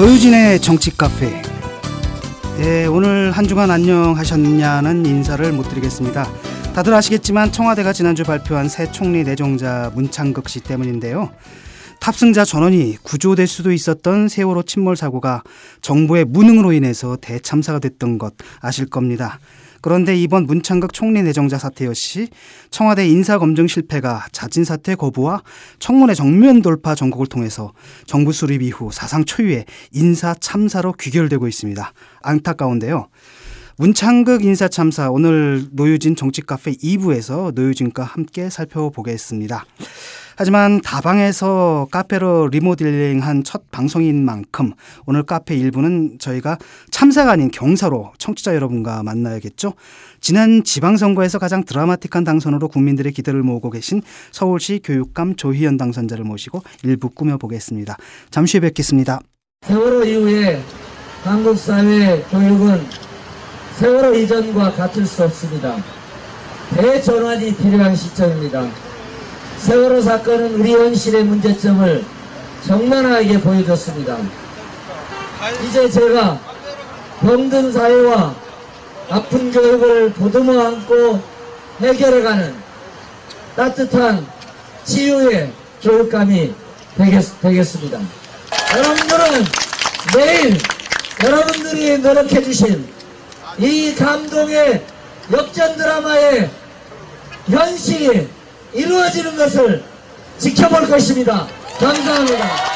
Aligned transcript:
노유진의 0.00 0.60
정치 0.62 0.96
카페. 0.96 1.42
네, 2.56 2.86
오늘 2.86 3.32
한 3.32 3.46
주간 3.46 3.70
안녕하셨냐는 3.70 5.04
인사를 5.04 5.52
못 5.52 5.64
드리겠습니다. 5.64 6.26
다들 6.74 6.94
아시겠지만 6.94 7.52
청와대가 7.52 7.92
지난주 7.92 8.24
발표한 8.24 8.70
새 8.70 8.90
총리 8.90 9.24
내정자 9.24 9.92
문창극 9.94 10.48
씨 10.48 10.60
때문인데요. 10.60 11.30
탑승자 12.00 12.46
전원이 12.46 12.96
구조될 13.02 13.46
수도 13.46 13.72
있었던 13.72 14.28
세월호 14.28 14.62
침몰 14.62 14.96
사고가 14.96 15.42
정부의 15.82 16.24
무능으로 16.24 16.72
인해서 16.72 17.18
대참사가 17.20 17.78
됐던 17.78 18.16
것 18.16 18.32
아실 18.62 18.88
겁니다. 18.88 19.38
그런데 19.80 20.16
이번 20.16 20.46
문창극 20.46 20.92
총리 20.92 21.22
내정자 21.22 21.58
사태 21.58 21.86
역시 21.86 22.28
청와대 22.70 23.06
인사 23.08 23.38
검증 23.38 23.66
실패가 23.66 24.26
자진 24.32 24.64
사퇴 24.64 24.94
거부와 24.94 25.42
청문회 25.78 26.14
정면 26.14 26.62
돌파 26.62 26.94
전국을 26.94 27.26
통해서 27.26 27.72
정부 28.06 28.32
수립 28.32 28.62
이후 28.62 28.90
사상 28.92 29.24
초유의 29.24 29.64
인사 29.92 30.34
참사로 30.34 30.92
귀결되고 30.92 31.48
있습니다. 31.48 31.92
안타까운데요. 32.22 33.08
문창극 33.78 34.44
인사 34.44 34.68
참사 34.68 35.10
오늘 35.10 35.64
노유진 35.72 36.14
정치 36.14 36.42
카페 36.42 36.72
2부에서 36.72 37.54
노유진과 37.54 38.04
함께 38.04 38.50
살펴보겠습니다. 38.50 39.64
하지만 40.40 40.80
다방에서 40.80 41.88
카페로 41.90 42.48
리모델링한 42.48 43.44
첫 43.44 43.70
방송인 43.70 44.24
만큼 44.24 44.72
오늘 45.04 45.22
카페 45.22 45.54
일부는 45.54 46.16
저희가 46.18 46.56
참사가 46.90 47.32
아닌 47.32 47.50
경사로 47.50 48.12
청취자 48.16 48.54
여러분과 48.54 49.02
만나야겠죠. 49.02 49.74
지난 50.22 50.64
지방선거에서 50.64 51.38
가장 51.38 51.62
드라마틱한 51.66 52.24
당선으로 52.24 52.68
국민들의 52.68 53.12
기대를 53.12 53.42
모으고 53.42 53.68
계신 53.68 54.00
서울시 54.32 54.80
교육감 54.82 55.36
조희연 55.36 55.76
당선자를 55.76 56.24
모시고 56.24 56.62
일부 56.84 57.10
꾸며보겠습니다. 57.10 57.98
잠시 58.30 58.56
후에 58.56 58.68
뵙겠습니다. 58.68 59.20
세월호 59.66 60.04
이후에 60.04 60.62
한국 61.22 61.58
사회 61.58 62.22
교육은 62.30 62.80
세월호 63.76 64.14
이전과 64.14 64.72
같을 64.72 65.04
수 65.04 65.22
없습니다. 65.22 65.76
대전환이 66.70 67.54
필요한 67.56 67.94
시점입니다. 67.94 68.89
세월호 69.60 70.00
사건은 70.00 70.54
우리 70.54 70.72
현실의 70.72 71.24
문제점을 71.24 72.04
적나라하게 72.66 73.40
보여줬습니다. 73.40 74.16
이제 75.66 75.88
제가 75.88 76.40
병든 77.20 77.72
사회와 77.72 78.34
아픈 79.10 79.52
교육을 79.52 80.12
보듬어 80.12 80.66
안고 80.66 81.20
해결해가는 81.80 82.54
따뜻한 83.54 84.26
치유의 84.84 85.52
교육감이 85.82 86.54
되겠, 86.96 87.40
되겠습니다. 87.42 88.00
여러분들은 88.76 89.44
매일 90.16 90.58
여러분들이 91.22 91.98
노력해주신 91.98 92.88
이 93.58 93.94
감동의 93.94 94.84
역전 95.32 95.76
드라마의 95.76 96.50
현실이 97.46 98.39
이루어지는 98.74 99.36
것을 99.36 99.82
지켜볼 100.38 100.88
것입니다. 100.88 101.46
감사합니다. 101.78 102.70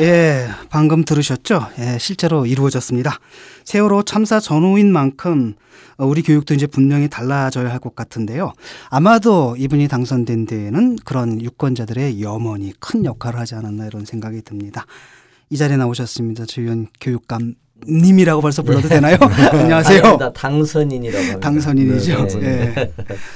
예, 0.00 0.48
방금 0.70 1.04
들으셨죠? 1.04 1.66
예, 1.80 1.98
실제로 1.98 2.46
이루어졌습니다. 2.46 3.18
세월호 3.64 4.04
참사 4.04 4.38
전후인 4.38 4.92
만큼 4.92 5.54
우리 5.98 6.22
교육도 6.22 6.54
이제 6.54 6.66
분명히 6.68 7.08
달라져야 7.08 7.70
할 7.70 7.80
것 7.80 7.96
같은데요. 7.96 8.52
아마도 8.90 9.56
이분이 9.58 9.88
당선된 9.88 10.46
데에는 10.46 10.98
그런 11.04 11.40
유권자들의 11.42 12.22
염원이 12.22 12.74
큰 12.78 13.04
역할을 13.04 13.40
하지 13.40 13.56
않았나 13.56 13.86
이런 13.86 14.04
생각이 14.04 14.42
듭니다. 14.42 14.86
이 15.50 15.56
자리에 15.56 15.76
나오셨습니다. 15.76 16.44
주연 16.46 16.86
교육감 17.00 17.54
님이라고 17.88 18.40
벌써 18.40 18.62
불러도 18.62 18.88
되나요? 18.88 19.16
안녕하세요. 19.52 20.00
아닙니다. 20.02 20.32
당선인이라고 20.32 21.18
합니다. 21.18 21.40
당선인이죠. 21.40 22.26
네, 22.26 22.38
네. 22.38 22.74
예. 22.76 22.92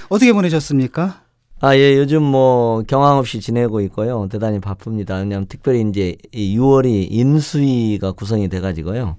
어떻게 0.09 0.33
보내셨습니까? 0.33 1.23
아, 1.65 1.77
예, 1.77 1.97
요즘 1.97 2.25
뭐 2.25 2.83
경황 2.89 3.19
없이 3.19 3.41
지내고 3.41 3.81
있고요. 3.83 4.27
대단히 4.28 4.59
바쁩니다. 4.59 5.15
왜냐하면 5.19 5.47
특별히 5.47 5.89
이제 5.89 6.17
이 6.33 6.59
6월이 6.59 7.06
인수위가 7.12 8.12
구성이 8.12 8.49
돼가지고요. 8.49 9.17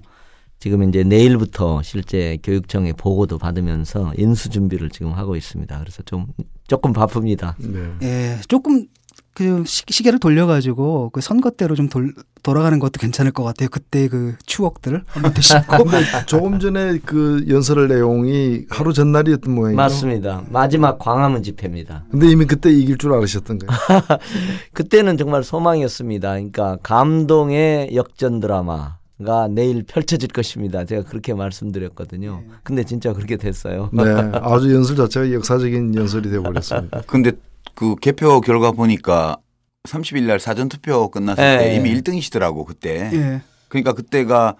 지금 0.58 0.86
이제 0.86 1.04
내일부터 1.04 1.80
실제 1.80 2.36
교육청에 2.42 2.92
보고도 2.92 3.38
받으면서 3.38 4.12
인수 4.18 4.50
준비를 4.50 4.90
지금 4.90 5.14
하고 5.14 5.36
있습니다. 5.36 5.78
그래서 5.78 6.02
좀 6.02 6.26
조금 6.68 6.92
바쁩니다. 6.92 7.56
네. 7.58 7.80
예, 8.02 8.38
조금 8.46 8.88
그 9.34 9.64
시, 9.66 9.82
시계를 9.88 10.20
돌려가지고 10.20 11.10
그 11.10 11.20
선거 11.20 11.50
때로 11.50 11.74
좀 11.74 11.88
돌, 11.88 12.14
돌아가는 12.44 12.78
것도 12.78 12.92
괜찮을 13.00 13.32
것 13.32 13.42
같아요. 13.42 13.68
그때 13.68 14.06
그 14.08 14.36
추억들 14.46 15.02
한번. 15.06 15.32
근데 15.34 16.26
조금 16.26 16.60
전에 16.60 16.98
그 17.04 17.44
연설 17.48 17.88
내용이 17.88 18.66
하루 18.70 18.92
전날이었던 18.92 19.52
모양이죠. 19.52 19.76
맞습니다. 19.76 20.44
마지막 20.50 20.98
광화문 20.98 21.42
집회입니다. 21.42 22.04
근데 22.10 22.30
이미 22.30 22.46
그때 22.46 22.70
이길 22.70 22.96
줄 22.96 23.12
아셨던 23.12 23.58
거예요. 23.58 24.02
그때는 24.72 25.16
정말 25.16 25.42
소망이었습니다. 25.42 26.30
그러니까 26.30 26.78
감동의 26.82 27.90
역전 27.94 28.38
드라마 28.40 28.96
가 29.24 29.46
내일 29.48 29.84
펼쳐질 29.84 30.28
것입니다. 30.28 30.84
제가 30.84 31.02
그렇게 31.02 31.34
말씀드렸거든요. 31.34 32.42
근데 32.64 32.82
진짜 32.84 33.12
그렇게 33.12 33.36
됐어요. 33.36 33.88
네, 33.92 34.02
아주 34.42 34.74
연설 34.74 34.96
자체가 34.96 35.32
역사적인 35.32 35.94
연설이 35.94 36.30
되어버렸습니다. 36.30 37.02
근데 37.06 37.30
그 37.74 37.96
개표 37.96 38.40
결과 38.40 38.72
보니까 38.72 39.38
30일 39.84 40.24
날 40.24 40.40
사전 40.40 40.68
투표 40.68 41.08
끝났을 41.10 41.42
예, 41.42 41.58
때 41.58 41.72
예. 41.72 41.76
이미 41.76 41.94
1등이시더라고 41.94 42.64
그때. 42.64 43.10
예. 43.12 43.42
그러니까 43.68 43.92
그때가 43.92 44.56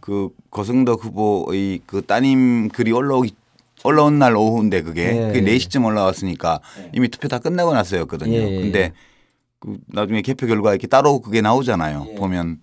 그 0.00 0.30
거승덕 0.50 1.04
후보의 1.04 1.80
그 1.86 2.02
따님 2.02 2.68
글이 2.68 2.92
올라오기 2.92 3.34
올라온 3.84 4.18
날 4.18 4.36
오후인데 4.36 4.82
그게 4.82 5.06
예, 5.06 5.32
그게 5.32 5.38
예. 5.40 5.56
4시쯤 5.56 5.84
올라왔으니까 5.84 6.60
이미 6.94 7.08
투표 7.08 7.28
다 7.28 7.38
끝나고 7.38 7.72
나서였거든요. 7.72 8.32
예, 8.32 8.56
예. 8.56 8.60
근데 8.60 8.92
그 9.58 9.78
나중에 9.88 10.22
개표 10.22 10.46
결과 10.46 10.70
이렇게 10.70 10.86
따로 10.86 11.20
그게 11.20 11.40
나오잖아요. 11.40 12.06
예. 12.10 12.14
보면 12.14 12.58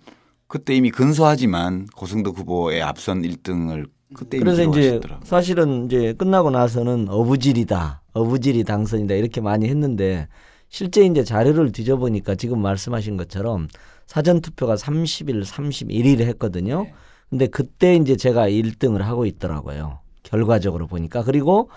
그때 0.48 0.76
이미 0.76 0.92
근소하지만 0.92 1.88
고승덕 1.96 2.38
후보의 2.38 2.82
앞선 2.82 3.22
1등을 3.22 3.90
그때 4.14 4.38
이미 4.38 4.46
그래서 4.46 4.64
이제. 4.64 5.00
사실은 5.24 5.86
이제 5.86 6.14
끝나고 6.14 6.52
나서는 6.52 7.08
어부질이다, 7.10 8.02
어부질이 8.18 8.64
당선이다 8.64 9.16
이렇게 9.16 9.42
많이 9.42 9.68
했는데 9.68 10.28
실제 10.70 11.06
이제 11.06 11.24
자료를 11.24 11.72
뒤져보니까 11.72 12.36
지금 12.36 12.62
말씀하신 12.62 13.18
것처럼 13.18 13.68
사전 14.06 14.42
투표가 14.42 14.76
30일, 14.76 15.46
31일에 15.46 16.22
했거든요. 16.22 16.84
네. 16.84 16.94
근데 17.30 17.48
그때 17.48 17.96
이제 17.96 18.16
제가 18.16 18.50
1등을 18.50 19.00
하고 19.00 19.26
있더라고요. 19.26 20.00
결과적으로 20.24 20.88
보니까 20.88 21.24
그리고 21.24 21.70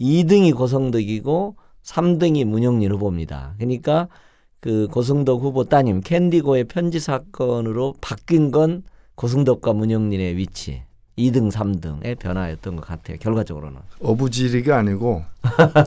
2등이 0.00 0.56
고성덕이고 0.56 1.56
3등이 1.82 2.44
문영민 2.44 2.92
후보입니다. 2.92 3.54
그러니까 3.58 4.08
그 4.60 4.86
고승덕 4.92 5.42
후보 5.42 5.64
따님 5.64 6.00
캔디고의 6.00 6.64
편지 6.64 7.00
사건으로 7.00 7.94
바뀐 8.00 8.52
건 8.52 8.84
고승덕과 9.16 9.72
문영민의 9.72 10.36
위치 10.36 10.84
2등, 11.18 11.52
3등의 11.52 12.18
변화였던 12.18 12.76
것 12.76 12.86
같아요. 12.86 13.18
결과적으로는. 13.20 13.78
어부지리가 14.00 14.78
아니고 14.78 15.22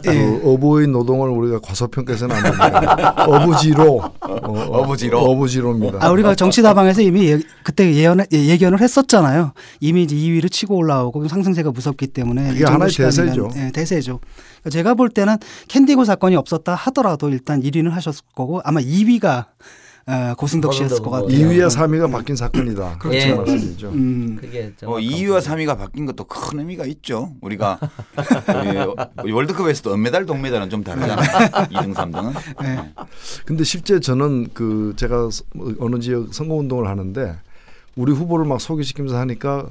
그 0.03 0.41
어부의 0.45 0.87
노동을 0.87 1.29
우리가 1.29 1.59
과소평가해서는 1.59 2.35
안 2.35 2.43
됩니다. 2.43 3.15
어부지로 3.25 4.01
어, 4.21 4.79
어부지로. 4.81 5.19
어부지로입니다. 5.19 6.05
아, 6.05 6.11
우리가 6.11 6.35
정치다방에서 6.35 7.01
이미 7.01 7.27
예, 7.31 7.39
그때 7.63 7.91
예언, 7.95 8.19
예, 8.19 8.25
예견을 8.37 8.79
했었잖아요. 8.79 9.53
이미 9.79 10.03
이제 10.03 10.15
2위를 10.15 10.51
치고 10.51 10.75
올라오고 10.75 11.27
상승세가 11.27 11.71
무섭기 11.71 12.07
때문에. 12.07 12.49
그게 12.49 12.57
이 12.57 12.59
정도 12.59 12.73
하나의 12.73 12.91
대세죠. 12.91 13.49
예, 13.55 13.71
대세죠. 13.71 14.19
그러니까 14.19 14.69
제가 14.69 14.93
볼 14.93 15.09
때는 15.09 15.37
캔디고 15.67 16.05
사건이 16.05 16.35
없었다 16.35 16.75
하더라도 16.75 17.29
일단 17.29 17.61
1위는 17.61 17.89
하셨을 17.89 18.23
거고 18.35 18.61
아마 18.63 18.79
2위가 18.79 19.25
어, 19.25 19.45
고승덕 20.37 20.73
씨였을 20.73 21.01
것 21.01 21.09
같아요. 21.09 21.27
후보. 21.27 21.35
2위와 21.53 21.67
3위가 21.67 22.11
바뀐 22.11 22.35
사건이다. 22.35 22.99
그렇죠 22.99 23.17
예. 23.17 23.33
말씀이죠. 23.33 23.89
음, 23.89 24.37
그게 24.39 24.65
어, 24.65 24.71
정확한 24.77 25.03
2위와 25.03 25.41
3위가 25.41 25.77
바뀐 25.77 26.05
것도 26.05 26.25
큰 26.25 26.59
의미가 26.59 26.85
있죠. 26.85 27.33
우리가 27.41 27.79
이 29.25 29.31
월드컵에서도 29.31 29.93
은메달, 29.93 30.27
동메달은 30.27 30.69
좀 30.69 30.83
다르잖아요. 30.83 31.25
2등, 31.73 31.93
3등은. 31.95 32.33
네. 32.61 32.93
근데 33.45 33.63
실제 33.63 33.99
저는 33.99 34.49
그 34.53 34.93
제가 34.95 35.29
어느 35.79 35.99
지역 35.99 36.33
선거 36.33 36.53
운동을 36.55 36.87
하는데 36.87 37.35
우리 37.95 38.11
후보를 38.11 38.45
막 38.45 38.61
소개시키면서 38.61 39.17
하니까 39.17 39.69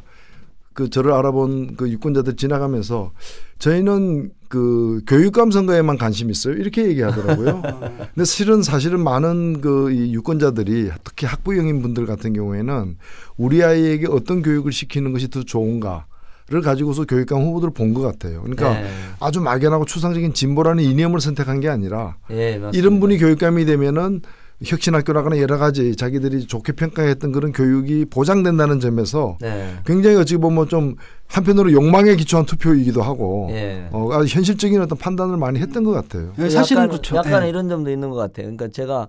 그 0.74 0.90
저를 0.90 1.12
알아본 1.12 1.76
그 1.76 1.88
유권자들 1.90 2.36
지나가면서 2.36 3.12
저희는 3.58 4.30
그 4.48 5.00
교육감 5.06 5.50
선거에만 5.50 5.96
관심 5.98 6.30
있어요 6.30 6.54
이렇게 6.54 6.86
얘기하더라고요. 6.86 7.62
근데 8.14 8.24
실은 8.24 8.62
사실은 8.62 9.00
많은 9.02 9.60
그 9.60 9.90
이 9.90 10.12
유권자들이 10.14 10.90
특히 11.04 11.26
학부형인 11.26 11.80
분들 11.82 12.06
같은 12.06 12.32
경우에는 12.32 12.96
우리 13.36 13.62
아이에게 13.64 14.06
어떤 14.08 14.42
교육을 14.42 14.72
시키는 14.72 15.12
것이 15.12 15.30
더 15.30 15.42
좋은가. 15.42 16.06
를 16.50 16.60
가지고서 16.60 17.06
교육감 17.06 17.40
후보들을 17.40 17.72
본 17.72 17.94
것 17.94 18.02
같아요. 18.02 18.42
그러니까 18.42 18.74
네. 18.74 18.86
아주 19.18 19.40
막연하고 19.40 19.86
추상적인 19.86 20.34
진보라는 20.34 20.84
이념을 20.84 21.18
선택한 21.18 21.60
게 21.60 21.70
아니라 21.70 22.16
예, 22.28 22.58
맞습니다. 22.58 22.78
이런 22.78 23.00
분이 23.00 23.16
교육감이 23.16 23.64
되면은 23.64 24.20
혁신학교라거나 24.62 25.38
여러 25.38 25.58
가지 25.58 25.96
자기들이 25.96 26.46
좋게 26.46 26.72
평가했던 26.72 27.32
그런 27.32 27.52
교육이 27.52 28.06
보장된다는 28.06 28.80
점에서 28.80 29.36
네. 29.40 29.74
굉장히 29.84 30.16
어찌 30.16 30.36
보면 30.36 30.68
좀 30.68 30.96
한편으로 31.26 31.72
욕망에 31.72 32.14
기초한 32.16 32.46
투표이기도 32.46 33.02
하고 33.02 33.48
예. 33.50 33.88
어, 33.90 34.10
아주 34.12 34.26
현실적인 34.34 34.80
어떤 34.80 34.96
판단을 34.96 35.36
많이 35.36 35.58
했던 35.58 35.82
것 35.84 35.92
같아요. 35.92 36.32
예, 36.38 36.48
사실은 36.48 36.82
약간, 36.82 36.90
그렇죠. 36.90 37.16
약간 37.16 37.42
예. 37.44 37.48
이런 37.48 37.68
점도 37.68 37.90
있는 37.90 38.10
것 38.10 38.16
같아요. 38.16 38.46
그러니까 38.46 38.68
제가 38.68 39.08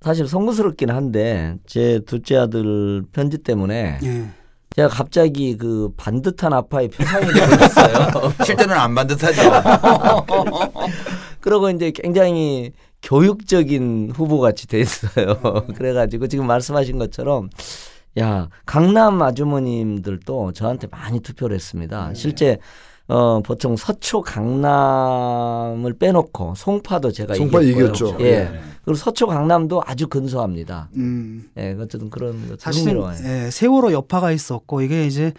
사실 0.00 0.26
송구스럽긴 0.26 0.90
한데 0.90 1.56
제 1.66 2.00
둘째 2.06 2.36
아들 2.36 3.02
편지 3.12 3.38
때문에 3.38 3.98
예. 4.02 4.24
제가 4.76 4.88
갑자기 4.88 5.56
그 5.56 5.90
반듯한 5.96 6.52
아빠의 6.52 6.88
표상이 6.88 7.26
되었어요. 7.26 8.32
실제는 8.44 8.76
안 8.76 8.94
반듯하죠. 8.94 9.42
그러고 11.40 11.70
이제 11.70 11.90
굉장히 11.90 12.72
교육적인 13.02 14.12
후보 14.14 14.40
같이 14.40 14.66
됐어요. 14.66 15.38
그래가지고 15.76 16.26
지금 16.28 16.46
말씀하신 16.46 16.98
것처럼 16.98 17.50
야 18.18 18.48
강남 18.66 19.22
아주머님들도 19.22 20.52
저한테 20.52 20.86
많이 20.88 21.20
투표를 21.20 21.54
했습니다. 21.56 22.12
실제 22.14 22.58
어 23.08 23.40
보통 23.40 23.76
서초 23.76 24.22
강남을 24.22 25.94
빼놓고 25.98 26.54
송파도 26.56 27.10
제가 27.10 27.34
송파. 27.34 27.60
이겼죠. 27.62 28.16
예. 28.20 28.50
그리고 28.84 28.96
서초 28.96 29.26
강남도 29.26 29.82
아주 29.84 30.06
근소합니다. 30.08 30.88
음. 30.96 31.50
예, 31.58 31.76
어쨌든 31.80 32.08
그런 32.08 32.56
사실은 32.58 32.92
흥미로워요. 32.92 33.16
예, 33.24 33.50
세월호 33.50 33.92
여파가 33.92 34.32
있었고 34.32 34.80
이게 34.80 35.06
이제 35.06 35.32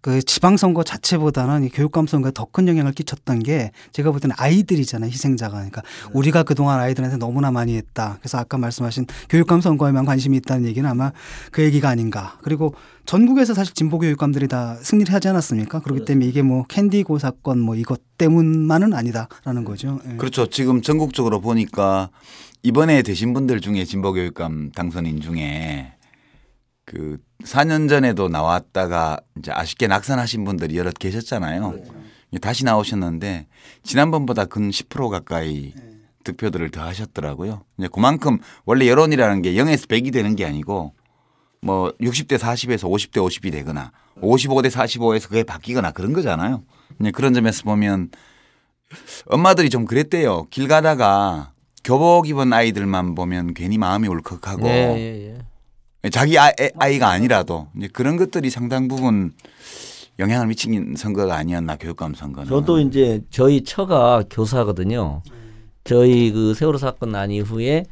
그 0.00 0.22
지방선거 0.22 0.84
자체보다는 0.84 1.64
이 1.64 1.68
교육감 1.68 2.06
선거에 2.06 2.32
더큰 2.34 2.68
영향을 2.68 2.92
끼쳤던 2.92 3.40
게 3.40 3.72
제가 3.92 4.10
볼 4.10 4.20
때는 4.20 4.34
아이들이잖아요 4.38 5.10
희생자가. 5.10 5.54
그러니까 5.54 5.82
우리가 6.12 6.42
그동안 6.42 6.80
아이들한테 6.80 7.16
너무나 7.16 7.50
많이 7.50 7.76
했다. 7.76 8.18
그래서 8.20 8.38
아까 8.38 8.58
말씀하신 8.58 9.06
교육감 9.28 9.60
선거에만 9.60 10.04
관심이 10.04 10.36
있다는 10.38 10.66
얘기는 10.66 10.88
아마 10.88 11.12
그 11.50 11.62
얘기가 11.62 11.88
아닌가. 11.88 12.38
그리고 12.42 12.74
전국에서 13.04 13.54
사실 13.54 13.72
진보 13.74 13.98
교육감들이 13.98 14.48
다 14.48 14.76
승리를 14.82 15.12
하지 15.12 15.28
않았습니까? 15.28 15.80
그렇기 15.80 16.04
때문에 16.04 16.26
이게 16.26 16.42
뭐 16.42 16.64
캔디고 16.68 17.18
사건 17.18 17.60
뭐 17.60 17.76
이것 17.76 18.00
때문만은 18.18 18.94
아니다라는 18.94 19.64
거죠. 19.64 20.00
예. 20.10 20.16
그렇죠. 20.16 20.46
지금 20.46 20.82
전국적으로 20.82 21.40
보니까 21.40 22.10
이번에 22.62 23.02
되신 23.02 23.32
분들 23.32 23.60
중에 23.60 23.84
진보 23.84 24.12
교육감 24.12 24.72
당선인 24.72 25.20
중에 25.20 25.92
그 26.86 27.18
4년 27.42 27.88
전에도 27.88 28.28
나왔다가 28.28 29.18
이제 29.38 29.52
아쉽게 29.52 29.88
낙선하신 29.88 30.44
분들이 30.44 30.78
여럿 30.78 30.94
계셨잖아요. 30.98 31.74
다시 32.40 32.64
나오셨는데 32.64 33.46
지난번보다 33.82 34.46
근 34.46 34.70
10% 34.70 35.10
가까이 35.10 35.74
득표들을 36.24 36.70
더 36.70 36.82
하셨더라고요. 36.82 37.62
이제 37.78 37.88
그만큼 37.92 38.38
원래 38.64 38.88
여론이라는 38.88 39.42
게 39.42 39.52
0에서 39.54 39.88
100이 39.88 40.12
되는 40.12 40.34
게 40.36 40.44
아니고 40.44 40.94
뭐 41.60 41.92
60대 42.00 42.38
40에서 42.38 42.88
50대 42.88 43.18
50이 43.18 43.52
되거나 43.52 43.92
55대 44.20 44.70
45에서 44.70 45.28
그게 45.28 45.42
바뀌거나 45.42 45.90
그런 45.90 46.12
거잖아요. 46.12 46.62
이제 47.00 47.10
그런 47.10 47.34
점에서 47.34 47.64
보면 47.64 48.10
엄마들이 49.26 49.70
좀 49.70 49.84
그랬대요. 49.84 50.46
길 50.50 50.68
가다가 50.68 51.52
교복 51.82 52.28
입은 52.28 52.52
아이들만 52.52 53.14
보면 53.14 53.54
괜히 53.54 53.78
마음이 53.78 54.08
울컥하고 54.08 54.66
예, 54.68 54.96
예, 54.96 55.28
예. 55.30 55.38
자기 56.10 56.38
아, 56.38 56.48
애- 56.60 56.70
아이 56.78 56.98
가 56.98 57.08
아니라도 57.10 57.68
이제 57.76 57.88
그런 57.92 58.16
것들이 58.16 58.50
상당 58.50 58.88
부분 58.88 59.32
영향을 60.18 60.46
미친 60.46 60.94
선거가 60.96 61.36
아니었나 61.36 61.76
교육감 61.76 62.14
선거는. 62.14 62.48
저도 62.48 62.80
이제 62.80 63.20
저희 63.30 63.62
처가 63.62 64.24
교사거든요. 64.30 65.22
저희 65.84 66.32
그 66.32 66.54
세월호 66.54 66.78
사건 66.78 67.12
난 67.12 67.30
이후에 67.30 67.84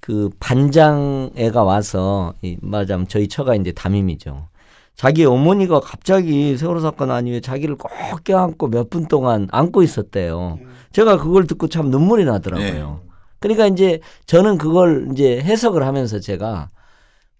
그 0.00 0.30
반장 0.40 1.30
애가 1.36 1.62
와서 1.64 2.34
이 2.42 2.56
말하자면 2.60 3.08
저희 3.08 3.28
처가 3.28 3.54
이제 3.56 3.72
담임이죠. 3.72 4.48
자기 4.94 5.24
어머니가 5.24 5.80
갑자기 5.80 6.56
세월호 6.56 6.80
사건 6.80 7.08
난 7.08 7.26
이후에 7.26 7.40
자기를 7.40 7.76
꼭 7.76 7.90
껴안고 8.24 8.68
몇 8.68 8.88
분 8.90 9.06
동안 9.06 9.48
안고 9.50 9.82
있었대요. 9.82 10.58
제가 10.92 11.16
그걸 11.18 11.46
듣고 11.46 11.68
참 11.68 11.90
눈물이 11.90 12.24
나더라고요. 12.26 13.00
그러니까 13.40 13.66
이제 13.66 13.98
저는 14.26 14.56
그걸 14.58 15.08
이제 15.12 15.40
해석을 15.40 15.84
하면서 15.84 16.20
제가 16.20 16.70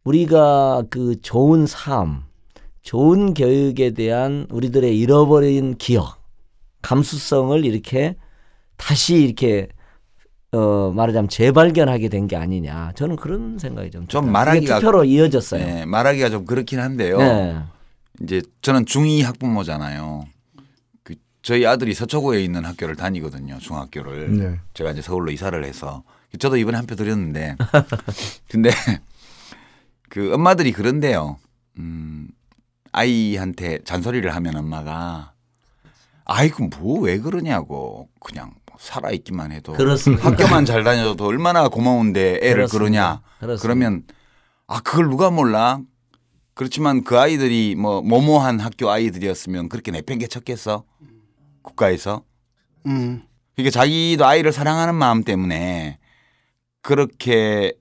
우리가 0.05 0.83
그 0.91 1.21
좋은 1.21 1.67
삶, 1.67 2.25
좋은 2.83 3.35
교육에 3.35 3.91
대한 3.93 4.47
우리들의 4.51 4.99
잃어버린 4.99 5.77
기억, 5.77 6.21
감수성을 6.83 7.65
이렇게 7.65 8.17
다시 8.77 9.17
이렇게 9.23 9.69
어 10.53 10.93
말하자면 10.95 11.29
재발견하게 11.29 12.09
된 12.09 12.27
게 12.27 12.37
아니냐. 12.37 12.93
저는 12.95 13.17
그런 13.17 13.59
생각이 13.59 13.91
좀좀 13.91 14.27
들어요. 14.27 14.33
말하기가- 14.33 14.81
투표로 14.81 15.05
이어졌어요. 15.05 15.65
네, 15.65 15.87
말하기가 15.87 16.31
좀 16.31 16.45
그렇긴 16.45 16.81
한데요. 16.81 17.19
네. 17.19 17.59
이제 18.23 18.43
저는 18.61 18.85
중2 18.85 19.23
학부모잖아요. 19.25 20.25
그 21.05 21.15
저희 21.43 21.65
아들이 21.65 21.95
서초구에 21.95 22.43
있는 22.43 22.65
학교를 22.67 22.97
다니거든요. 22.97 23.59
중학교를. 23.61 24.37
네. 24.37 24.61
제가 24.75 24.91
이제 24.91 25.01
서울로 25.01 25.31
이사를 25.31 25.65
해서 25.65 26.03
저도 26.39 26.57
이번에 26.57 26.77
한 26.77 26.87
표 26.87 26.97
드렸는데 26.97 27.57
근데 28.51 28.71
그 30.13 30.31
엄마들이 30.35 30.73
그런데요. 30.73 31.39
음, 31.79 32.29
아이한테 32.93 33.79
잔소리를 33.83 34.29
하면 34.35 34.57
엄마가 34.57 35.33
아이고 36.27 36.67
뭐 36.69 37.01
왜 37.01 37.17
그러냐고 37.19 38.11
그냥 38.21 38.53
뭐 38.67 38.77
살아있기만 38.79 39.53
해도 39.53 39.73
그렇습니다. 39.73 40.29
학교만 40.29 40.67
잘 40.67 40.85
다녀도 40.85 41.25
얼마나 41.25 41.67
고마운데 41.71 42.41
애를 42.43 42.67
그렇습니다. 42.67 42.79
그러냐 42.79 43.23
그렇습니다. 43.41 43.63
그러면 43.63 44.03
아 44.67 44.81
그걸 44.81 45.09
누가 45.09 45.31
몰라 45.31 45.81
그렇지만 46.53 47.05
그 47.05 47.19
아이들이 47.19 47.75
뭐 47.75 48.03
모모한 48.03 48.61
학교 48.61 48.91
아이들이었으면 48.91 49.71
그렇게 49.71 49.93
내팽개 49.93 50.27
쳤겠어 50.27 50.85
국가에서 51.63 52.23
음. 52.85 53.23
그러니까 53.57 53.71
자기도 53.73 54.27
아이를 54.27 54.53
사랑하는 54.53 54.95
마음 54.95 55.25
때문에 55.25 55.99
그렇게 56.83 57.73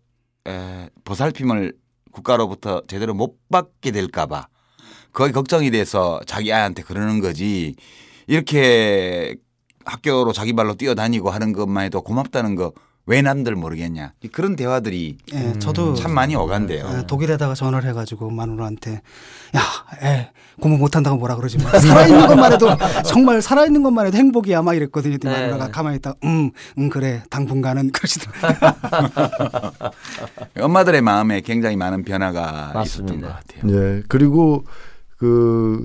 에, 0.47 0.89
보살핌을 1.03 1.73
국가로부터 2.11 2.81
제대로 2.87 3.13
못 3.13 3.37
받게 3.49 3.91
될까봐 3.91 4.47
거기 5.13 5.33
걱정이 5.33 5.71
돼서 5.71 6.19
자기 6.25 6.53
아이한테 6.53 6.83
그러는 6.83 7.19
거지. 7.19 7.75
이렇게 8.27 9.35
학교로 9.85 10.31
자기 10.31 10.53
발로 10.53 10.75
뛰어다니고 10.75 11.29
하는 11.29 11.53
것만 11.53 11.85
해도 11.85 12.01
고맙다는 12.01 12.55
거 12.55 12.71
왜 13.11 13.21
남들 13.21 13.55
모르겠냐 13.55 14.13
그런 14.31 14.55
대화들이 14.55 15.17
예, 15.33 15.59
저도 15.59 15.95
참 15.95 16.13
많이 16.13 16.33
오간대요. 16.33 16.89
예, 16.97 17.07
독일에다가 17.07 17.55
전화를 17.55 17.89
해가지고 17.89 18.29
마누라한테 18.29 19.01
야, 19.53 19.61
애 20.01 20.29
공부 20.61 20.77
못한다고 20.77 21.17
뭐라 21.17 21.35
그러지 21.35 21.57
마. 21.57 21.71
살아있는 21.77 22.27
것만 22.27 22.53
해도 22.53 22.69
정말 23.05 23.41
살아있는 23.41 23.83
것만 23.83 24.07
해도 24.07 24.17
행복이야 24.17 24.61
막 24.61 24.75
이랬거든요. 24.75 25.17
네. 25.17 25.29
마누라가 25.29 25.69
가만히 25.71 25.97
있다. 25.97 26.13
음, 26.23 26.51
음 26.77 26.89
그래 26.89 27.21
당분간은 27.29 27.91
그러시더라고요. 27.91 28.71
엄마들의 30.63 31.01
마음에 31.01 31.41
굉장히 31.41 31.75
많은 31.75 32.03
변화가 32.03 32.71
맞습니다. 32.73 32.83
있었던 32.83 33.21
것 33.21 33.27
같아요. 33.27 33.97
예. 33.97 34.03
그리고 34.07 34.63
그, 35.17 35.83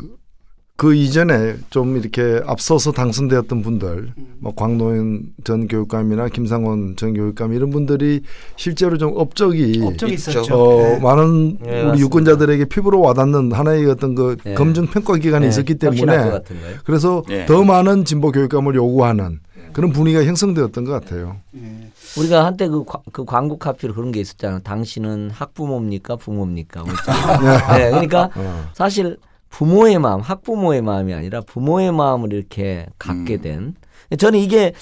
그 0.77 0.95
이전에 0.95 1.57
좀 1.71 1.97
이렇게 1.97 2.43
앞서서 2.47 2.93
당선되었던 2.93 3.63
분들, 3.63 4.13
뭐 4.41 4.53
광노현 4.55 5.23
전 5.43 5.69
교육감이나 5.69 6.29
김상원 6.29 6.97
전 6.97 7.15
교육감 7.15 7.55
이런 7.55 7.71
분들이 7.71 8.21
실제로 8.57 8.99
좀 8.99 9.13
업적이 9.17 9.81
업적이. 9.83 10.13
있었죠. 10.15 10.55
어, 10.55 10.95
예. 10.97 10.99
많은 11.01 11.59
네, 11.61 11.69
우리 11.71 11.77
맞습니다. 11.83 11.99
유권자들에게 11.99 12.65
피부로 12.67 13.01
와닿는 13.01 13.53
하나의 13.53 13.87
어떤 13.87 14.15
그 14.15 14.37
네. 14.45 14.53
검증 14.53 14.87
평가 14.87 15.17
기간이 15.17 15.45
네, 15.45 15.49
있었기 15.49 15.77
때문에. 15.77 16.41
그래서 16.85 17.23
예. 17.31 17.47
더 17.47 17.65
많은 17.65 18.05
진보 18.05 18.31
교육감을 18.31 18.75
요구하는 18.75 19.41
그런 19.73 19.93
분위기가 19.93 20.25
형성되었던 20.25 20.85
것 20.85 20.93
같아요. 20.93 21.37
예. 21.57 21.89
우리가 22.19 22.45
한때 22.45 22.69
그, 22.69 22.85
과- 22.85 23.01
그 23.13 23.25
광고 23.25 23.57
카피로 23.59 23.95
그런 23.95 24.13
게 24.13 24.21
있었잖아요. 24.21 24.61
당신은 24.61 25.31
학부모입니까? 25.33 26.17
부모입니까? 26.17 26.83
뭐. 26.83 26.93
네, 27.79 27.91
그러니까 27.91 28.31
어. 28.37 28.71
사실 28.75 29.17
부모의 29.49 29.99
마음, 29.99 30.21
학부모의 30.21 30.83
마음이 30.83 31.15
아니라 31.15 31.41
부모의 31.41 31.93
마음을 31.93 32.33
이렇게 32.33 32.87
갖게 32.99 33.39
된. 33.39 33.75
저는 34.19 34.39
이게 34.39 34.73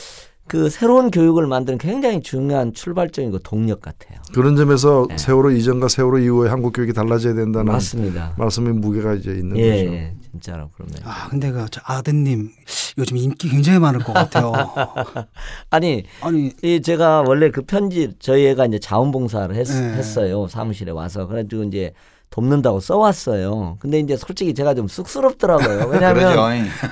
그 0.47 0.69
새로운 0.69 1.11
교육을 1.11 1.47
만드는 1.47 1.79
굉장히 1.79 2.21
중요한 2.21 2.75
출발점이고 2.75 3.39
동력 3.39 3.81
같아요. 3.81 4.19
그런 4.35 4.57
점에서 4.57 5.07
네. 5.09 5.17
세월호 5.17 5.53
이전과 5.53 5.89
세월호 5.89 6.19
이후에 6.19 6.51
한국 6.51 6.73
교육이 6.73 6.93
달라져야 6.93 7.35
된다는 7.35 7.73
맞습니다. 7.73 8.35
말씀의 8.37 8.75
무게가 8.75 9.15
이제 9.15 9.31
있는 9.33 9.57
예, 9.57 9.71
거죠. 9.71 9.95
예, 9.95 10.15
진짜로 10.31 10.69
그러네요. 10.69 10.99
아 11.05 11.29
근데 11.31 11.51
그저 11.51 11.81
아드님 11.85 12.51
요즘 12.99 13.17
인기 13.17 13.49
굉장히 13.49 13.79
많을 13.79 14.01
것 14.01 14.13
같아요. 14.13 14.53
아니, 15.71 16.05
아니 16.21 16.53
이 16.63 16.83
제가 16.83 17.25
원래 17.27 17.51
그 17.51 17.63
편지 17.63 18.13
저희 18.19 18.47
애가 18.49 18.67
이제 18.67 18.79
자원봉사를 18.79 19.55
했, 19.55 19.67
네. 19.67 19.95
했어요 19.95 20.47
사무실에 20.47 20.93
와서 20.93 21.27
그래가지고 21.27 21.65
이제 21.65 21.95
돕는다고 22.35 22.81
써왔어요. 22.81 23.77
근데 23.79 24.01
이제 24.01 24.17
솔직히 24.17 24.55
제가 24.55 24.75
좀 24.75 24.89
쑥스럽더라고요. 24.89 25.87
왜냐하면 25.87 26.35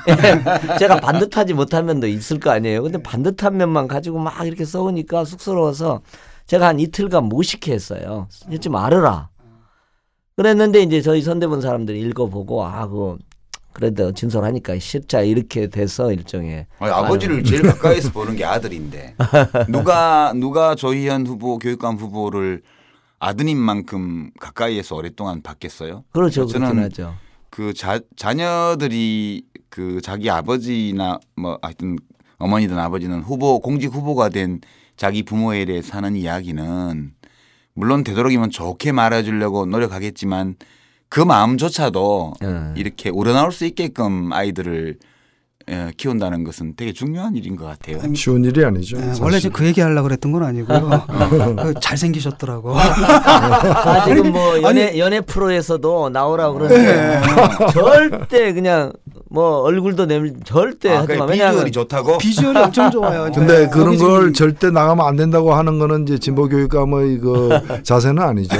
그러죠. 0.04 0.78
제가 0.78 1.00
반듯하지 1.00 1.54
못한 1.54 1.84
면도 1.84 2.06
있을 2.06 2.38
거 2.38 2.50
아니에요. 2.52 2.84
근데 2.84 3.02
반듯한 3.02 3.56
면만 3.56 3.88
가지고 3.88 4.20
막 4.20 4.46
이렇게 4.46 4.64
써오니까 4.64 5.24
쑥스러워서 5.24 6.02
제가 6.46 6.68
한 6.68 6.78
이틀간 6.78 7.24
무식해 7.24 7.72
했어요. 7.72 8.28
읽지 8.52 8.68
말으라. 8.68 9.30
그랬는데 10.36 10.82
이제 10.82 11.02
저희 11.02 11.22
선대본 11.22 11.60
사람들이 11.60 12.00
읽어보고 12.02 12.64
아 12.64 12.86
그거 12.86 13.18
그래도 13.72 14.12
진솔하니까 14.12 14.78
쉽자 14.78 15.22
이렇게 15.22 15.66
돼서 15.66 16.12
일종의 16.12 16.68
아니, 16.78 16.92
아버지를 16.92 17.42
제일 17.42 17.62
가까이서 17.62 18.12
보는 18.12 18.36
게 18.36 18.44
아들인데 18.44 19.16
누가 19.68 20.32
누가 20.36 20.76
조희연 20.76 21.26
후보 21.26 21.58
교육감 21.58 21.96
후보를 21.96 22.62
아드님만큼 23.22 24.32
가까이에서 24.40 24.96
오랫동안 24.96 25.42
봤겠어요? 25.42 26.02
그렇죠 26.12 26.44
저는 26.44 26.82
하죠. 26.84 27.14
그 27.50 27.72
자, 27.72 28.00
자녀들이 28.16 29.44
그 29.68 30.00
자기 30.02 30.28
아버지나 30.28 31.20
뭐 31.36 31.56
하여튼 31.62 31.96
어머니든 32.38 32.76
아버지는 32.76 33.20
후보 33.20 33.60
공직 33.60 33.94
후보가 33.94 34.30
된 34.30 34.60
자기 34.96 35.22
부모에 35.22 35.64
대해 35.64 35.82
사는 35.82 36.16
이야기는 36.16 37.14
물론 37.74 38.02
되도록이면 38.02 38.50
좋게 38.50 38.90
말해주려고 38.90 39.66
노력하겠지만 39.66 40.56
그 41.08 41.20
마음조차도 41.20 42.34
예. 42.42 42.74
이렇게 42.76 43.08
우러나올 43.08 43.52
수 43.52 43.64
있게끔 43.64 44.32
아이들을 44.32 44.98
예, 44.98 45.06
키운다는 45.96 46.44
것은 46.44 46.74
되게 46.76 46.92
중요한 46.92 47.36
일인 47.36 47.56
것 47.56 47.64
같아요. 47.66 47.98
쉬운 48.14 48.44
일이 48.44 48.64
아니죠. 48.64 48.96
예, 48.98 49.02
사실. 49.02 49.22
원래 49.24 49.36
이제 49.38 49.48
그 49.48 49.64
얘기 49.66 49.80
하려고 49.80 50.08
그랬던 50.08 50.32
건 50.32 50.42
아니고요. 50.44 51.06
그 51.62 51.74
잘생기셨더라고. 51.80 52.76
아, 52.78 54.04
지금 54.04 54.32
뭐 54.32 54.60
연애 54.62 54.98
연애 54.98 55.20
프로에서도 55.20 56.10
나오라고 56.10 56.54
그러는데 56.58 57.20
절대 57.72 58.52
그냥 58.52 58.92
뭐 59.32 59.60
얼굴도 59.62 60.04
내밀 60.06 60.34
절대 60.44 60.90
아, 60.94 61.00
하지 61.00 61.16
마. 61.16 61.24
비주얼이 61.24 61.30
왜냐하면 61.40 61.72
좋다고? 61.72 62.18
비주얼이 62.18 62.58
엄청 62.58 62.90
좋아요. 62.90 63.30
근데 63.34 63.60
네, 63.60 63.68
그런 63.68 63.96
걸 63.96 64.32
절대 64.34 64.70
나가면 64.70 65.06
안 65.06 65.16
된다고 65.16 65.54
하는 65.54 65.78
거는 65.78 66.02
이제 66.02 66.18
진보 66.18 66.48
교육감의 66.48 67.18
그 67.18 67.48
자세는 67.82 68.22
아니죠. 68.22 68.54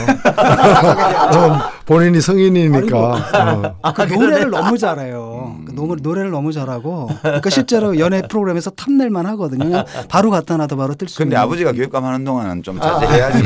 좀 1.33 1.52
본인이 1.85 2.21
성인이니까. 2.23 2.99
어. 2.99 3.76
아, 3.83 3.93
그 3.93 4.02
노래를 4.02 4.50
너무 4.50 4.79
잘해요. 4.79 5.59
그 5.67 5.75
노, 5.75 5.95
노래를 6.00 6.31
너무 6.31 6.52
잘하고. 6.52 7.11
그러니까 7.21 7.50
실제로 7.50 7.99
연애 7.99 8.23
프로그램에서 8.23 8.71
탐낼만 8.71 9.26
하거든요. 9.26 9.85
바로 10.09 10.31
갖다 10.31 10.57
놔도 10.57 10.76
바로 10.76 10.95
뜰 10.95 11.09
수 11.09 11.19
근데 11.19 11.35
있는. 11.35 11.43
아버지가 11.43 11.73
교육감 11.73 12.05
하는 12.05 12.25
동안은 12.25 12.62
좀 12.62 12.79
자제해야지. 12.81 13.43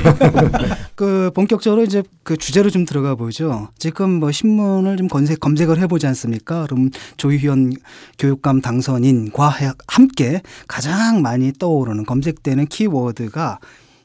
그 0.94 1.30
본격적으로 1.34 1.82
이제 1.82 2.02
그 2.22 2.36
주제로 2.36 2.70
좀 2.70 2.84
들어가 2.84 3.14
보죠. 3.14 3.68
지금 3.78 4.10
뭐 4.20 4.30
신문을 4.30 4.96
좀 4.98 5.08
검색, 5.08 5.40
검색을 5.40 5.78
해보지 5.80 6.06
않습니까? 6.06 6.64
그럼 6.68 6.90
조희연 7.16 7.72
교육감 8.18 8.60
당선인과 8.60 9.50
해- 9.50 9.72
함께 9.88 10.42
가장 10.68 11.22
많이 11.22 11.52
떠오르는 11.52 12.04
검색되는 12.06 12.66
키워드가 12.66 13.58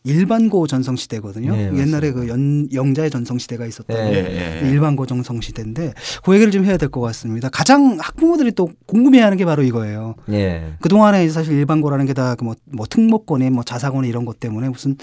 일반고 0.03 0.65
전성시대거든요. 0.65 1.55
네, 1.55 1.71
옛날에 1.77 2.11
그 2.11 2.27
연, 2.27 2.67
영자의 2.73 3.11
전성시대가 3.11 3.67
있었던 3.67 3.95
네. 3.95 4.13
예, 4.13 4.63
예. 4.65 4.69
일반고 4.69 5.05
전성시대인데 5.05 5.93
그 6.23 6.33
얘기를 6.33 6.51
좀 6.51 6.65
해야 6.65 6.77
될 6.77 6.89
것 6.89 7.01
같습니다. 7.01 7.49
가장 7.49 7.97
학부모들이 7.99 8.53
또 8.53 8.69
궁금해하는 8.87 9.37
게 9.37 9.45
바로 9.45 9.61
이거예요. 9.63 10.15
예. 10.31 10.73
그동안에 10.81 11.29
사실 11.29 11.53
일반고라는 11.53 12.05
게 12.07 12.13
다 12.13 12.35
뭐 12.41 12.55
뭐 12.65 12.85
특목고니 12.89 13.49
뭐 13.51 13.63
자사고니 13.63 14.07
이런 14.09 14.25
것 14.25 14.39
때문에 14.39 14.69
무슨 14.69 14.95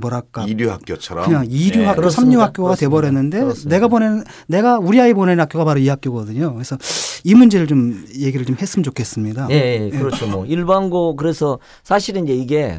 뭐랄까 0.00 0.44
이류 0.44 0.70
학교처럼 0.70 1.24
그냥 1.24 1.46
이류 1.48 1.80
예. 1.80 1.84
학교, 1.86 2.00
그렇습니다. 2.02 2.22
삼류 2.30 2.40
학교가 2.42 2.68
그렇습니다. 2.70 2.88
돼버렸는데. 2.88 3.68
내가 3.68 3.88
보내는 3.88 4.24
내가 4.46 4.78
우리 4.78 5.00
아이 5.00 5.14
보내는 5.14 5.40
학교가 5.42 5.64
바로 5.64 5.80
이 5.80 5.88
학교거든요. 5.88 6.52
그래서 6.54 6.76
이 7.24 7.34
문제를 7.34 7.66
좀 7.66 8.04
얘기를 8.16 8.44
좀 8.46 8.56
했으면 8.60 8.84
좋겠습니다. 8.84 9.48
예, 9.50 9.90
예, 9.92 9.98
그렇죠. 9.98 10.26
뭐 10.28 10.46
일반고 10.46 11.16
그래서 11.16 11.58
사실은 11.82 12.24
이제 12.24 12.34
이게 12.34 12.78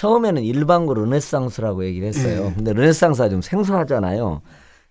처음에는 0.00 0.42
일반고 0.42 0.94
르네상스라고 0.94 1.84
얘기를 1.84 2.08
했어요. 2.08 2.46
예. 2.48 2.54
근데 2.54 2.72
르네상스가 2.72 3.28
좀 3.28 3.42
생소하잖아요. 3.42 4.40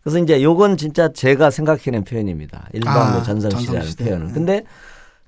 그래서 0.03 0.19
이제 0.19 0.43
요건 0.43 0.77
진짜 0.77 1.11
제가 1.11 1.49
생각해낸 1.49 2.03
표현입니다. 2.03 2.69
일반고 2.73 2.99
아, 3.19 3.23
전성시대라는 3.23 3.65
전성시대. 3.81 4.03
표현은. 4.05 4.33
근데 4.33 4.63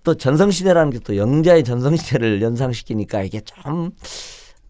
또 0.03 0.13
전성시대라는 0.15 0.91
게 0.91 0.99
또 0.99 1.17
영자의 1.17 1.63
전성시대를 1.63 2.43
연상시키니까 2.43 3.23
이게 3.23 3.41
좀 3.41 3.89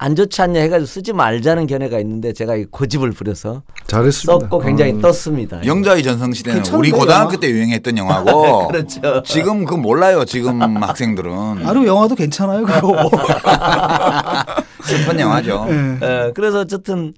안 0.04 0.16
좋지 0.16 0.42
않냐 0.42 0.60
해가지고 0.62 0.88
쓰지 0.88 1.14
말자는 1.14 1.68
견해가 1.68 2.00
있는데 2.00 2.34
제가 2.34 2.56
이 2.56 2.66
고집을 2.66 3.12
부려서 3.12 3.62
잘했습니다. 3.86 4.40
썼고 4.48 4.58
굉장히 4.62 4.94
어. 4.94 5.00
떴습니다. 5.00 5.64
영자의 5.64 6.02
전성시대는 6.02 6.64
괜찮은데, 6.64 6.80
우리 6.80 6.92
고등학교 6.92 7.34
영화? 7.34 7.40
때 7.40 7.52
유행했던 7.52 7.98
영화고 8.00 8.68
그렇죠. 8.74 9.22
지금 9.22 9.64
그 9.64 9.76
몰라요 9.76 10.26
지금 10.26 10.60
학생들은 10.82 11.68
아루 11.68 11.86
영화도 11.86 12.16
괜찮아요, 12.16 12.66
그거. 12.66 13.12
슬픈 14.84 15.20
영화죠. 15.20 15.68
예. 15.70 16.00
예, 16.02 16.32
그래서 16.34 16.62
어쨌든 16.62 17.14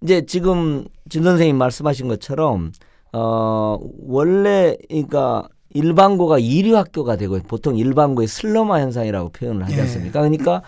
이제 0.00 0.24
지금 0.24 0.84
진 1.08 1.24
선생님 1.24 1.58
말씀하신 1.58 2.06
것처럼 2.06 2.70
어 3.12 3.76
원래 4.06 4.76
그러니까 4.88 5.48
일반고가 5.74 6.38
이류 6.38 6.76
학교가 6.76 7.16
되고 7.16 7.36
보통 7.48 7.76
일반고의 7.76 8.28
슬럼화 8.28 8.80
현상이라고 8.80 9.30
표현을 9.30 9.64
하지 9.64 9.76
예. 9.76 9.80
않습니까? 9.80 10.20
그러니까 10.20 10.62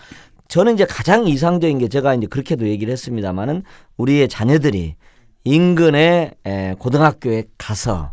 저는 0.49 0.75
이제 0.75 0.85
가장 0.85 1.27
이상적인 1.27 1.79
게 1.79 1.89
제가 1.89 2.15
이제 2.15 2.27
그렇게도 2.27 2.69
얘기를 2.69 2.93
했습니다마는 2.93 3.63
우리의 3.97 4.29
자녀들이 4.29 4.97
인근의 5.45 6.33
에, 6.45 6.75
고등학교에 6.79 7.45
가서 7.59 8.13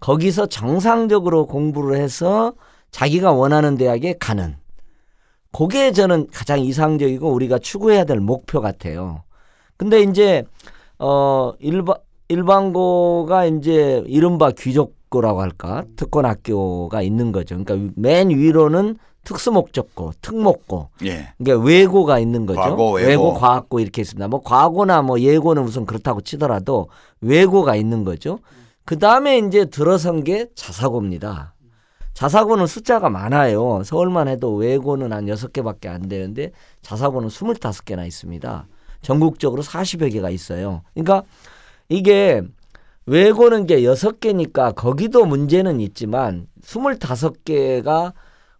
거기서 0.00 0.46
정상적으로 0.46 1.46
공부를 1.46 1.96
해서 1.96 2.54
자기가 2.90 3.32
원하는 3.32 3.76
대학에 3.76 4.14
가는 4.18 4.56
그게 5.52 5.92
저는 5.92 6.28
가장 6.32 6.60
이상적이고 6.60 7.30
우리가 7.30 7.58
추구해야 7.58 8.04
될 8.04 8.20
목표 8.20 8.60
같아요. 8.60 9.24
근데 9.76 10.00
이제 10.02 10.44
어 10.98 11.52
일반 11.58 11.96
일반고가 12.28 13.46
이제 13.46 14.04
이른바 14.06 14.52
귀족고라고 14.52 15.40
할까 15.40 15.84
특권 15.96 16.24
학교가 16.24 17.02
있는 17.02 17.32
거죠. 17.32 17.62
그러니까 17.62 17.92
맨 17.96 18.30
위로는 18.30 18.96
특수목적고, 19.24 20.12
특목고, 20.20 20.88
예. 21.04 21.32
그러니까 21.38 21.66
외고가 21.66 22.18
있는 22.18 22.46
거죠. 22.46 22.60
과고, 22.60 22.92
외고. 22.94 23.34
과학고 23.34 23.80
이렇게 23.80 24.02
있습니다. 24.02 24.28
뭐 24.28 24.42
과고나 24.42 25.02
뭐 25.02 25.20
예고는 25.20 25.62
우선 25.62 25.86
그렇다고 25.86 26.20
치더라도 26.20 26.88
외고가 27.20 27.76
있는 27.76 28.04
거죠. 28.04 28.38
그 28.84 28.98
다음에 28.98 29.38
이제 29.38 29.66
들어선 29.66 30.24
게 30.24 30.46
자사고입니다. 30.54 31.54
자사고는 32.14 32.66
숫자가 32.66 33.08
많아요. 33.08 33.82
서울만 33.84 34.28
해도 34.28 34.54
외고는 34.54 35.12
한 35.12 35.28
여섯 35.28 35.52
개밖에 35.52 35.88
안 35.88 36.08
되는데 36.08 36.52
자사고는 36.82 37.28
스물다섯 37.28 37.84
개나 37.84 38.04
있습니다. 38.04 38.66
전국적으로 39.00 39.62
40여 39.62 40.12
개가 40.12 40.30
있어요. 40.30 40.82
그러니까 40.92 41.22
이게 41.88 42.42
외고는 43.06 43.66
게 43.66 43.84
여섯 43.84 44.20
개니까 44.20 44.72
거기도 44.72 45.24
문제는 45.24 45.80
있지만 45.80 46.46
스물다섯 46.62 47.44
개가 47.44 48.12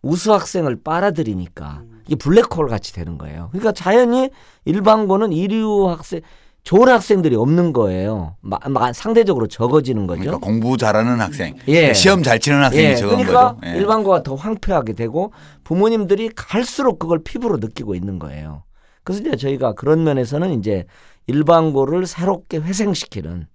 우수 0.02 0.32
학생을 0.32 0.82
빨아들이니까 0.82 1.82
이게 2.06 2.16
블랙홀 2.16 2.68
같이 2.68 2.92
되는 2.92 3.18
거예요. 3.18 3.48
그러니까 3.52 3.72
자연히 3.72 4.30
일반고는 4.64 5.32
이류 5.32 5.88
학생 5.88 6.20
좋은 6.62 6.88
학생들이 6.88 7.36
없는 7.36 7.72
거예요. 7.72 8.36
마, 8.42 8.58
마- 8.68 8.92
상대적으로 8.92 9.46
적어지는 9.46 10.06
거죠. 10.06 10.20
그러니까 10.20 10.44
공부 10.44 10.76
잘하는 10.76 11.18
학생, 11.20 11.54
예. 11.68 11.94
시험 11.94 12.22
잘 12.22 12.38
치는 12.38 12.62
학생이 12.62 12.84
예, 12.84 12.96
적은 12.96 13.16
그러니까 13.16 13.54
거죠. 13.54 13.66
예. 13.66 13.78
일반고가 13.78 14.22
더 14.22 14.34
황폐하게 14.34 14.92
되고 14.92 15.32
부모님들이 15.64 16.28
갈수록 16.36 16.98
그걸 16.98 17.22
피부로 17.24 17.56
느끼고 17.56 17.94
있는 17.94 18.18
거예요. 18.18 18.64
그래서 19.04 19.22
이제 19.22 19.36
저희가 19.36 19.72
그런 19.72 20.04
면에서는 20.04 20.58
이제 20.58 20.84
일반고를 21.26 22.06
새롭게 22.06 22.58
회생시키는 22.58 23.46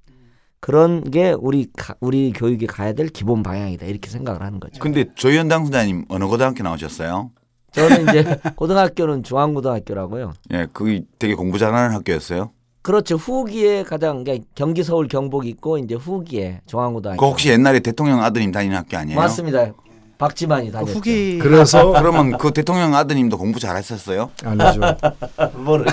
그런 0.60 1.04
게 1.12 1.36
우리 1.38 1.68
가- 1.78 1.96
우리 2.00 2.32
교육이 2.34 2.66
가야 2.68 2.94
될 2.94 3.08
기본 3.10 3.44
방향이다 3.44 3.86
이렇게 3.86 4.10
생각을 4.10 4.42
하는 4.42 4.60
거죠. 4.60 4.80
근데 4.80 5.06
조현 5.16 5.48
당수자님 5.48 6.06
어느 6.10 6.26
고등학교 6.26 6.64
나오셨어요? 6.64 7.32
저는 7.72 8.04
이제 8.04 8.24
고등학교는 8.56 9.24
중앙고등학교라고요. 9.24 10.34
예, 10.54 10.68
그게 10.74 11.04
되게 11.20 11.36
공부 11.36 11.60
잘하는 11.60 11.94
학교였어요. 11.96 12.52
그렇죠. 12.82 13.16
후기에 13.16 13.84
가장 13.84 14.24
그러니까 14.24 14.46
경기 14.56 14.84
서울 14.84 15.08
경북 15.08 15.46
있고 15.48 15.78
이제 15.80 15.96
후기에 15.96 16.62
중앙고등학교. 16.68 17.20
그 17.20 17.26
혹시 17.26 17.50
옛날에 17.50 17.80
대통령 17.80 18.22
아드님 18.24 18.52
다니는 18.52 18.78
학교 18.78 18.96
아니에요? 18.98 19.20
맞습니다. 19.20 19.74
박지만이 20.18 20.68
그 20.68 20.72
다녔죠. 20.74 20.92
후기 20.94 21.38
그래서 21.40 21.92
그러면 22.00 22.38
그 22.38 22.52
대통령 22.52 22.96
아드님도 22.96 23.38
공부 23.38 23.60
잘했었어요? 23.60 24.32
아니죠. 24.44 24.80
뭐를 25.58 25.86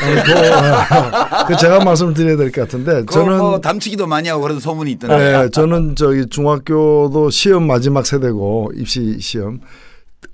그 1.48 1.56
제가 1.56 1.84
말씀을 1.84 2.14
드려야 2.14 2.36
될 2.36 2.52
것 2.52 2.62
같은데 2.62 3.04
저는 3.06 3.06
저는 3.06 3.38
뭐 3.38 3.60
담치기도 3.60 4.06
많이 4.06 4.28
하고 4.28 4.42
그런 4.42 4.60
소문이 4.60 4.92
있던데. 4.92 5.16
네, 5.16 5.48
저는 5.50 5.96
저기 5.96 6.26
중학교도 6.26 7.30
시험 7.30 7.66
마지막 7.66 8.06
세대고 8.06 8.72
입시 8.76 9.18
시험 9.20 9.60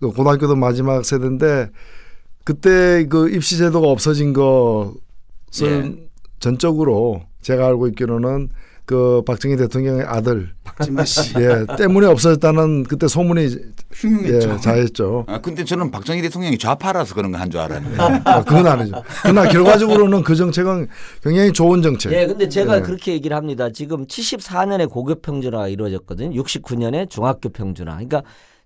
그 0.00 0.10
고등학교도 0.10 0.56
마지막 0.56 1.04
세대인데 1.04 1.70
그때 2.44 3.06
그 3.08 3.30
입시 3.30 3.58
제도가 3.58 3.88
없어진 3.88 4.32
것은 4.32 6.08
전적으로 6.40 7.22
제가 7.42 7.66
알고 7.66 7.88
있기로는 7.88 8.48
그 8.88 9.20
박정희 9.26 9.56
대통령의 9.58 10.04
아들 10.06 10.48
박지만 10.64 11.04
씨. 11.04 11.34
예, 11.38 11.66
때문에 11.76 12.06
없어졌다는 12.06 12.84
그때 12.84 13.06
소문이 13.06 13.54
흉흉했죠. 13.92 14.50
예, 14.50 14.56
자했죠. 14.56 15.26
아 15.28 15.38
근데 15.42 15.62
저는 15.62 15.90
박정희 15.90 16.22
대통령이 16.22 16.56
좌파라서 16.56 17.14
그런 17.14 17.30
거 17.30 17.36
한 17.38 17.50
줄 17.50 17.60
알았는데. 17.60 17.96
아, 18.24 18.42
그건 18.44 18.66
아니죠. 18.66 19.02
그러나 19.22 19.46
결과적으로는 19.46 20.22
그 20.22 20.34
정책은 20.34 20.88
굉장히 21.22 21.52
좋은 21.52 21.82
정책. 21.82 22.12
예, 22.14 22.26
근데 22.26 22.48
제가 22.48 22.78
예. 22.78 22.80
그렇게 22.80 23.12
얘기를 23.12 23.36
합니다. 23.36 23.68
지금 23.70 24.06
74년에 24.06 24.88
고교 24.88 25.16
평준화가 25.16 25.68
이루어졌거든요. 25.68 26.30
69년에 26.42 27.10
중학교 27.10 27.50
평준화. 27.50 27.92
그러니까 27.92 28.22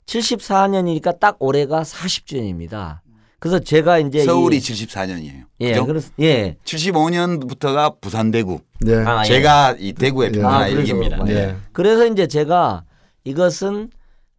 74년이니까 0.06 1.18
딱 1.18 1.36
올해가 1.40 1.82
40주년입니다. 1.82 2.98
그래서 3.42 3.58
제가 3.58 3.98
이제 3.98 4.24
서울이 4.24 4.58
이- 4.58 4.60
74년이에요. 4.60 5.42
예, 5.62 5.70
그죠? 5.72 5.86
그래서 5.86 6.10
예. 6.20 6.54
75년부터가 6.64 8.00
부산 8.00 8.30
대구. 8.30 8.60
예. 8.86 8.94
아, 9.04 9.22
예. 9.22 9.28
제가 9.28 9.74
이 9.80 9.92
대구의 9.92 10.30
예. 10.32 10.38
평화 10.38 10.58
아, 10.58 10.64
그래서 10.68 10.78
일기입니다. 10.78 11.18
예. 11.26 11.56
그래서 11.72 12.06
이제 12.06 12.28
제가 12.28 12.84
이것은 13.24 13.90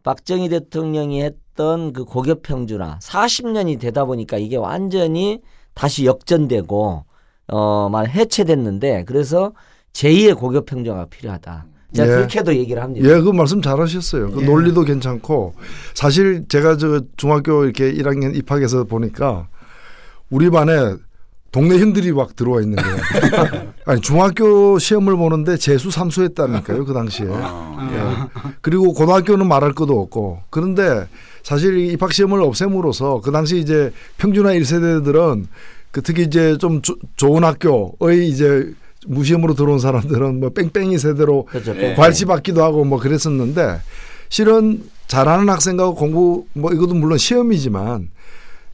박정희 0.03 0.47
대통령이 0.47 1.21
했던 1.21 1.91
그 1.91 2.05
고교 2.05 2.35
평준화 2.43 2.99
40년이 3.01 3.77
되다 3.77 4.05
보니까 4.05 4.37
이게 4.37 4.55
완전히 4.55 5.41
다시 5.73 6.05
역전되고 6.05 7.03
어말 7.47 8.07
해체됐는데 8.09 9.03
그래서 9.03 9.51
제2의 9.91 10.37
고교 10.39 10.61
평준화가 10.63 11.07
필요하다. 11.07 11.65
제가 11.93 12.07
예. 12.11 12.15
그렇게도 12.15 12.55
얘기를 12.55 12.81
합니다. 12.81 13.07
예, 13.07 13.19
그 13.21 13.29
말씀 13.29 13.61
잘하셨어요. 13.61 14.31
그 14.31 14.41
예. 14.41 14.45
논리도 14.45 14.83
괜찮고 14.83 15.53
사실 15.93 16.45
제가 16.47 16.77
저 16.77 17.01
중학교 17.17 17.63
이렇게 17.63 17.91
1학년 17.93 18.35
입학해서 18.35 18.83
보니까 18.85 19.47
우리 20.29 20.49
반에 20.49 20.95
동네 21.51 21.77
형들이 21.77 22.11
막 22.13 22.35
들어와 22.35 22.61
있는 22.61 22.77
거예요. 22.77 22.97
아니 23.85 24.01
중학교 24.01 24.79
시험을 24.79 25.15
보는데 25.15 25.55
재수 25.55 25.91
삼수 25.91 26.23
했다니까요 26.23 26.83
그 26.85 26.93
당시에. 26.93 27.27
예. 27.27 28.51
그리고 28.61 28.91
고등학교는 28.93 29.47
말할 29.47 29.73
것도 29.73 29.99
없고 30.01 30.39
그런데 30.49 31.07
사실 31.43 31.77
이 31.77 31.91
입학 31.93 32.11
시험을 32.11 32.41
없앰으로써 32.41 33.21
그 33.21 33.29
당시 33.31 33.59
이제 33.59 33.91
평준화 34.17 34.53
1세대들은 34.53 35.45
그 35.91 36.01
특히 36.01 36.23
이제 36.23 36.57
좀 36.57 36.81
조- 36.81 36.95
좋은 37.17 37.43
학교의 37.43 38.27
이제 38.27 38.73
무시험으로 39.07 39.53
들어온 39.53 39.79
사람들은 39.79 40.39
뭐 40.39 40.49
뺑뺑이 40.49 40.97
세대로 40.97 41.45
그렇죠. 41.45 41.75
예. 41.77 41.93
괄시 41.95 42.25
받기도 42.25 42.63
하고 42.63 42.83
뭐 42.85 42.99
그랬었는데 42.99 43.79
실은 44.29 44.83
잘하는 45.07 45.49
학생과 45.49 45.91
공부 45.91 46.45
뭐 46.53 46.71
이것도 46.71 46.95
물론 46.95 47.17
시험이지만 47.17 48.09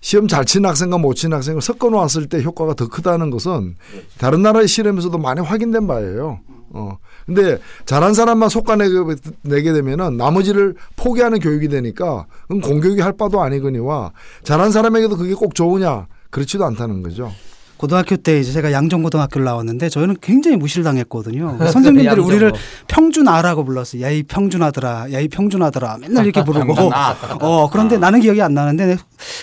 시험 0.01 0.27
잘 0.27 0.45
치는 0.45 0.69
학생과 0.69 0.97
못 0.97 1.15
치는 1.15 1.35
학생을 1.35 1.61
섞어 1.61 1.89
놓았을 1.89 2.27
때 2.27 2.41
효과가 2.41 2.73
더 2.75 2.87
크다는 2.87 3.29
것은 3.29 3.75
다른 4.17 4.41
나라의 4.41 4.67
실험에서도 4.67 5.17
많이 5.17 5.41
확인된 5.41 5.87
바예요. 5.87 6.39
어. 6.71 6.97
근데 7.25 7.57
잘한 7.85 8.13
사람만 8.13 8.49
속아내게 8.49 8.95
내게 9.41 9.73
되면은 9.73 10.17
나머지를 10.17 10.75
포기하는 10.95 11.39
교육이 11.39 11.67
되니까 11.67 12.25
그건 12.43 12.61
공교육이 12.61 13.01
할 13.01 13.13
바도 13.13 13.41
아니거니와 13.41 14.11
잘한 14.43 14.71
사람에게도 14.71 15.17
그게 15.17 15.33
꼭 15.33 15.55
좋으냐 15.55 16.07
그렇지도 16.29 16.65
않다는 16.65 17.01
거죠. 17.01 17.31
고등학교 17.79 18.17
때 18.17 18.39
이제 18.41 18.51
제가 18.51 18.73
양정고등학교를 18.73 19.45
나왔는데 19.45 19.87
저희는 19.87 20.17
굉장히 20.21 20.57
무시를 20.57 20.83
당했거든요. 20.83 21.57
그 21.63 21.71
선생님들이. 21.71 22.19
우리를 22.21 22.51
평준아라고 22.89 23.63
불렀어요. 23.63 24.01
야이 24.01 24.23
평준아들아, 24.23 25.13
야이 25.13 25.29
평준아들아 25.29 25.97
맨날 26.01 26.25
이렇게 26.25 26.43
부르고. 26.45 26.73
평준아. 26.75 27.15
어 27.39 27.69
그런데 27.71 27.97
나는 27.97 28.19
기억이 28.19 28.41
안 28.41 28.53
나는데 28.53 28.97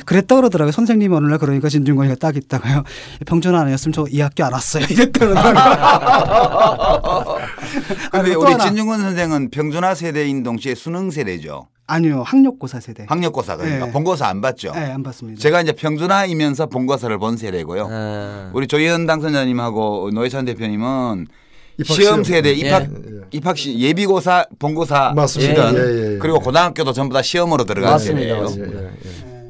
그랬다 0.04 0.36
그러더라고요. 0.36 0.70
선생님이 0.72 1.16
어느 1.16 1.26
날 1.26 1.38
그러니까 1.38 1.70
진중권이가 1.70 2.16
딱 2.16 2.36
있다가요. 2.36 2.84
평준아 3.24 3.58
아니었으면 3.62 3.92
저 3.94 4.04
이 4.10 4.20
학교 4.20 4.44
안 4.44 4.52
왔어요. 4.52 4.84
이랬다더라고요. 4.90 5.54
근데 8.12 8.32
또 8.34 8.40
우리. 8.40 8.58
진중권 8.58 9.00
선생은 9.00 9.50
평준화 9.50 9.94
세대인 9.94 10.42
동시에 10.42 10.74
수능 10.74 11.10
세대죠. 11.10 11.68
아니요 11.88 12.22
학력고사 12.22 12.80
세대. 12.80 13.06
학력고사 13.08 13.56
그러니까 13.56 13.86
네. 13.86 13.92
본고사 13.92 14.26
안 14.26 14.40
봤죠. 14.40 14.72
네, 14.72 14.90
안 14.90 15.02
봤습니다. 15.02 15.40
제가 15.40 15.60
이제 15.62 15.72
평준화이면서 15.72 16.66
본고사를 16.66 17.16
본 17.18 17.36
세대고요. 17.36 17.88
어, 17.90 18.50
우리 18.54 18.66
조희연 18.66 19.06
당선자님하고 19.06 20.10
노회찬 20.12 20.44
대표님은 20.46 21.26
입학 21.78 21.94
시험 21.94 22.24
시험. 22.24 22.24
세대 22.24 22.52
입학 22.52 22.82
예. 22.84 22.88
입학 23.32 23.56
시 23.58 23.78
예비고사 23.78 24.46
본고사 24.58 25.12
맞습니다. 25.14 25.68
시던 25.68 25.76
예, 25.76 25.80
예, 25.80 26.14
예. 26.14 26.18
그리고 26.18 26.40
고등학교도 26.40 26.92
전부 26.92 27.14
다 27.14 27.22
시험으로 27.22 27.64
들어간 27.64 27.92
맞습니다. 27.92 28.48
세대예요. 28.48 28.90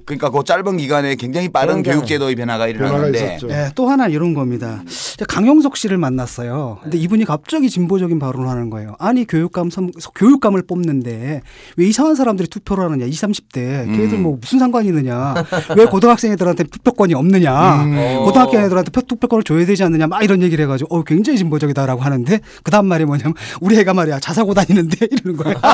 그러니까 0.06 0.30
그 0.30 0.44
짧은 0.44 0.76
기간에 0.76 1.16
굉장히 1.16 1.48
빠른 1.48 1.82
그러니까요. 1.82 1.94
교육 1.96 2.06
제도의 2.06 2.36
변화가 2.36 2.68
일어났는데. 2.68 3.38
네, 3.48 3.68
또 3.74 3.88
하나 3.90 4.06
이런 4.06 4.34
겁니다. 4.34 4.82
강용석 5.28 5.76
씨를 5.76 5.98
만났어요. 5.98 6.78
근데 6.82 6.96
이분이 6.96 7.24
갑자기 7.24 7.68
진보적인 7.68 8.20
발언을 8.20 8.48
하는 8.48 8.70
거예요. 8.70 8.94
아니 9.00 9.26
교육감 9.26 9.68
선, 9.70 9.90
교육감을 10.14 10.62
뽑는데 10.68 11.40
왜 11.76 11.86
이상한 11.86 12.14
사람들이 12.14 12.48
투표를 12.48 12.84
하느냐? 12.84 13.04
20, 13.04 13.26
30대 13.30 13.96
걔들 13.96 14.18
뭐 14.18 14.38
무슨 14.40 14.60
상관이 14.60 14.86
있느냐? 14.88 15.34
왜 15.76 15.86
고등학생 15.86 16.30
애들한테 16.32 16.62
투표권이 16.64 17.12
없느냐? 17.14 17.82
음. 17.82 18.22
고등학교 18.24 18.58
애들한테 18.60 18.92
표- 18.92 19.02
투표권을 19.02 19.42
줘야 19.42 19.66
되지 19.66 19.82
않느냐? 19.82 20.06
막 20.06 20.22
이런 20.22 20.40
얘기를 20.40 20.62
해가지고 20.66 20.94
어 20.94 21.02
굉장히 21.02 21.36
진보적이다라고 21.38 22.00
하는데 22.02 22.40
그 22.62 22.70
다음 22.70 22.86
말이 22.86 23.04
뭐냐면 23.04 23.34
우리 23.60 23.76
애가 23.80 23.92
말이야 23.92 24.20
자사고 24.20 24.54
다니는데 24.54 25.08
이러는 25.10 25.36
거예요. 25.36 25.56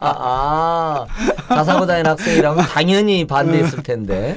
아, 0.00 1.06
자사고 1.48 1.86
다니는 1.86 2.10
학생이라면 2.10 2.64
당연히 2.66 2.97
반대했을 3.26 3.82
텐데. 3.82 4.36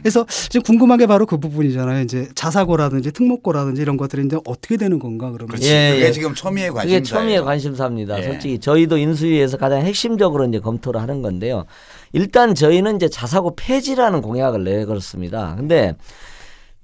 그래서 0.00 0.26
지금 0.28 0.62
궁금한 0.62 0.98
게 0.98 1.06
바로 1.06 1.26
그 1.26 1.38
부분이잖아요. 1.38 2.02
이제 2.02 2.28
자사고라든지 2.34 3.12
특목고라든지 3.12 3.82
이런 3.82 3.96
것들이 3.96 4.24
이제 4.26 4.36
어떻게 4.44 4.76
되는 4.76 4.98
건가 4.98 5.30
그러면. 5.30 5.48
그렇지. 5.48 5.68
예, 5.68 5.92
그게 5.92 6.06
예. 6.06 6.12
지금 6.12 6.34
초미의 6.34 6.68
그게 6.68 6.78
관심사예요. 6.78 7.04
처음에 7.04 7.40
관심사입니다. 7.40 8.18
예. 8.18 8.22
솔직히 8.22 8.58
저희도 8.58 8.98
인수위에서 8.98 9.56
가장 9.56 9.82
핵심적으로 9.82 10.44
이제 10.46 10.58
검토를 10.58 11.00
하는 11.00 11.22
건데요. 11.22 11.64
일단 12.12 12.54
저희는 12.54 12.96
이제 12.96 13.08
자사고 13.08 13.54
폐지라는 13.56 14.20
공약을 14.22 14.64
내걸었습니다. 14.64 15.56
근데 15.56 15.94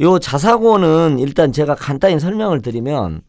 요 0.01 0.19
자사고는 0.19 1.19
일단 1.19 1.53
제가 1.53 1.75
간단히 1.75 2.21
설명을 2.21 2.63
드리면 2.63 3.23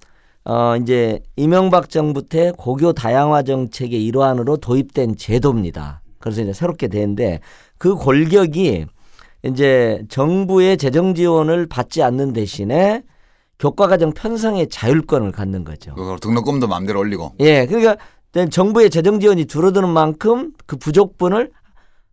어 0.46 0.76
이제 0.78 1.20
이명박 1.36 1.90
정부 1.90 2.26
때 2.26 2.52
고교 2.58 2.94
다양화 2.94 3.44
정책의 3.44 4.04
일환으로 4.06 4.58
도입된 4.58 5.18
제도입니다. 5.18 6.02
그래서 6.20 6.42
이제 6.42 6.54
새롭게 6.54 6.88
되는데 6.88 7.40
그 7.80 7.96
골격이 7.96 8.86
이제 9.44 10.04
정부의 10.10 10.78
재정 10.78 11.16
지원을 11.16 11.66
받지 11.68 12.04
않는 12.04 12.34
대신에 12.34 13.04
교과과정 13.58 14.14
편성의 14.14 14.70
자율권을 14.70 15.32
갖는 15.32 15.64
거죠. 15.64 15.96
등록금도 16.22 16.68
마음대로 16.68 17.00
올리고. 17.00 17.34
예, 17.40 17.66
그러니까 17.66 17.98
정부의 18.52 18.90
재정 18.90 19.20
지원이 19.20 19.48
줄어드는 19.48 19.90
만큼 19.90 20.52
그 20.66 20.78
부족분을 20.78 21.52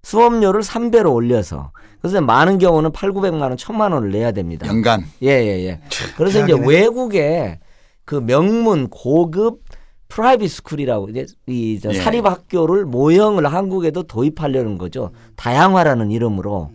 수업료를 0.02 0.62
3배로 0.62 1.12
올려서 1.12 1.72
그래서 2.00 2.20
많은 2.20 2.58
경우는 2.58 2.92
8, 2.92 3.10
900만 3.10 3.42
원, 3.42 3.56
1000만 3.56 3.92
원을 3.92 4.12
내야 4.12 4.30
됩니다. 4.30 4.66
연간. 4.68 5.04
예, 5.22 5.28
예, 5.28 5.66
예. 5.66 5.80
그래서 6.16 6.44
이제. 6.44 6.54
외국에 6.64 7.58
그 8.04 8.14
명문 8.14 8.88
고급 8.88 9.62
private 10.08 10.50
school이라고 10.50 11.08
이제 11.10 11.26
이저 11.46 11.90
예. 11.90 11.94
사립 11.94 12.26
학교를 12.26 12.84
모형을 12.84 13.46
한국에도 13.52 14.02
도입하려는 14.04 14.78
거죠. 14.78 15.10
다양화라는 15.36 16.10
이름으로. 16.10 16.70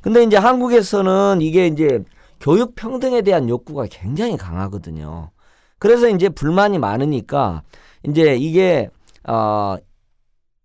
근데 0.00 0.22
이제 0.22 0.36
한국에서는 0.36 1.40
이게 1.42 1.66
이제 1.66 2.02
교육 2.40 2.74
평등에 2.74 3.22
대한 3.22 3.48
욕구가 3.48 3.86
굉장히 3.90 4.36
강하거든요. 4.36 5.30
그래서 5.78 6.08
이제 6.08 6.28
불만이 6.28 6.78
많으니까 6.78 7.62
이제 8.02 8.36
이게 8.36 8.88
어 9.28 9.76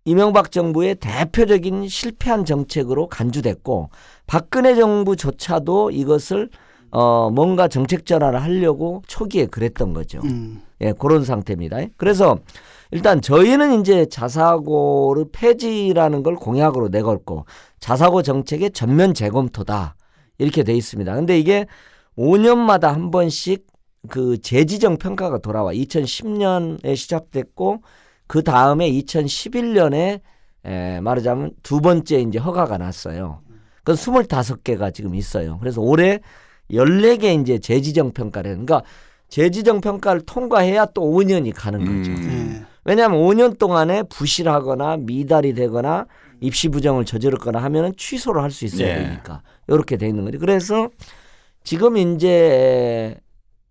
이명박 0.06 0.52
정부의 0.52 0.96
대표적인 0.96 1.88
실패한 1.88 2.46
정책으로 2.46 3.08
간주됐고 3.08 3.90
박근혜 4.28 4.76
정부조차도 4.76 5.92
이것을 5.92 6.50
어 6.92 7.30
뭔가 7.30 7.68
정책 7.68 8.06
전환을 8.06 8.42
하려고 8.42 9.02
초기에 9.08 9.48
그랬던 9.48 9.94
거죠. 9.94 10.20
음. 10.24 10.62
예, 10.82 10.94
그런 10.94 11.24
상태입니다. 11.24 11.78
그래서 11.98 12.38
일단 12.92 13.22
저희는 13.22 13.82
이제 13.82 14.06
자사고를 14.06 15.26
폐지라는 15.32 16.24
걸 16.24 16.36
공약으로 16.36 16.90
내걸고 16.90 17.46
자사고 17.80 18.22
정책의 18.22 18.72
전면 18.72 19.14
재검토다. 19.14 19.96
이렇게 20.38 20.64
돼 20.64 20.74
있습니다. 20.74 21.14
근데 21.16 21.40
이게 21.40 21.66
5년마다 22.18 22.88
한 22.94 23.12
번씩 23.12 23.66
그 24.10 24.40
재지정 24.40 24.98
평가가 24.98 25.40
돌아와 25.40 25.74
2010년에 25.74 26.96
시작됐고 26.96 27.82
그 28.28 28.44
다음에 28.44 28.90
2011년에 28.92 30.22
에, 30.66 31.00
말하자면 31.00 31.52
두 31.64 31.80
번째 31.80 32.20
이제 32.22 32.40
허가가 32.40 32.78
났어요. 32.78 33.42
그 33.84 33.94
25개가 33.94 34.94
지금 34.94 35.16
있어요. 35.16 35.58
그래서 35.60 35.82
올해 35.82 36.20
14개 36.72 37.40
이제 37.42 37.60
재지정 37.60 38.12
평가를. 38.12 38.52
그러니까 38.52 38.82
재지정 39.40 39.82
평가를 39.82 40.22
통과해야 40.22 40.86
또 40.94 41.02
5년이 41.02 41.52
가는 41.54 41.80
거죠. 41.80 42.10
음. 42.12 42.58
예. 42.62 42.66
왜냐하면 42.86 43.20
5년 43.20 43.60
동안에 43.60 44.04
부실하거나 44.04 44.96
미달이 45.02 45.54
되거나 45.56 46.06
입시 46.40 46.70
부정을 46.70 47.04
저질렀거나 47.04 47.62
하면은 47.64 47.92
취소를 47.98 48.42
할 48.42 48.50
수 48.50 48.64
있어야 48.64 48.88
예. 48.88 49.04
되니까 49.04 49.42
이렇게 49.68 49.98
돼 49.98 50.08
있는 50.08 50.24
거죠. 50.24 50.40
그래서 50.40 50.88
지금 51.66 51.98
이제 51.98 53.18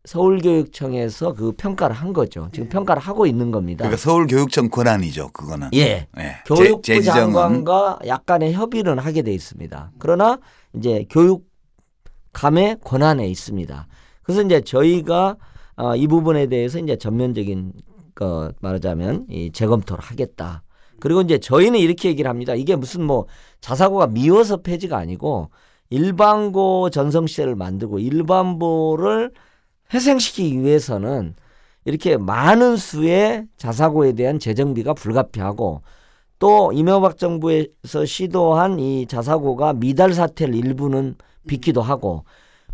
서울교육청에서 0.05 1.33
그 1.33 1.53
평가를 1.53 1.97
한 1.97 2.13
거죠. 2.13 2.51
지금 2.53 2.69
평가를 2.69 3.01
하고 3.01 3.25
있는 3.25 3.51
겁니다. 3.51 3.85
그러니까 3.85 3.97
서울교육청 4.03 4.69
권한이죠. 4.69 5.29
그거는. 5.33 5.71
예. 5.73 6.07
예. 6.19 6.37
교육부 6.45 6.83
제- 6.83 7.01
장관과 7.01 8.01
약간의 8.07 8.53
협의는 8.53 8.99
하게 8.99 9.23
돼 9.23 9.33
있습니다. 9.33 9.93
그러나 9.99 10.39
이제 10.75 11.07
교육감의 11.09 12.81
권한에 12.85 13.27
있습니다. 13.29 13.87
그래서 14.25 14.43
이제 14.43 14.61
저희가 14.61 15.37
어, 15.77 15.97
이 15.97 16.07
부분에 16.07 16.47
대해서 16.47 16.79
이제 16.79 16.97
전면적인 16.97 17.73
거 18.15 18.53
말하자면 18.61 19.27
이 19.31 19.51
재검토를 19.53 20.03
하겠다. 20.03 20.63
그리고 21.01 21.21
이제 21.21 21.39
저희는 21.39 21.79
이렇게 21.81 22.09
얘기를 22.09 22.29
합니다. 22.29 22.55
이게 22.55 22.77
무슨 22.77 23.05
뭐 23.05 23.27
자사고가 23.61 24.07
미워서 24.09 24.59
폐지가 24.59 24.97
아니고 24.97 25.51
일반고 25.91 26.91
전성 26.91 27.27
시대를 27.27 27.57
만들고 27.57 27.99
일반고를 27.99 29.33
회생시키기 29.93 30.63
위해서는 30.63 31.35
이렇게 31.85 32.17
많은 32.17 32.77
수의 32.77 33.47
자사고에 33.57 34.13
대한 34.13 34.39
재정비가 34.39 34.95
불가피하고 34.95 35.83
또 36.39 36.73
이명박 36.73 37.19
정부에서 37.19 38.05
시도한 38.07 38.81
이 38.81 39.07
자사고가 39.07 39.75
미달 39.75 40.13
사태를 40.15 40.55
일부는 40.55 41.17
빚기도 41.47 41.83
하고 41.83 42.25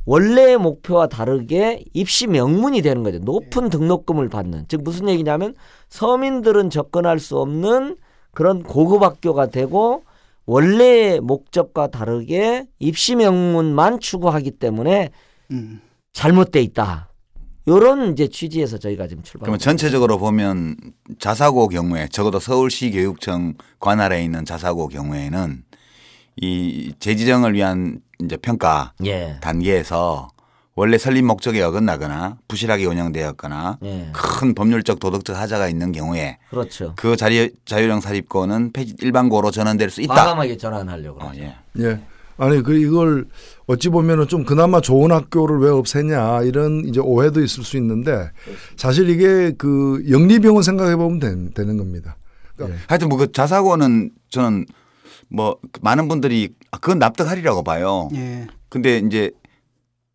원래의 0.06 0.56
목표와 0.58 1.06
다르게 1.06 1.84
입시 1.92 2.26
명문이 2.26 2.82
되는 2.82 3.02
거죠. 3.02 3.18
높은 3.18 3.68
등록금을 3.68 4.28
받는. 4.28 4.64
즉 4.68 4.82
무슨 4.82 5.08
얘기냐면 5.08 5.54
서민들은 5.88 6.70
접근할 6.70 7.18
수 7.18 7.38
없는 7.38 7.96
그런 8.32 8.62
고급 8.62 9.02
학교가 9.02 9.46
되고 9.46 10.04
원래의 10.46 11.20
목적과 11.20 11.88
다르게 11.88 12.66
입시 12.78 13.14
명문만 13.14 14.00
추구하기 14.00 14.52
때문에 14.52 15.10
음. 15.50 15.80
잘못돼 16.12 16.60
있다. 16.62 17.08
요런 17.68 18.12
이제 18.12 18.26
취지에서 18.26 18.78
저희가 18.78 19.06
지금 19.06 19.22
출발. 19.22 19.44
그러면 19.44 19.58
전체적으로 19.58 20.18
보면 20.18 20.76
자사고 21.18 21.68
경우에 21.68 22.08
적어도 22.08 22.40
서울시 22.40 22.90
교육청 22.90 23.54
관할에 23.78 24.24
있는 24.24 24.44
자사고 24.44 24.88
경우에는 24.88 25.62
이 26.36 26.92
재지정을 26.98 27.54
위한 27.54 28.00
이제 28.22 28.36
평가 28.36 28.92
예. 29.04 29.36
단계에서 29.40 30.28
원래 30.76 30.96
설립 30.98 31.22
목적에 31.22 31.60
어긋나거나 31.62 32.38
부실하게 32.48 32.86
운영되었거나 32.86 33.78
예. 33.82 34.08
큰 34.12 34.54
법률적 34.54 34.98
도덕적 35.00 35.36
하자가 35.36 35.68
있는 35.68 35.92
경우에 35.92 36.38
그렇죠. 36.50 36.94
그 36.96 37.16
자리 37.16 37.50
자유형 37.66 38.00
사립고는 38.00 38.72
폐지 38.72 38.94
일반고로 39.00 39.50
전환될 39.50 39.90
수 39.90 40.00
있다. 40.00 40.14
과감하게 40.14 40.56
전환하려고. 40.56 41.20
어, 41.22 41.30
그러죠. 41.30 41.42
예. 41.42 41.84
예. 41.84 42.00
아니 42.38 42.62
그 42.62 42.74
이걸 42.74 43.26
어찌 43.66 43.90
보면은 43.90 44.26
좀 44.26 44.44
그나마 44.44 44.80
좋은 44.80 45.12
학교를 45.12 45.58
왜 45.58 45.68
없애냐 45.70 46.42
이런 46.44 46.86
이제 46.86 46.98
오해도 46.98 47.42
있을 47.42 47.64
수 47.64 47.76
있는데 47.76 48.30
사실 48.76 49.10
이게 49.10 49.52
그 49.58 50.02
영리병원 50.08 50.62
생각해 50.62 50.96
보면 50.96 51.20
되는 51.52 51.76
겁니다. 51.76 52.16
그러니까 52.56 52.78
하여튼 52.88 53.10
뭐 53.10 53.18
그 53.18 53.30
자사고는 53.32 54.12
저는 54.30 54.64
뭐 55.30 55.56
많은 55.80 56.08
분들이 56.08 56.50
아, 56.70 56.78
그건 56.78 56.98
납득하리라고 56.98 57.62
봐요. 57.62 58.08
예. 58.14 58.46
근데 58.68 58.98
이제 58.98 59.30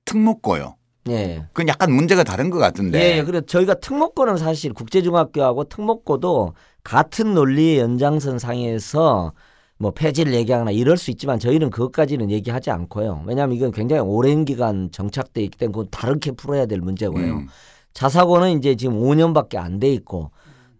특목고요. 0.05 0.75
예. 1.09 1.45
그건 1.53 1.67
약간 1.67 1.91
문제가 1.91 2.23
다른 2.23 2.49
것 2.49 2.57
같은데. 2.57 3.17
예, 3.17 3.23
그래 3.23 3.41
저희가 3.45 3.75
특목고는 3.75 4.37
사실 4.37 4.73
국제중학교하고 4.73 5.65
특목고도 5.65 6.53
같은 6.83 7.33
논리의 7.33 7.79
연장선 7.79 8.39
상에서 8.39 9.33
뭐 9.77 9.91
폐지를 9.91 10.33
얘기하거나 10.33 10.71
이럴 10.71 10.97
수 10.97 11.11
있지만 11.11 11.37
저희는 11.37 11.69
그것까지는 11.69 12.31
얘기하지 12.31 12.71
않고요. 12.71 13.23
왜냐하면 13.27 13.55
이건 13.57 13.71
굉장히 13.71 14.01
오랜 14.01 14.45
기간 14.45 14.89
정착돼 14.91 15.41
있기 15.43 15.57
때문에 15.57 15.71
그건 15.73 15.87
다르게 15.91 16.31
풀어야 16.31 16.65
될 16.65 16.79
문제고요. 16.79 17.25
음. 17.33 17.47
자사고는 17.93 18.57
이제 18.57 18.75
지금 18.75 18.99
5년밖에 18.99 19.57
안 19.57 19.79
돼 19.79 19.91
있고 19.93 20.31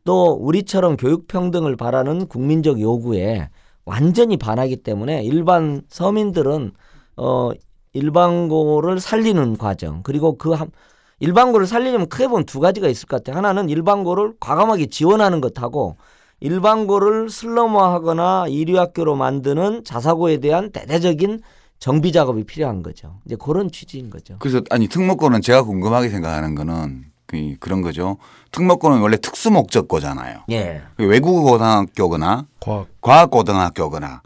또 0.05 0.31
우리처럼 0.33 0.97
교육 0.97 1.27
평등을 1.27 1.75
바라는 1.75 2.27
국민적 2.27 2.79
요구에 2.79 3.49
완전히 3.85 4.37
반하기 4.37 4.77
때문에 4.77 5.23
일반 5.23 5.81
서민들은 5.89 6.71
어 7.17 7.51
일반고를 7.93 8.99
살리는 8.99 9.57
과정 9.57 10.01
그리고 10.03 10.37
그 10.37 10.51
한, 10.51 10.69
일반고를 11.19 11.65
살리려면 11.65 12.09
크게 12.09 12.27
보면 12.27 12.45
두 12.45 12.59
가지가 12.59 12.87
있을 12.89 13.07
것 13.07 13.23
같아요. 13.23 13.37
하나는 13.37 13.69
일반고를 13.69 14.33
과감하게 14.39 14.87
지원하는 14.87 15.39
것하고 15.39 15.95
일반고를 16.41 17.29
슬럼화하거나 17.29 18.47
이류학교로 18.49 19.15
만드는 19.15 19.83
자사고에 19.85 20.37
대한 20.39 20.71
대대적인 20.71 21.41
정비 21.79 22.11
작업이 22.11 22.43
필요한 22.43 22.83
거죠. 22.83 23.19
이제 23.25 23.35
그런 23.39 23.71
취지인 23.71 24.09
거죠. 24.09 24.35
그래서 24.39 24.61
아니 24.69 24.87
특목고는 24.87 25.41
제가 25.41 25.63
궁금하게 25.63 26.09
생각하는 26.09 26.55
거는 26.55 27.05
그 27.27 27.55
그런 27.59 27.81
거죠. 27.81 28.17
특목고는 28.51 28.99
원래 28.99 29.17
특수 29.17 29.51
목적고잖아요. 29.51 30.43
예. 30.51 30.81
외국어 30.97 31.41
고등학교거나 31.41 32.47
과학 32.59 32.87
과학 33.01 33.31
고등학교거나 33.31 34.21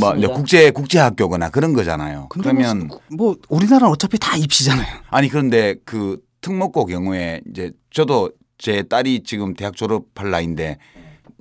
뭐. 0.00 0.14
이제 0.14 0.26
국제 0.28 0.70
국제 0.70 0.98
학교거나 0.98 1.50
그런 1.50 1.72
거잖아요. 1.72 2.28
근데 2.30 2.50
그러면 2.50 2.88
뭐, 2.88 3.00
뭐 3.10 3.36
우리나라는 3.48 3.88
어차피 3.88 4.18
다 4.18 4.36
입시잖아요. 4.36 4.86
아니 5.10 5.28
그런데 5.28 5.76
그 5.84 6.18
특목고 6.40 6.86
경우에 6.86 7.40
이제 7.50 7.72
저도 7.90 8.30
제 8.58 8.82
딸이 8.82 9.22
지금 9.24 9.54
대학 9.54 9.76
졸업할 9.76 10.30
나이인데 10.30 10.78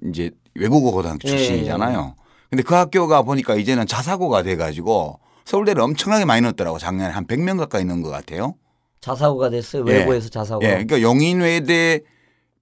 이제 0.09 0.31
외국어 0.55 0.91
고등학교 0.91 1.27
예, 1.27 1.29
출신이잖아요. 1.29 2.15
근데 2.49 2.63
그 2.63 2.75
학교가 2.75 3.23
보니까 3.23 3.55
이제는 3.55 3.87
자사고가 3.87 4.43
돼 4.43 4.55
가지고 4.55 5.19
서울대를 5.45 5.81
엄청나게 5.81 6.25
많이 6.25 6.41
넣었더라고 6.41 6.77
작년에 6.77 7.11
한 7.11 7.25
100명 7.25 7.57
가까이 7.57 7.83
넣은 7.83 8.01
것 8.01 8.09
같아요. 8.09 8.55
자사고가 9.03 9.49
됐어요. 9.49 9.83
예. 9.89 9.97
외고에서 9.97 10.29
자사고. 10.29 10.63
예. 10.63 10.69
그러니까 10.69 11.01
용인외대 11.01 11.99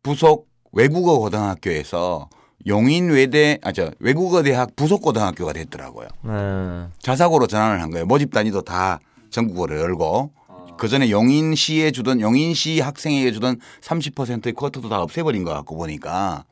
부속 0.02 0.48
외국어 0.72 1.20
고등학교에서 1.20 2.30
용인외대 2.66 3.60
아저 3.62 3.92
외국어 4.00 4.42
대학 4.42 4.76
부속 4.76 5.04
고등학교가 5.04 5.54
됐더라고요. 5.54 6.08
예. 6.26 6.88
자사고로 7.00 7.46
전환을 7.46 7.80
한 7.80 7.92
거예요. 7.92 8.08
모집 8.08 8.32
단위도 8.34 8.64
다 8.64 9.00
전국으로 9.30 9.80
열고 9.80 10.32
그 10.80 10.88
전에 10.88 11.12
용인시에 11.12 11.92
주던 11.92 12.22
용인시 12.22 12.80
학생에게 12.80 13.32
주던 13.34 13.60
30%의 13.82 14.54
쿼터도 14.54 14.90
다 14.90 15.00
없애버린 15.00 15.44
것 15.44 15.54
같고 15.54 15.78
보니까. 15.78 16.46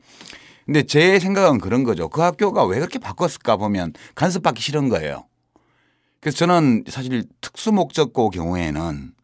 근데 0.66 0.84
제 0.84 1.18
생각은 1.18 1.58
그런 1.58 1.82
거죠. 1.82 2.08
그 2.08 2.20
학교가 2.20 2.64
왜 2.64 2.78
그렇게 2.78 3.00
바꿨을까 3.00 3.56
보면 3.56 3.94
간섭받기 4.14 4.62
싫은 4.62 4.88
거예요. 4.88 5.24
그래서 6.20 6.36
저는 6.38 6.84
사실 6.86 7.24
특수 7.40 7.72
목적고 7.72 8.30
경우에는 8.30 9.14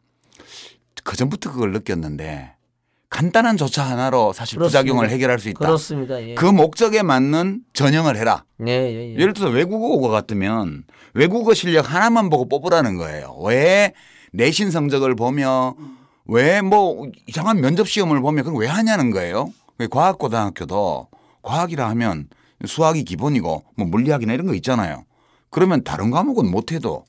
그 1.06 1.16
전부터 1.16 1.52
그걸 1.52 1.72
느꼈는데 1.72 2.52
간단한 3.08 3.56
조차 3.56 3.84
하나로 3.84 4.32
사실 4.32 4.58
그렇습니다. 4.58 4.80
부작용을 4.82 5.08
해결할 5.10 5.38
수 5.38 5.48
있다. 5.48 5.60
그렇습니다. 5.60 6.20
예. 6.22 6.34
그 6.34 6.44
목적에 6.44 7.02
맞는 7.02 7.60
전형을 7.72 8.16
해라. 8.16 8.44
예, 8.66 8.72
예, 8.72 9.12
예. 9.12 9.14
예 9.14 9.24
를 9.24 9.32
들어서 9.32 9.52
외국어가 9.52 10.08
같으면 10.12 10.82
외국어 11.14 11.54
실력 11.54 11.94
하나만 11.94 12.28
보고 12.28 12.48
뽑으라는 12.48 12.96
거예요. 12.96 13.36
왜 13.44 13.92
내신 14.32 14.70
성적을 14.72 15.14
보며 15.14 15.76
왜 16.26 16.60
뭐 16.60 17.08
이상한 17.28 17.60
면접 17.60 17.88
시험을 17.88 18.20
보며 18.20 18.42
그걸 18.42 18.60
왜 18.60 18.66
하냐는 18.66 19.12
거예요. 19.12 19.52
과학고등학교도 19.88 21.06
과학이라 21.42 21.88
하면 21.90 22.28
수학이 22.66 23.04
기본이고 23.04 23.62
뭐 23.76 23.86
물리학이나 23.86 24.32
이런 24.32 24.46
거 24.48 24.54
있잖아요. 24.54 25.04
그러면 25.50 25.84
다른 25.84 26.10
과목은 26.10 26.50
못해도 26.50 27.04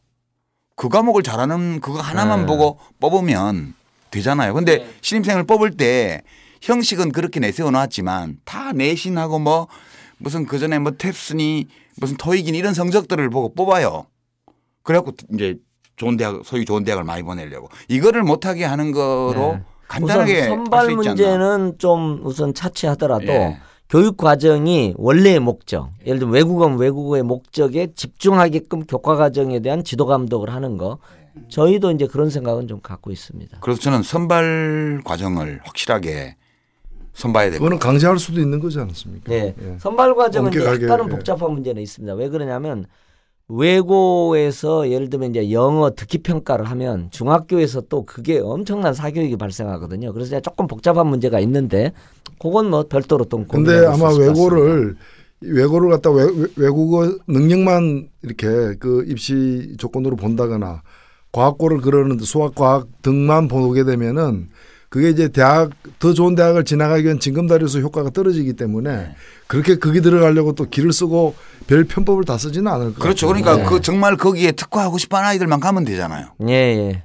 그 0.76 0.90
과목을 0.90 1.24
잘하는 1.24 1.80
그거 1.82 2.00
하나만 2.00 2.42
네. 2.42 2.46
보고 2.46 2.78
뽑으면 3.00 3.74
되잖아요. 4.12 4.54
근데 4.54 4.88
신입생을 5.02 5.46
뽑을 5.46 5.72
때 5.72 6.22
형식은 6.62 7.12
그렇게 7.12 7.40
내세워 7.40 7.72
놨지만 7.72 8.38
다 8.46 8.74
내신하고 8.74 9.40
뭐 9.40 9.68
무슨 10.18 10.46
그 10.46 10.60
전에 10.60 10.80
뭐 10.80 10.94
탭스니 10.94 11.68
무슨 11.98 12.18
토익이니 12.18 12.58
이런 12.58 12.74
성적들을 12.74 13.30
보고 13.30 13.54
뽑아요. 13.54 14.06
그래갖고 14.84 15.14
이제 15.34 15.58
좋은 15.96 16.16
대학 16.18 16.42
소위 16.46 16.66
좋은 16.66 16.84
대학을 16.84 17.04
많이 17.04 17.24
보내려고 17.24 17.70
이거를 17.88 18.24
못하게 18.24 18.64
하는 18.64 18.92
거로 18.92 19.56
네. 19.58 19.64
간단하게 19.88 20.42
우선 20.42 20.50
선발 20.50 20.80
할수 20.80 20.92
있지 20.92 21.10
않나. 21.10 21.10
문제는 21.10 21.74
좀 21.78 22.22
우선 22.24 22.54
차치하더라도 22.54 23.28
예. 23.28 23.58
교육 23.90 24.18
과정이 24.18 24.94
원래의 24.98 25.40
목적, 25.40 25.90
예를 26.06 26.20
들면 26.20 26.34
외국어는 26.36 26.78
외국어의 26.78 27.24
목적에 27.24 27.94
집중하게끔 27.96 28.86
교과 28.86 29.16
과정에 29.16 29.62
대한 29.62 29.84
지도 29.86 30.06
감독을 30.06 30.54
하는 30.54 30.78
거. 30.78 31.00
저희도 31.50 31.92
이제 31.92 32.08
그런 32.08 32.30
생각은 32.30 32.68
좀 32.68 32.80
갖고 32.82 33.12
있습니다. 33.12 33.60
그래서 33.62 33.80
저는 33.80 34.04
선발 34.04 35.02
과정을 35.04 35.62
확실하게 35.64 36.36
선봐야 37.14 37.50
되고 37.50 37.64
그거는 37.64 37.80
강제할 37.80 38.20
수도 38.20 38.40
있는 38.40 38.60
거지 38.60 38.80
않습니까? 38.80 39.32
네. 39.32 39.56
예. 39.60 39.78
선발 39.80 40.14
과정은 40.16 40.52
약간은 40.54 41.06
예. 41.06 41.10
복잡한 41.10 41.52
문제는 41.52 41.82
있습니다. 41.82 42.14
왜 42.14 42.30
그러냐면 42.30 42.86
외고에서 43.48 44.90
예를 44.90 45.10
들면 45.10 45.32
이제 45.32 45.52
영어 45.52 45.92
듣기 45.96 46.20
평가를 46.20 46.66
하면 46.66 47.10
중학교에서 47.12 47.82
또 47.90 48.06
그게 48.06 48.40
엄청난 48.40 48.94
사교육이 48.94 49.38
발생하거든요. 49.38 50.14
그래서 50.14 50.40
조금 50.42 50.68
복잡한 50.68 51.08
문제가 51.08 51.40
있는데 51.40 51.92
그건 52.40 52.70
뭐 52.70 52.84
별도로 52.88 53.26
또 53.26 53.46
근데 53.48 53.86
아마. 53.86 54.10
외고를 54.10 54.96
외고를 55.42 55.90
갖다 55.90 56.12
외, 56.12 56.26
외국어 56.56 57.16
능력만 57.28 58.10
이렇게 58.24 58.76
그 58.80 59.06
입시 59.08 59.76
조건으로 59.78 60.16
본다거나 60.18 60.82
과학고를 61.42 61.82
그러는데 61.82 62.26
수학, 62.26 62.56
과학 62.56 62.88
등만 63.04 63.48
보게 63.48 63.84
되면은 63.84 64.50
그게 64.90 65.10
이제 65.10 65.28
대학 65.28 65.70
더 66.00 66.14
좋은 66.14 66.34
대학을 66.34 66.64
지나가기 66.66 67.04
위한 67.04 67.20
징검다리에서 67.20 67.80
효과가 67.80 68.10
떨어지기 68.10 68.54
때문에 68.54 69.16
그렇게 69.46 69.76
거기 69.78 70.02
들어가려고 70.02 70.54
또 70.54 70.66
길을 70.66 70.94
쓰고 70.94 71.36
별 71.68 71.84
편법을 71.84 72.24
다 72.24 72.38
쓰지는 72.38 72.68
않을 72.72 72.86
거예요. 72.86 73.00
그렇죠. 73.00 73.28
그러니까 73.28 73.70
그 73.70 73.82
정말 73.82 74.16
거기에 74.18 74.54
특화하고 74.54 74.98
싶어하는 74.98 75.30
아이들만 75.32 75.60
가면 75.60 75.84
되잖아요. 75.86 76.28
예, 76.48 76.54
예. 76.54 77.04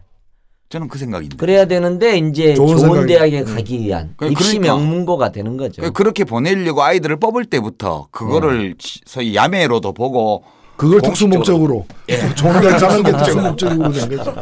저는 0.71 0.89
그 0.89 0.97
생각인데. 0.99 1.37
그래야 1.37 1.67
되는데 1.67 2.17
이제 2.17 2.55
좋은 2.55 2.79
좋은, 2.79 3.07
대학에 3.07 3.43
가기 3.45 3.81
위한 3.81 4.15
그- 4.17 4.29
입시 4.31 4.59
그러니까. 4.59 4.75
명문고가 4.77 5.31
되는 5.33 5.59
거죠. 5.59 5.83
그- 5.83 5.91
그렇게 5.91 6.25
보내려고 6.25 6.83
아이들을 6.83 7.17
뽑을 7.17 7.45
때부터 7.45 8.07
그거를 8.11 8.77
소위 9.05 9.35
야매로도 9.35 9.93
보고 9.93 10.45
그걸 10.83 11.01
특수. 11.01 11.29
목적으로 11.29 11.87
대학 12.07 12.35
가는 12.79 13.03
게 13.05 13.13
특수 13.13 13.41
목적으로 13.41 13.93
된 13.93 14.09
거죠. 14.17 14.35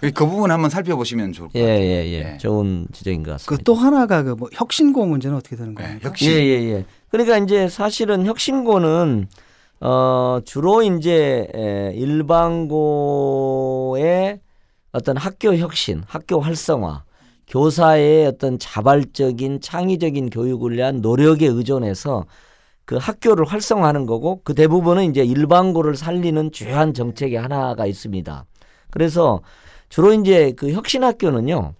그 0.00 0.26
부분 0.26 0.50
한번 0.50 0.70
살펴보시면 0.70 1.32
좋을 1.32 1.48
것 1.48 1.54
예, 1.56 1.60
같아요. 1.62 1.80
예, 1.80 2.06
예. 2.06 2.32
예. 2.34 2.38
좋은 2.38 2.86
지적인 2.92 3.22
것 3.22 3.32
같습니다. 3.32 3.56
그 3.56 3.62
또 3.64 3.74
하나가 3.74 4.22
그 4.22 4.34
뭐 4.34 4.48
혁신고 4.52 5.04
문제는 5.04 5.36
어떻게 5.36 5.56
되는 5.56 5.74
예, 5.78 5.82
거예요? 5.82 5.98
예, 6.22 6.26
예, 6.28 6.72
예. 6.72 6.84
그러니까 7.10 7.36
이제 7.38 7.68
사실은 7.68 8.24
혁신고는 8.26 9.28
어 9.80 10.40
주로 10.44 10.82
이제 10.82 11.46
에, 11.54 11.92
일반고의 13.08 14.40
어떤 14.92 15.16
학교 15.16 15.54
혁신, 15.54 16.02
학교 16.06 16.40
활성화, 16.40 17.02
교사의 17.46 18.26
어떤 18.26 18.58
자발적인 18.58 19.60
창의적인 19.60 20.30
교육을 20.30 20.72
위한 20.76 21.00
노력에 21.00 21.46
의존해서 21.46 22.24
그 22.88 22.96
학교를 22.96 23.44
활성화하는 23.44 24.06
거고 24.06 24.40
그 24.44 24.54
대부분은 24.54 25.10
이제 25.10 25.22
일반고를 25.22 25.94
살리는 25.94 26.52
주요한 26.52 26.94
정책의 26.94 27.38
하나가 27.38 27.84
있습니다. 27.84 28.46
그래서 28.90 29.42
주로 29.90 30.14
이제 30.14 30.52
그 30.52 30.72
혁신학교는요. 30.72 31.74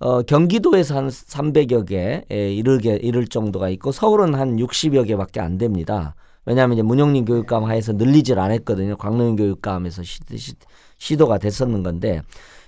어, 0.00 0.20
경기도에서 0.20 0.94
한 0.94 1.08
300여 1.08 1.86
개에 1.88 2.52
이르게 2.52 2.96
이를 2.96 3.28
정도가 3.28 3.70
있고 3.70 3.92
서울은 3.92 4.34
한 4.34 4.56
60여 4.58 5.06
개밖에 5.06 5.40
안 5.40 5.56
됩니다. 5.56 6.14
왜냐하면 6.44 6.76
이제 6.76 6.82
문영린 6.82 7.24
교육감 7.24 7.64
하에서 7.64 7.94
늘리질 7.94 8.38
않았거든요. 8.38 8.98
광릉 8.98 9.36
교육감에서 9.36 10.02
시, 10.02 10.20
시, 10.36 10.52
시도가 10.98 11.38
됐었는 11.38 11.82
건데 11.82 12.20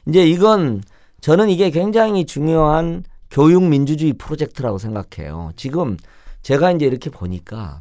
이제 0.08 0.24
이건 0.26 0.82
저는 1.20 1.50
이게 1.50 1.68
굉장히 1.68 2.24
중요한 2.24 3.04
교육 3.30 3.62
민주주의 3.62 4.14
프로젝트라고 4.14 4.78
생각해요. 4.78 5.50
지금 5.56 5.98
제가 6.44 6.70
이제 6.72 6.84
이렇게 6.86 7.10
보니까 7.10 7.80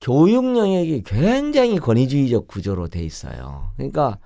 교육 0.00 0.56
영역이 0.56 1.02
굉장히 1.04 1.78
권위주의적 1.78 2.48
구조로 2.48 2.88
돼 2.88 3.04
있어요. 3.04 3.70
그러니까 3.76 4.18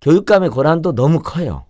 교육감의 0.00 0.50
권한도 0.50 0.94
너무 0.94 1.20
커요. 1.20 1.64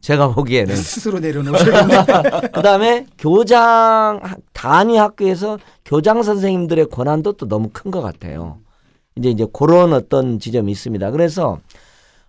제가 0.00 0.32
보기에는. 0.32 0.74
스스로 0.76 1.18
내려놓으셔야겠네. 1.18 2.48
그다음에 2.54 3.06
교장 3.18 4.20
단위 4.52 4.96
학교에서 4.96 5.58
교장 5.84 6.22
선생님들의 6.22 6.86
권한도 6.88 7.32
또 7.32 7.48
너무 7.48 7.68
큰 7.72 7.90
것 7.90 8.00
같아요. 8.00 8.60
이제 9.16 9.30
이제 9.30 9.46
그런 9.52 9.92
어떤 9.92 10.38
지점이 10.38 10.70
있습니다. 10.70 11.10
그래서 11.10 11.58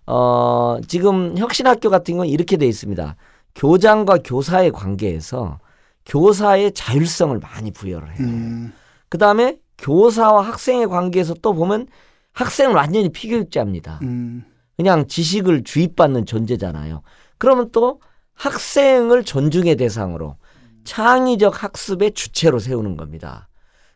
어 0.06 0.78
지금 0.88 1.38
혁신학교 1.38 1.88
같은 1.88 2.16
건 2.16 2.26
이렇게 2.26 2.56
돼 2.56 2.66
있습니다. 2.66 3.14
교장과 3.54 4.18
교사의 4.24 4.72
관계에서 4.72 5.58
교사의 6.06 6.72
자율성을 6.72 7.38
많이 7.38 7.70
부여를 7.70 8.08
해요. 8.08 8.18
음, 8.20 8.72
그 9.08 9.18
다음에 9.18 9.58
교사와 9.78 10.42
학생의 10.42 10.88
관계에서 10.88 11.34
또 11.42 11.54
보면 11.54 11.86
학생은 12.32 12.74
완전히 12.74 13.10
피교육자입니다. 13.10 14.00
음, 14.02 14.44
그냥 14.76 15.06
지식을 15.06 15.64
주입받는 15.64 16.26
존재잖아요. 16.26 17.02
그러면 17.38 17.70
또 17.72 18.00
학생을 18.34 19.24
존중의 19.24 19.76
대상으로 19.76 20.36
창의적 20.84 21.62
학습의 21.62 22.12
주체로 22.12 22.58
세우는 22.58 22.96
겁니다. 22.96 23.48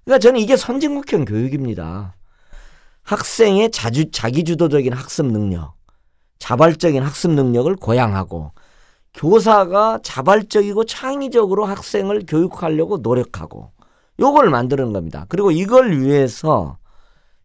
그러니까 0.04 0.20
저는 0.20 0.40
이게 0.40 0.56
선진국형 0.56 1.24
교육입니다. 1.24 2.14
학생의 3.02 3.70
자주, 3.70 4.10
자기주도적인 4.10 4.92
학습 4.92 5.26
능력, 5.26 5.74
자발적인 6.38 7.02
학습 7.02 7.30
능력을 7.32 7.74
고양하고 7.76 8.52
교사가 9.16 10.00
자발적이고 10.02 10.84
창의적으로 10.84 11.64
학생을 11.64 12.24
교육하려고 12.28 12.98
노력하고 12.98 13.70
요걸 14.20 14.50
만드는 14.50 14.92
겁니다. 14.92 15.24
그리고 15.28 15.50
이걸 15.50 15.98
위해서 15.98 16.76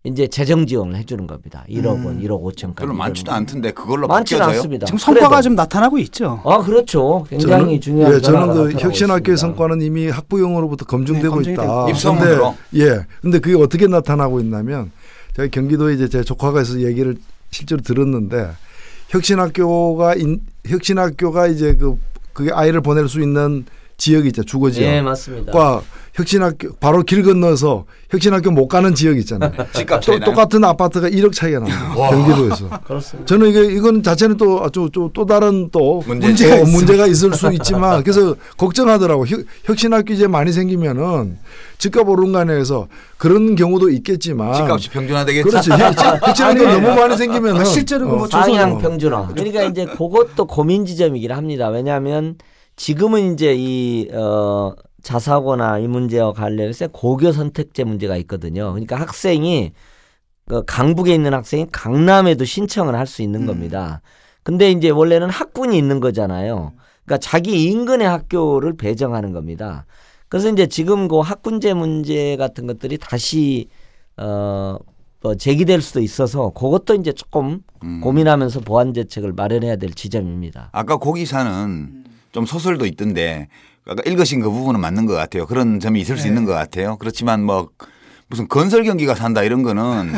이제 0.04 0.28
재정 0.28 0.66
지원을 0.66 0.96
해주는 0.98 1.28
겁니다. 1.28 1.64
1억 1.70 2.06
원, 2.06 2.20
1억 2.22 2.42
5천까지. 2.42 2.76
별로 2.76 2.94
많지도 2.94 3.32
않던데 3.32 3.72
그걸로 3.72 4.08
많지는 4.08 4.40
바뀌어져요. 4.40 4.60
않습니다. 4.60 4.86
지금 4.88 4.98
성과가 4.98 5.28
그래도. 5.30 5.42
좀 5.44 5.56
나타나고 5.56 5.98
있죠. 6.00 6.42
아 6.44 6.58
그렇죠. 6.60 7.24
굉장히 7.30 7.80
중요한. 7.80 8.16
예, 8.16 8.20
저는 8.20 8.54
그 8.54 8.72
혁신학교의. 8.80 9.38
성과는 9.38 9.82
이미 9.82 10.10
학부형으로부터 10.10 10.86
검증되고 10.86 11.42
네, 11.44 11.52
있다. 11.54 11.90
입소문으로. 11.90 12.56
근데, 12.72 12.84
예. 12.86 13.06
근데 13.22 13.40
그게 13.40 13.56
어떻게 13.56 13.86
나타나고 13.88 14.40
있냐면 14.40 14.92
제가 15.36 15.48
경기도에 15.52 15.94
이제 15.94 16.10
제 16.10 16.24
조카가 16.24 16.64
있어서 16.64 16.82
얘기를 16.82 17.16
실제로 17.52 17.82
들었는데 17.82 18.50
혁신학교가 19.10 20.16
인, 20.16 20.42
혁신학교가 20.66 21.48
이제 21.48 21.76
그 21.76 21.98
그게 22.34 22.52
아이를 22.52 22.82
보낼 22.82 23.08
수 23.10 23.22
있는 23.22 23.66
지역이 23.98 24.30
있죠. 24.30 24.44
주거 24.44 24.72
지역. 24.72 24.88
예, 24.88 25.02
맞습니다. 25.02 25.52
과 25.52 25.82
혁신학교 26.14 26.74
바로 26.80 27.04
길 27.04 27.24
건너서 27.24 27.86
혁신학교 28.10 28.52
못 28.52 28.68
가는 28.68 28.94
지역 28.94 29.18
있잖아요. 29.20 29.52
집값 29.74 30.02
또, 30.02 30.12
차이나요? 30.12 30.26
똑같은 30.30 30.64
아파트가 30.64 31.10
1억 31.10 31.32
차이가 31.34 31.60
납니다. 31.60 31.94
경기도에서. 31.96 32.70
그렇습니다. 32.86 33.26
저는 33.28 33.50
이게 33.50 33.64
이건 33.74 34.04
자체는 34.04 34.36
또 34.38 34.62
아주 34.64 34.90
또, 34.92 35.10
또 35.14 35.26
다른 35.26 35.70
또 35.72 36.04
문제가 36.06 36.28
문제가, 36.28 36.56
있어. 36.58 36.66
문제가 36.78 37.08
있을 37.08 37.34
수 37.34 37.54
있지만 37.54 38.04
그래서 38.04 38.36
걱정하더라고. 38.58 39.26
혁, 39.26 39.42
혁신학교 39.64 40.14
이제 40.14 40.28
많이 40.28 40.52
생기면은 40.52 41.38
집값 41.78 42.08
오른 42.10 42.34
간에서 42.34 42.88
그런 43.18 43.56
경우도 43.56 43.90
있겠지만 43.90 44.54
집값이 44.54 44.90
평준화되겠죠. 44.90 45.50
그렇지. 45.50 45.70
혁- 45.72 45.78
혁신학교 46.28 46.64
너무 46.66 46.88
많이 47.00 47.16
생기면은 47.16 47.62
아, 47.62 47.64
실제로 47.64 48.08
그뭐 48.10 48.24
어, 48.26 48.28
방향 48.28 48.78
평준화. 48.80 49.28
그러니까 49.30 49.64
이제 49.64 49.86
그것도 49.86 50.46
고민 50.48 50.86
지점이긴 50.86 51.32
합니다. 51.32 51.70
왜냐하면 51.70 52.36
지금은 52.76 53.34
이제 53.34 53.54
이 53.56 54.10
어, 54.14 54.74
자사고나 55.02 55.80
이 55.80 55.88
문제와 55.88 56.34
관련해서 56.34 56.88
고교 56.90 57.32
선택제 57.32 57.84
문제가 57.84 58.16
있거든요. 58.18 58.72
그러니까 58.72 58.96
학생이 58.98 59.72
그 60.48 60.64
강북에 60.66 61.14
있는 61.14 61.34
학생이 61.34 61.68
강남에도 61.72 62.46
신청을 62.46 62.96
할 62.96 63.08
수 63.08 63.22
있는 63.22 63.46
겁니다. 63.46 64.02
근데 64.44 64.72
이제 64.72 64.90
원래는 64.90 65.30
학군이 65.30 65.78
있는 65.78 66.00
거잖아요. 66.00 66.74
그러니까 67.06 67.18
자기 67.20 67.66
인근의 67.66 68.08
학교를 68.08 68.76
배정하는 68.78 69.32
겁니다. 69.34 69.86
그래서 70.30 70.50
이제 70.50 70.68
지금 70.68 71.08
그 71.08 71.20
학군제 71.20 71.74
문제 71.74 72.38
같은 72.38 72.66
것들이 72.68 72.98
다시 72.98 73.68
어, 74.18 74.78
뭐 75.22 75.36
제기될 75.36 75.82
수도 75.82 76.00
있어서 76.02 76.50
그것도 76.50 76.96
이제 76.96 77.12
조금 77.12 77.62
음. 77.84 78.02
고민하면서 78.02 78.62
보완 78.62 78.94
대책을 78.94 79.34
마련해야 79.34 79.76
될 79.76 79.92
지점입니다. 79.94 80.70
아까 80.72 80.98
고기사는 80.98 82.04
좀 82.32 82.46
소설도 82.46 82.86
있던데 82.86 83.48
아까 83.88 84.02
읽으신 84.06 84.42
그 84.42 84.50
부분은 84.50 84.80
맞는 84.80 85.06
것 85.06 85.14
같아요. 85.14 85.46
그런 85.46 85.80
점이 85.80 86.00
있을 86.02 86.18
수 86.18 86.28
있는 86.28 86.46
것 86.46 86.54
같아요. 86.54 86.98
그렇지만 86.98 87.44
뭐 87.44 87.70
무슨 88.28 88.48
건설 88.48 88.84
경기가 88.84 89.16
산다 89.16 89.44
이런 89.44 89.64
거는 89.64 90.14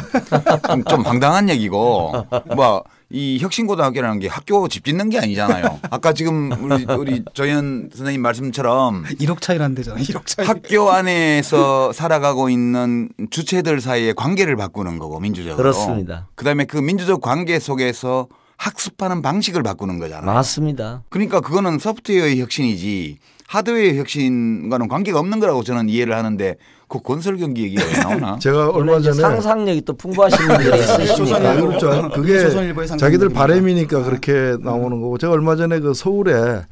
좀, 0.67 0.84
좀 0.84 1.02
황당한 1.02 1.49
얘기고 1.49 2.13
뭐 2.56 2.84
이 3.13 3.38
혁신고등학교라는 3.39 4.19
게 4.19 4.28
학교 4.28 4.67
집 4.67 4.84
짓는 4.84 5.10
게 5.10 5.19
아니잖아요. 5.19 5.80
아까 5.91 6.13
지금 6.13 6.52
우리 6.63 6.84
우리 6.97 7.23
조현 7.34 7.91
선생님 7.93 8.19
말씀처럼 8.23 9.04
1억 9.04 9.39
차이를 9.39 9.63
안 9.63 9.76
되잖아요. 9.76 10.04
1억 10.04 10.26
차이. 10.26 10.47
학교 10.47 10.89
안에서 10.89 11.93
살아가고 11.93 12.49
있는 12.49 13.10
주체들 13.30 13.82
사이의 13.82 14.15
관계를 14.15 14.56
바꾸는 14.56 14.97
거고 14.97 15.19
민주적으로. 15.19 15.58
그렇습니다. 15.58 16.28
그다음에 16.34 16.65
그 16.65 16.78
민주적 16.78 17.21
관계 17.21 17.60
속에서 17.60 18.28
학습하는 18.58 19.21
방식을 19.21 19.62
바꾸는 19.62 19.99
거잖아요. 19.99 20.26
맞습니다. 20.34 21.04
그러니까 21.10 21.39
그거는 21.39 21.78
소프트웨어의 21.78 22.41
혁신이지 22.41 23.19
하드웨어의 23.57 23.99
혁신과는 23.99 24.87
관계가 24.87 25.19
없는 25.19 25.39
거라고 25.39 25.63
저는 25.63 25.87
이해를 25.87 26.15
하는데 26.15 26.55
그 26.87 26.99
건설 27.01 27.37
경기 27.37 27.63
얘기가 27.63 27.83
왜 27.85 27.93
나오나? 28.03 28.37
제가 28.41 28.69
얼마 28.69 28.99
전에 28.99 29.13
상상력이 29.15 29.81
또 29.81 29.95
풍부하신 29.95 30.47
분들이 30.47 30.73
아, 30.73 30.75
있으시니까. 30.77 31.55
그렇죠. 31.61 32.09
그게. 32.15 32.97
자기들 32.97 33.29
바램이니까 33.29 34.03
그렇게 34.03 34.55
나오는 34.59 34.99
거고 34.99 35.19
제가 35.19 35.33
얼마 35.33 35.55
전에 35.55 35.79
그 35.79 35.93
서울에 35.93 36.63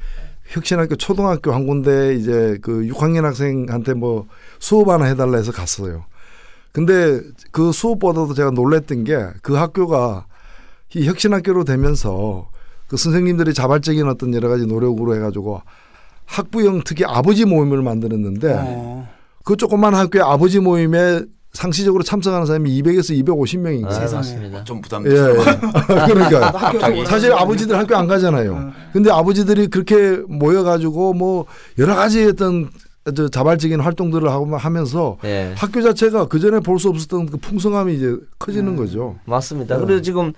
혁신학교 0.47 0.95
초등학교 0.95 1.51
한 1.53 1.67
군데 1.67 2.15
이제 2.15 2.57
그 2.63 2.81
6학년 2.87 3.21
학생한테 3.23 3.93
뭐 3.93 4.25
수업 4.59 4.89
하나 4.89 5.05
해달라 5.05 5.37
해서 5.37 5.51
갔어요. 5.51 6.05
근데 6.71 7.21
그 7.51 7.71
수업보다도 7.71 8.33
제가 8.33 8.51
놀랬던 8.51 9.03
게 9.03 9.17
그 9.43 9.53
학교가 9.55 10.25
이 10.95 11.07
혁신학교로 11.07 11.63
되면서 11.63 12.49
그 12.87 12.97
선생님들이 12.97 13.53
자발적인 13.53 14.07
어떤 14.07 14.33
여러 14.33 14.49
가지 14.49 14.65
노력으로 14.65 15.15
해가지고 15.15 15.61
학부형 16.35 16.81
특히 16.85 17.03
아버지 17.05 17.45
모임을 17.45 17.81
만들었는데 17.81 18.55
어. 18.57 19.07
그 19.43 19.57
조그만 19.57 19.93
학교의 19.93 20.23
아버지 20.23 20.59
모임에 20.59 21.21
상시적으로 21.53 22.03
참석하는 22.03 22.45
사람이 22.45 22.81
200에서 22.81 23.25
250명인 23.25 23.85
아. 23.85 23.91
세상에. 23.91 24.63
좀 24.63 24.77
예, 24.77 24.81
부담스러워. 24.81 25.35
예. 25.39 25.43
그러니까 26.07 26.47
학교 26.51 27.03
사실 27.05 27.33
아버지들 27.33 27.77
학교 27.77 27.95
안 27.97 28.07
가잖아요. 28.07 28.71
근데 28.93 29.11
아버지들이 29.11 29.67
그렇게 29.67 30.21
모여가지고 30.29 31.13
뭐 31.13 31.45
여러 31.77 31.95
가지 31.95 32.23
어떤 32.25 32.69
저 33.15 33.27
자발적인 33.27 33.81
활동들을 33.81 34.29
하고 34.29 34.55
하면서 34.55 35.17
예. 35.25 35.53
학교 35.57 35.81
자체가 35.81 36.27
그 36.27 36.39
전에 36.39 36.59
볼 36.61 36.79
수 36.79 36.87
없었던 36.87 37.25
그 37.25 37.37
풍성함이 37.37 37.95
이제 37.95 38.15
커지는 38.39 38.77
거죠. 38.77 39.17
맞습니다. 39.25 39.75
네. 39.77 39.83
그래서 39.85 40.01
지금 40.01 40.31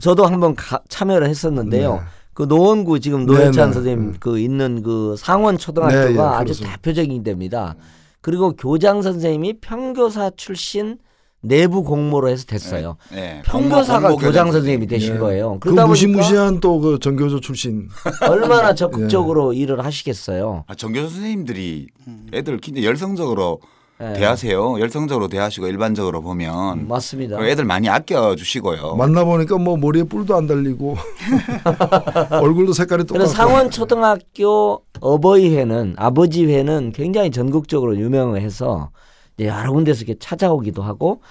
저도 0.00 0.24
한번 0.24 0.54
가- 0.54 0.80
참여를 0.88 1.28
했었는데요. 1.28 1.94
네. 1.96 2.00
그 2.40 2.48
노원구 2.48 3.00
지금 3.00 3.26
네, 3.26 3.32
노회찬 3.34 3.68
네, 3.68 3.74
선생님 3.74 4.12
네. 4.12 4.16
그 4.18 4.38
있는 4.38 4.82
그 4.82 5.14
상원 5.18 5.58
초등학교가 5.58 6.06
네, 6.06 6.14
예, 6.14 6.18
아주 6.18 6.44
그렇습니다. 6.44 6.76
대표적인 6.76 7.22
데입니다. 7.22 7.74
그리고 8.22 8.56
교장 8.56 9.02
선생님이 9.02 9.60
평교사 9.60 10.30
출신 10.36 10.96
내부 11.42 11.84
공모로 11.84 12.30
해서 12.30 12.46
됐어요. 12.46 12.96
네. 13.12 13.42
평교사가 13.44 14.08
공모- 14.08 14.14
공모 14.14 14.26
교장 14.26 14.52
선생님이 14.52 14.86
되신 14.86 15.16
예. 15.16 15.18
거예요. 15.18 15.52
그 15.60 15.68
그러다 15.68 15.82
보니까 15.82 15.86
무시무시한 15.88 16.60
또 16.60 16.80
그 16.80 16.98
전교조 16.98 17.40
출신. 17.40 17.88
얼마나 18.26 18.74
적극적으로 18.74 19.52
일을 19.52 19.84
하시겠어요. 19.84 20.64
아, 20.66 20.74
정교 20.74 21.00
선생님들이 21.02 21.88
애들 22.32 22.56
굉장히 22.60 22.86
열성적으로 22.86 23.60
예. 24.02 24.14
대하세요. 24.14 24.80
열성적으로 24.80 25.28
대하시고 25.28 25.66
일반적으로 25.66 26.22
보면 26.22 26.88
맞습니다. 26.88 27.44
애들 27.46 27.64
많이 27.64 27.88
아껴 27.88 28.34
주시고요. 28.34 28.94
만나 28.96 29.24
보니까 29.24 29.58
뭐 29.58 29.76
머리에 29.76 30.04
뿔도 30.04 30.34
안 30.34 30.46
달리고 30.46 30.96
얼굴도 32.30 32.72
색깔이 32.72 33.04
똑같고. 33.04 33.28
상원 33.28 33.70
초등학교 33.70 34.82
어버이회는 35.00 35.94
아버지회는 35.98 36.92
굉장히 36.92 37.30
전국적으로 37.30 37.96
유명해서 37.96 38.90
이제 39.36 39.48
여러 39.48 39.72
군데서 39.72 39.98
이렇게 40.04 40.18
찾아오기도 40.18 40.82
하고 40.82 41.22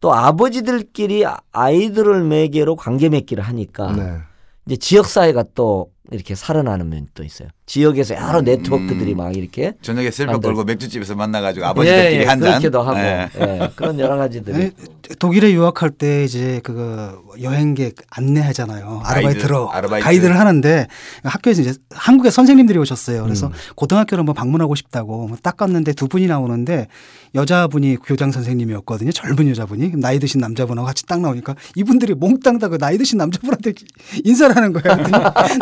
또 0.00 0.12
아버지들끼리 0.12 1.24
아이들을 1.52 2.24
매개로 2.24 2.76
관계 2.76 3.08
맺기를 3.08 3.42
하니까 3.44 3.92
네. 3.92 4.18
이제 4.66 4.76
지역 4.76 5.06
사회가 5.06 5.44
또 5.54 5.90
이렇게 6.10 6.34
살아나는 6.34 6.88
면이 6.88 7.06
또 7.14 7.22
있어요. 7.24 7.48
지역에서 7.66 8.14
여러 8.14 8.40
네트워크들이 8.42 9.14
막 9.16 9.36
이렇게 9.36 9.74
저녁에 9.82 10.10
셀프 10.12 10.32
다들. 10.32 10.48
걸고 10.50 10.64
맥주집에서 10.64 11.16
만나가지고 11.16 11.66
아버지들끼리 11.66 12.14
예, 12.16 12.20
예, 12.20 12.24
한 12.24 12.38
잔. 12.40 12.50
그렇게도 12.52 12.80
하고 12.82 12.96
예. 12.98 13.28
예, 13.40 13.70
그런 13.74 13.98
여러 13.98 14.16
가지들이 14.16 14.54
아니, 14.56 14.70
독일에 15.18 15.52
유학할 15.52 15.90
때 15.90 16.24
이제 16.24 16.60
그 16.62 17.18
여행객 17.42 17.96
안내하잖아요. 18.10 19.02
아르바이트로 19.04 19.70
아르바이트. 19.70 20.04
가이드를 20.04 20.38
하는데 20.38 20.86
학교에서 21.24 21.62
이제 21.62 21.74
한국에 21.90 22.30
선생님들이 22.30 22.78
오셨어요. 22.78 23.22
그래서 23.24 23.50
고등학교를 23.74 24.22
뭐 24.24 24.32
방문하고 24.34 24.74
싶다고 24.76 25.26
뭐딱 25.28 25.56
갔는데 25.56 25.92
두 25.92 26.06
분이 26.08 26.26
나오는데 26.28 26.86
여자분이 27.34 27.96
교장 28.04 28.30
선생님이었거든요. 28.32 29.10
젊은 29.12 29.48
여자분이 29.50 29.92
나이 29.96 30.18
드신 30.18 30.40
남자분하고 30.40 30.86
같이 30.86 31.04
딱 31.06 31.20
나오니까 31.20 31.54
이분들이 31.74 32.14
몽땅 32.14 32.58
다 32.60 32.66
그 32.66 32.78
나이 32.78 32.98
드신 32.98 33.18
남자분한테 33.18 33.74
인사를 34.24 34.56
하는 34.56 34.72
거예요. 34.72 35.04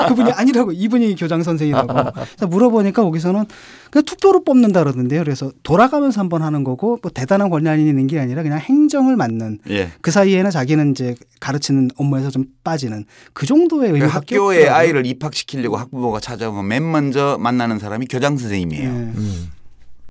그분이 0.09 0.33
아니라고 0.33 0.73
이분이 0.73 1.17
교장 1.17 1.43
선생이라고. 1.43 1.94
그래서 1.95 2.47
물어보니까 2.49 3.03
거기서는 3.03 3.45
그냥 3.91 4.05
툭도로 4.05 4.45
뽑는다 4.45 4.83
그러던데요. 4.83 5.23
그래서 5.23 5.53
돌아가면서 5.63 6.21
한번 6.21 6.43
하는 6.43 6.65
거고 6.65 6.99
뭐 7.03 7.11
대단한 7.13 7.51
권한이 7.51 7.87
있는 7.87 8.07
게 8.07 8.19
아니라 8.19 8.43
그냥 8.43 8.59
행정을 8.59 9.17
맡는 9.17 9.61
예. 9.71 9.91
그 10.01 10.11
사이에는 10.11 10.51
자기는 10.51 10.91
이제 10.91 11.15
가르치는 11.41 11.91
업무에서 11.97 12.31
좀 12.31 12.47
빠지는 12.65 13.05
그 13.33 13.47
정도의 13.47 13.91
그 13.91 13.97
의미가 13.97 14.15
학교에 14.15 14.69
아이를 14.69 15.07
입학시키려고 15.07 15.77
학부모가 15.77 16.21
찾아오면 16.21 16.67
맨 16.67 16.91
먼저 16.91 17.37
만나는 17.39 17.79
사람이 17.79 18.07
교장 18.07 18.37
선생님이에요. 18.37 18.91
음. 18.91 19.51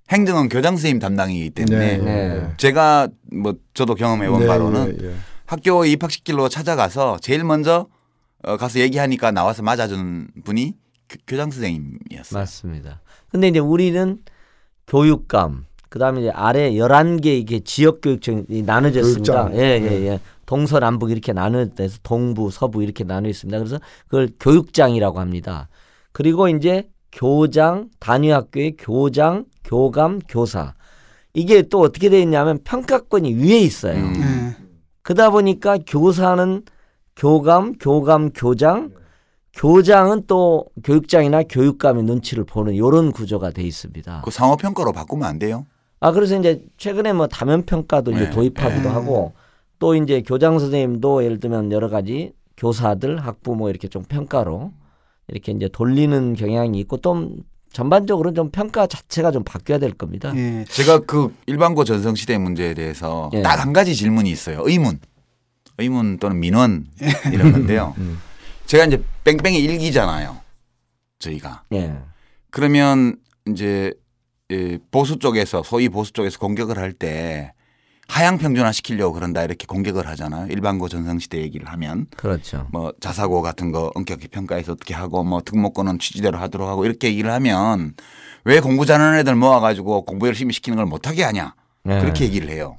행정은 0.10 0.50
교장 0.50 0.76
선생님 0.76 1.00
담당이기 1.00 1.50
때문에 1.52 1.98
네. 1.98 2.48
제가 2.58 3.08
뭐 3.32 3.56
저도 3.74 3.96
경험해 3.96 4.30
본 4.30 4.41
네, 4.41 4.48
바로는 4.48 4.98
예, 5.02 5.08
예. 5.08 5.13
학교에 5.46 5.89
입학시키러 5.89 6.50
찾아가서 6.50 7.17
제일 7.22 7.43
먼저 7.43 7.88
어, 8.43 8.58
가서 8.58 8.80
얘기하니까 8.80 9.32
나와서 9.32 9.63
맞아주는 9.63 10.28
분이 10.43 10.76
교- 11.13 11.19
교장 11.28 11.52
선생님이었어요. 11.52 12.39
맞습니다. 12.39 13.02
근데 13.30 13.47
이제 13.47 13.60
우리는 13.60 14.19
교육감, 14.88 15.65
그 15.89 15.99
다음에 15.99 16.21
이제 16.21 16.30
아래 16.32 16.71
11개 16.71 17.28
이게 17.28 17.60
지역 17.60 18.02
교육청이 18.02 18.63
나눠져 18.65 18.99
있습니다. 19.02 19.34
교육장. 19.49 19.56
예, 19.60 19.80
예, 19.82 20.08
예. 20.08 20.19
동서남북 20.45 21.12
이렇게 21.12 21.32
나눠져서 21.34 21.99
동부, 22.04 22.52
서부 22.52 22.84
이렇게 22.84 23.04
나눠 23.04 23.30
있습니다. 23.30 23.58
그래서 23.60 23.80
그걸 24.06 24.30
교육장이라고 24.39 25.19
합니다. 25.19 25.69
그리고 26.12 26.47
이제 26.49 26.89
교장, 27.12 27.89
단위 27.99 28.30
학교의 28.30 28.76
교장, 28.78 29.45
교감, 29.63 30.19
교사. 30.28 30.73
이게 31.34 31.62
또 31.63 31.80
어떻게 31.80 32.10
되어 32.10 32.19
있냐면 32.19 32.60
평가권이 32.63 33.36
위에 33.36 33.60
있어요. 33.60 33.95
음. 33.97 34.56
예. 34.60 34.63
그러다 35.04 35.30
보니까 35.30 35.78
교사는 35.86 36.63
교감, 37.15 37.73
교감, 37.78 38.32
교장, 38.32 38.91
교장은 39.54 40.24
또 40.28 40.66
교육장이나 40.84 41.44
교육감의 41.44 42.04
눈치를 42.04 42.44
보는 42.44 42.74
이런 42.74 43.12
구조가 43.12 43.52
돼 43.52 43.63
있습니다. 43.63 44.22
그 44.26 44.32
상호 44.32 44.58
평가로 44.58 44.92
바꾸면 44.92 45.28
안 45.28 45.39
돼요? 45.39 45.66
아 46.00 46.12
그래서 46.12 46.38
이제 46.38 46.63
최근에 46.78 47.13
뭐 47.13 47.28
다면 47.28 47.63
평가도 47.63 48.12
이제 48.12 48.26
네, 48.26 48.30
도입하기도 48.32 48.82
네. 48.82 48.89
하고 48.89 49.34
또 49.80 49.96
이제 49.96 50.22
교장 50.22 50.60
선생님도 50.60 51.24
예를 51.24 51.39
들면 51.39 51.72
여러 51.72 51.89
가지 51.89 52.34
교사들, 52.58 53.20
학부모 53.20 53.70
이렇게 53.70 53.88
좀 53.88 54.04
평가로 54.04 54.72
이렇게 55.28 55.52
이제 55.52 55.70
돌리는 55.72 56.34
경향이 56.34 56.80
있고 56.82 56.98
또 56.98 57.30
전반적으로 57.72 58.34
좀 58.34 58.50
평가 58.52 58.86
자체가 58.86 59.32
좀 59.32 59.44
바뀌어야 59.44 59.80
될 59.80 59.94
겁니다. 59.94 60.32
예. 60.36 60.66
제가 60.70 61.00
그 61.00 61.34
일반고 61.48 61.84
전성 61.84 62.16
시대 62.16 62.38
문제에 62.38 62.74
대해서 62.74 63.30
예. 63.34 63.42
딱한 63.42 63.74
가지 63.74 63.96
질문이 63.96 64.30
있어요. 64.30 64.62
의문, 64.66 65.00
의문 65.78 66.18
또는 66.18 66.39
민원 66.39 66.86
이런 67.32 67.52
건데요. 67.52 67.96
음. 68.00 68.20
제가 68.65 68.86
이제 68.86 69.04
뺑뺑이 69.23 69.58
일기잖아요. 69.60 70.39
저희가 71.19 71.63
예. 71.73 71.95
그러면 72.49 73.17
이제 73.47 73.93
예, 74.52 74.78
보수 74.91 75.19
쪽에서 75.19 75.63
소위 75.63 75.89
보수 75.89 76.12
쪽에서 76.13 76.39
공격을 76.39 76.78
할 76.78 76.93
때 76.93 77.54
하향 78.10 78.38
평준화 78.38 78.73
시키려고 78.73 79.13
그런다 79.13 79.43
이렇게 79.43 79.65
공격을 79.65 80.08
하잖아요. 80.10 80.47
일반고 80.52 80.89
전성 80.89 81.19
시대 81.19 81.39
얘기를 81.39 81.67
하면 81.69 82.08
그렇죠. 82.17 82.67
뭐 82.71 82.91
자사고 82.99 83.41
같은 83.41 83.71
거 83.71 83.91
엄격히 83.95 84.28
평가해서 84.28 84.73
어떻게 84.73 84.93
하고 84.93 85.23
뭐 85.23 85.41
특목고는 85.41 85.99
취지대로 85.99 86.38
하도록 86.39 86.67
하고 86.67 86.86
이렇게 86.86 87.08
얘기를 87.08 87.32
하면 87.32 87.93
왜 88.43 88.60
공부 88.60 88.86
잘하는 88.86 89.17
애들 89.19 89.36
모아가지고 89.36 90.04
공부 90.04 90.28
열심히 90.28 90.54
시키는 90.54 90.76
걸 90.76 90.86
못하게 90.86 91.23
하냐 91.23 91.56
예. 91.88 91.99
그렇게 91.99 92.26
얘기를 92.26 92.49
해요. 92.49 92.78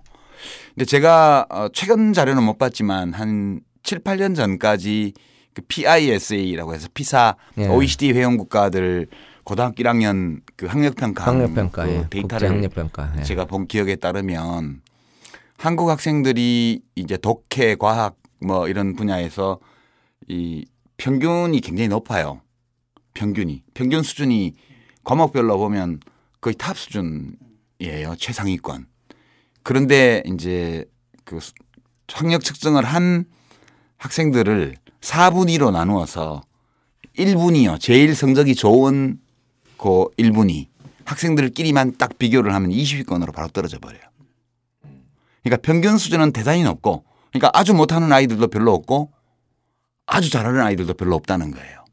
근데 0.75 0.85
제가 0.85 1.47
어, 1.49 1.69
최근 1.73 2.13
자료는 2.13 2.43
못 2.43 2.59
봤지만 2.59 3.15
한 3.15 3.61
7, 3.83 4.01
8년 4.01 4.37
전까지 4.37 5.15
그 5.55 5.63
PISA라고 5.63 6.75
해서 6.75 6.89
피사 6.93 7.37
예. 7.59 7.69
OECD 7.69 8.13
회원 8.13 8.37
국가들 8.37 9.07
고등학교 9.45 9.83
1학년 9.83 10.41
그 10.57 10.67
학력 10.67 10.97
평가 10.97 11.25
학력 11.27 11.55
평가, 11.55 11.85
그 11.85 11.91
예. 11.91 12.07
데이터를 12.11 12.49
학력 12.51 12.75
평가. 12.75 13.13
예. 13.19 13.23
제가 13.23 13.45
본 13.45 13.67
기억에 13.67 13.97
따르면 13.97 14.83
한국 15.57 15.89
학생들이 15.89 16.83
이제 16.97 17.17
독해, 17.17 17.77
과학 17.77 18.17
뭐 18.41 18.69
이런 18.69 18.97
분야에서 18.97 19.61
이 20.29 20.67
평균이 20.97 21.61
굉장히 21.61 21.89
높아요. 21.89 22.41
평균이 23.15 23.63
평균 23.75 24.03
수준이 24.03 24.55
과목별로 25.05 25.57
보면 25.59 26.01
거의 26.41 26.55
top 26.57 26.77
수준이에요. 26.77 28.17
최상위권. 28.19 28.87
그런데 29.63 30.23
이제 30.27 30.85
그 31.25 31.39
수- 31.41 31.53
학력 32.13 32.43
측정을 32.43 32.85
한 32.85 33.25
학생들을 33.99 34.77
4분위로 35.05 35.71
나누어서 35.71 36.43
1분위요. 37.17 37.79
제일 37.79 38.15
성적이 38.15 38.55
좋은 38.55 39.19
그 39.77 40.07
1분위 40.19 40.67
학생들끼리만 41.05 41.97
딱 41.99 42.19
비교를 42.19 42.55
하면 42.55 42.71
20위권으로 42.71 43.33
바로 43.35 43.49
떨어져 43.49 43.79
버려요. 43.79 44.03
그러니까 45.43 45.61
평균 45.63 45.99
수준은 45.99 46.33
대단히 46.33 46.63
높고 46.65 47.05
그러니까 47.31 47.51
아주 47.53 47.75
못하는 47.75 48.11
아이들도 48.13 48.49
별로 48.49 48.73
없고 48.73 49.11
아주 50.07 50.31
잘하는 50.31 50.61
아이들도 50.61 50.95
별로 50.95 51.15
없다는 51.17 51.51
거예요. 51.51 51.85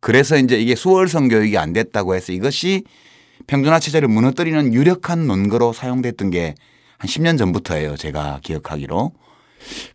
그래서 0.00 0.36
이제 0.36 0.60
이게 0.60 0.74
수월성 0.74 1.28
교육이 1.28 1.58
안 1.58 1.72
됐다고 1.72 2.14
해서 2.14 2.32
이것이 2.32 2.84
평준화 3.46 3.80
체제를 3.80 4.08
무너뜨리는 4.08 4.72
유력한 4.72 5.26
논거로 5.26 5.72
사용됐던 5.72 6.30
게 6.30 6.54
한 6.98 7.08
10년 7.08 7.38
전부터예요. 7.38 7.96
제가 7.96 8.40
기억하기로. 8.42 9.12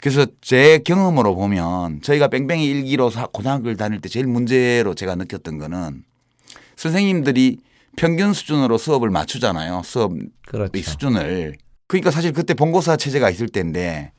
그래서 0.01 0.25
제 0.41 0.79
경험으로 0.79 1.35
보면 1.35 2.01
저희가 2.01 2.27
뺑뺑이 2.29 2.65
일기로 2.65 3.09
사- 3.09 3.27
고등학교를 3.27 3.77
다닐 3.77 4.01
때 4.01 4.09
제일 4.09 4.27
문제로 4.27 4.93
제가 4.95 5.15
느꼈던 5.15 5.57
거는 5.57 6.03
선생님들이 6.75 7.59
평균 7.97 8.33
수준으로 8.33 8.77
수업을 8.77 9.09
맞추잖아요. 9.09 9.81
수업 9.83 10.13
그렇죠. 10.47 10.71
이 10.77 10.81
수준을. 10.81 11.55
그러니까 11.87 12.11
사실 12.11 12.31
그때 12.33 12.53
본고사 12.53 12.97
체제가 12.97 13.29
있을 13.29 13.47
때인데 13.49 14.11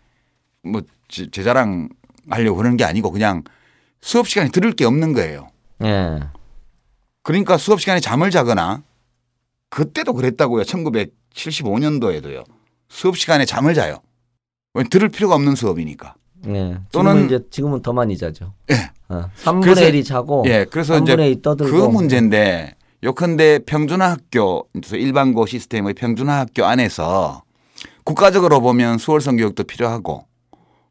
뭐 0.63 0.83
제 1.09 1.29
자랑 1.43 1.89
하려고 2.29 2.57
그러는 2.59 2.77
게 2.77 2.85
아니고 2.85 3.11
그냥 3.11 3.43
수업 4.01 4.29
시간에 4.29 4.49
들을 4.51 4.71
게 4.73 4.85
없는 4.85 5.13
거예요. 5.13 5.49
예. 5.83 6.21
그러니까 7.25 7.57
수업 7.59 7.81
시간에 7.81 7.99
잠을 7.99 8.31
자거나 8.31 8.83
그때도 9.71 10.13
그랬다고요. 10.15 10.63
1975년도에도요. 10.63 12.45
수업 12.89 13.17
시간에 13.19 13.45
잠을 13.45 13.75
자요. 13.75 14.01
왜 14.75 14.85
들을 14.85 15.09
필요가 15.09 15.35
없는 15.35 15.55
수업이니까. 15.55 16.15
예. 16.47 16.79
또는- 16.93 16.93
지금은 16.93 17.27
이제 17.27 17.39
지금은 17.51 17.83
더 17.83 17.93
많이 17.93 18.17
자죠. 18.17 18.53
예. 18.71 18.91
어, 19.09 19.29
3분의 19.43 19.63
그래서- 19.63 19.81
1이 19.83 20.05
자고 20.05 20.45
예, 20.47 20.65
그래서 20.71 20.97
이제 20.99 21.17
3분의 21.17 21.33
2 21.33 21.43
떠들고 21.43 21.73
그 21.73 21.83
문제인데 21.89 22.75
요컨대 23.03 23.61
평준화 23.67 24.11
학교 24.13 24.67
일반고 24.93 25.47
시스템의 25.47 25.95
평준화 25.95 26.39
학교 26.41 26.65
안에서 26.65 27.43
국가적으로 28.05 28.61
보면 28.61 28.99
수월성 28.99 29.37
교육도 29.37 29.65
필요하고 29.65 30.27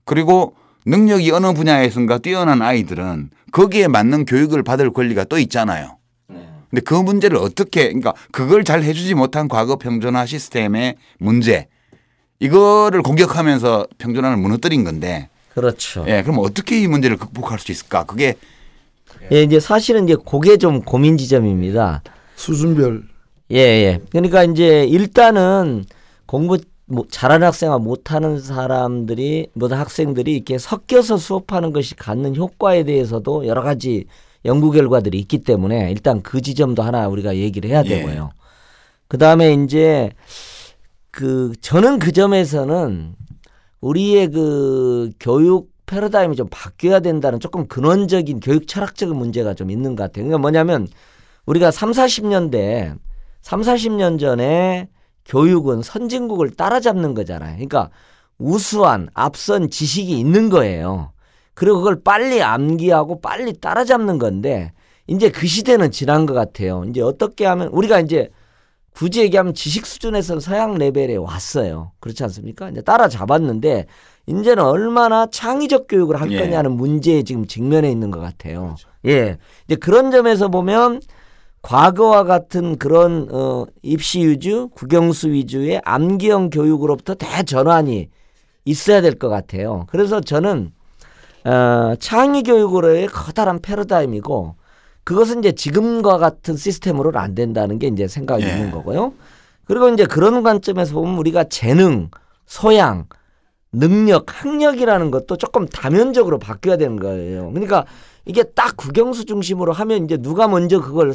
그리고 0.06 0.54
능력이 0.86 1.32
어느 1.32 1.54
분야에선가 1.54 2.18
뛰어난 2.20 2.62
아이들은 2.62 3.30
거기에 3.52 3.88
맞는 3.88 4.26
교육을 4.26 4.64
받을 4.64 4.92
권리가 4.92 5.24
또 5.26 5.38
있잖아요. 5.40 5.98
근데 6.28 6.82
그 6.86 6.94
문제를 6.94 7.38
어떻게 7.38 7.86
그러니까 7.88 8.14
그걸 8.32 8.64
잘 8.64 8.84
해주지 8.84 9.16
못한 9.16 9.48
과거 9.48 9.78
평준화 9.78 10.26
시스템의 10.28 10.96
문제 11.20 11.68
이거를 12.40 13.02
공격하면서 13.02 13.88
평준화를 13.98 14.38
무너뜨린 14.38 14.84
건데 14.84 15.30
그렇죠. 15.54 16.06
예 16.08 16.22
그럼 16.24 16.40
어떻게 16.40 16.80
이 16.82 16.88
문제를 16.88 17.18
극복할 17.18 17.60
수 17.60 17.72
있을까 17.72 18.04
그게 18.06 18.36
예, 19.32 19.44
이제 19.44 19.60
사실은 19.60 20.06
이제 20.06 20.16
그게 20.26 20.58
좀 20.58 20.82
고민 20.82 21.18
지점입니다. 21.18 22.02
수준별 22.36 23.04
예, 23.52 23.58
예. 23.58 24.00
그러니까 24.12 24.44
이제 24.44 24.86
일단은 24.86 25.86
공부 26.26 26.58
뭐 26.86 27.06
잘하는 27.10 27.46
학생과 27.46 27.78
못하는 27.78 28.40
사람들이 28.40 29.48
모든 29.54 29.78
학생들이 29.78 30.36
이렇게 30.36 30.58
섞여서 30.58 31.18
수업하는 31.18 31.72
것이 31.72 31.96
갖는 31.96 32.36
효과에 32.36 32.84
대해서도 32.84 33.46
여러 33.48 33.62
가지 33.62 34.06
연구 34.46 34.72
결과들이 34.72 35.20
있기 35.20 35.40
때문에 35.40 35.92
일단 35.92 36.22
그 36.22 36.42
지점도 36.42 36.82
하나 36.82 37.08
우리가 37.08 37.36
얘기를 37.36 37.70
해야 37.70 37.84
예. 37.86 37.90
되고요. 37.90 38.32
그 39.08 39.18
다음에 39.18 39.54
이제 39.54 40.12
그 41.12 41.54
저는 41.62 42.00
그 42.00 42.12
점에서는 42.12 43.16
우리의 43.82 44.30
그 44.30 45.10
교육 45.20 45.72
패러다임이 45.86 46.36
좀 46.36 46.48
바뀌어야 46.52 47.00
된다는 47.00 47.40
조금 47.40 47.68
근원적인 47.68 48.42
교육 48.42 48.68
철학적인 48.68 49.16
문제가 49.16 49.54
좀 49.56 49.72
있는 49.72 49.96
것 49.96 50.04
같아요. 50.04 50.26
그러니까 50.26 50.38
뭐냐면 50.38 50.88
우리가 51.46 51.72
3, 51.72 51.92
40년대 51.92 52.96
3, 53.42 53.62
40년 53.62 54.20
전에 54.20 54.90
교육은 55.26 55.82
선진국을 55.82 56.52
따라잡는 56.52 57.16
거잖아요. 57.16 57.54
그러니까 57.54 57.90
우수한 58.38 59.10
앞선 59.14 59.70
지식이 59.70 60.18
있는 60.18 60.50
거예요. 60.50 61.12
그리고 61.54 61.80
그걸 61.80 62.02
빨리 62.04 62.42
암기하고 62.42 63.20
빨리 63.22 63.54
따라잡는 63.54 64.20
건데 64.20 64.72
이제 65.08 65.30
그 65.30 65.48
시대는 65.48 65.92
지난 65.92 66.26
것 66.26 66.34
같아요. 66.34 66.84
이제 66.88 67.02
어떻게 67.02 67.46
하면 67.46 67.68
우리가 67.70 68.00
이제 68.00 68.30
굳이 68.92 69.22
얘기하면 69.22 69.54
지식 69.54 69.86
수준에서는 69.86 70.40
서양 70.42 70.76
레벨에 70.76 71.16
왔어요. 71.16 71.92
그렇지 72.00 72.24
않습니까? 72.24 72.70
이제 72.70 72.82
따라잡았는데 72.82 73.86
이제는 74.28 74.64
얼마나 74.64 75.26
창의적 75.26 75.88
교육을 75.88 76.20
할 76.22 76.32
예. 76.32 76.40
거냐는 76.40 76.72
문제에 76.74 77.24
지금 77.24 77.48
직면해 77.48 77.90
있는 77.90 78.12
것 78.12 78.20
같아요. 78.20 78.76
예. 79.06 79.38
이제 79.66 79.76
그런 79.76 80.12
점에서 80.12 80.50
보면 80.50 81.02
과거와 81.62 82.24
같은 82.24 82.78
그런 82.78 83.28
어 83.32 83.66
입시 83.82 84.26
위주, 84.26 84.70
국영수 84.76 85.30
위주의 85.32 85.80
암기형 85.84 86.50
교육으로부터 86.52 87.16
대전환이 87.16 88.10
있어야 88.66 89.02
될 89.02 89.16
것 89.16 89.30
같아요. 89.30 89.86
그래서 89.90 90.22
저는 90.22 90.72
어 91.46 91.96
창의 92.00 92.44
교육으로의 92.44 93.08
커다란 93.08 93.60
패러다임이고 93.60 94.56
그것은 95.10 95.40
이제 95.40 95.54
지금과 95.54 96.20
같은 96.20 96.56
시스템으로는 96.56 97.20
안 97.20 97.34
된다는 97.34 97.80
게 97.80 97.88
이제 97.88 98.08
생각이 98.08 98.44
예. 98.44 98.50
있는 98.50 98.70
거고요. 98.70 99.14
그리고 99.66 99.90
이제 99.90 100.06
그런 100.06 100.44
관점에서 100.44 100.94
보면 100.94 101.18
우리가 101.18 101.46
재능, 101.46 102.12
소양, 102.46 103.08
능력, 103.72 104.26
학력이라는 104.28 105.10
것도 105.10 105.38
조금 105.38 105.68
다면적으로 105.68 106.38
바뀌어야 106.38 106.78
되는 106.78 106.96
거예요. 107.00 107.50
그러니까 107.50 107.88
이게 108.26 108.44
딱 108.44 108.78
국영수 108.78 109.26
중심으로 109.26 109.74
하면 109.74 110.06
이제 110.06 110.16
누가 110.16 110.48
먼저 110.48 110.80
그걸 110.80 111.12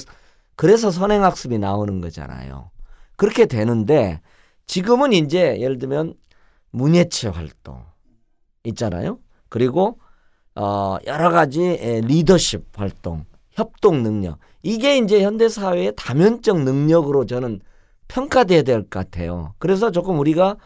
그래서 0.56 0.90
선행학습이 0.90 1.60
나오는 1.60 2.00
거잖아요. 2.00 2.72
그렇게 3.14 3.46
되는데 3.46 4.20
지금은 4.66 5.12
이제 5.12 5.60
예를 5.60 5.78
들면 5.78 6.14
문예체 6.72 7.28
활동 7.28 7.84
있잖아요. 8.64 9.20
그리고 9.48 10.00
어 10.56 10.96
여러 11.06 11.30
가지 11.30 11.62
에, 11.62 12.00
리더십 12.00 12.76
활동, 12.76 13.24
협동 13.54 14.02
능력 14.02 14.38
이게 14.62 14.98
이제 14.98 15.22
현대 15.22 15.48
사회의 15.48 15.92
다면적 15.96 16.62
능력으로 16.62 17.26
저는 17.26 17.60
평가돼야 18.08 18.62
될 18.62 18.82
것 18.82 18.90
같아요. 18.90 19.54
그래서 19.58 19.90
조금 19.90 20.18
우리가 20.18 20.56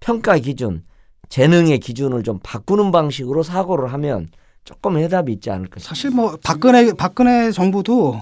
평가 0.00 0.36
기준, 0.38 0.82
재능의 1.28 1.78
기준을 1.80 2.22
좀 2.22 2.38
바꾸는 2.42 2.92
방식으로 2.92 3.42
사고를 3.42 3.92
하면 3.94 4.28
조금 4.64 4.98
해답이 4.98 5.32
있지 5.32 5.50
않을까 5.50 5.80
싶습니다. 5.80 5.88
사실 5.88 6.10
뭐 6.10 6.36
박근혜 6.42 6.92
박근혜 6.92 7.50
정부도 7.50 8.20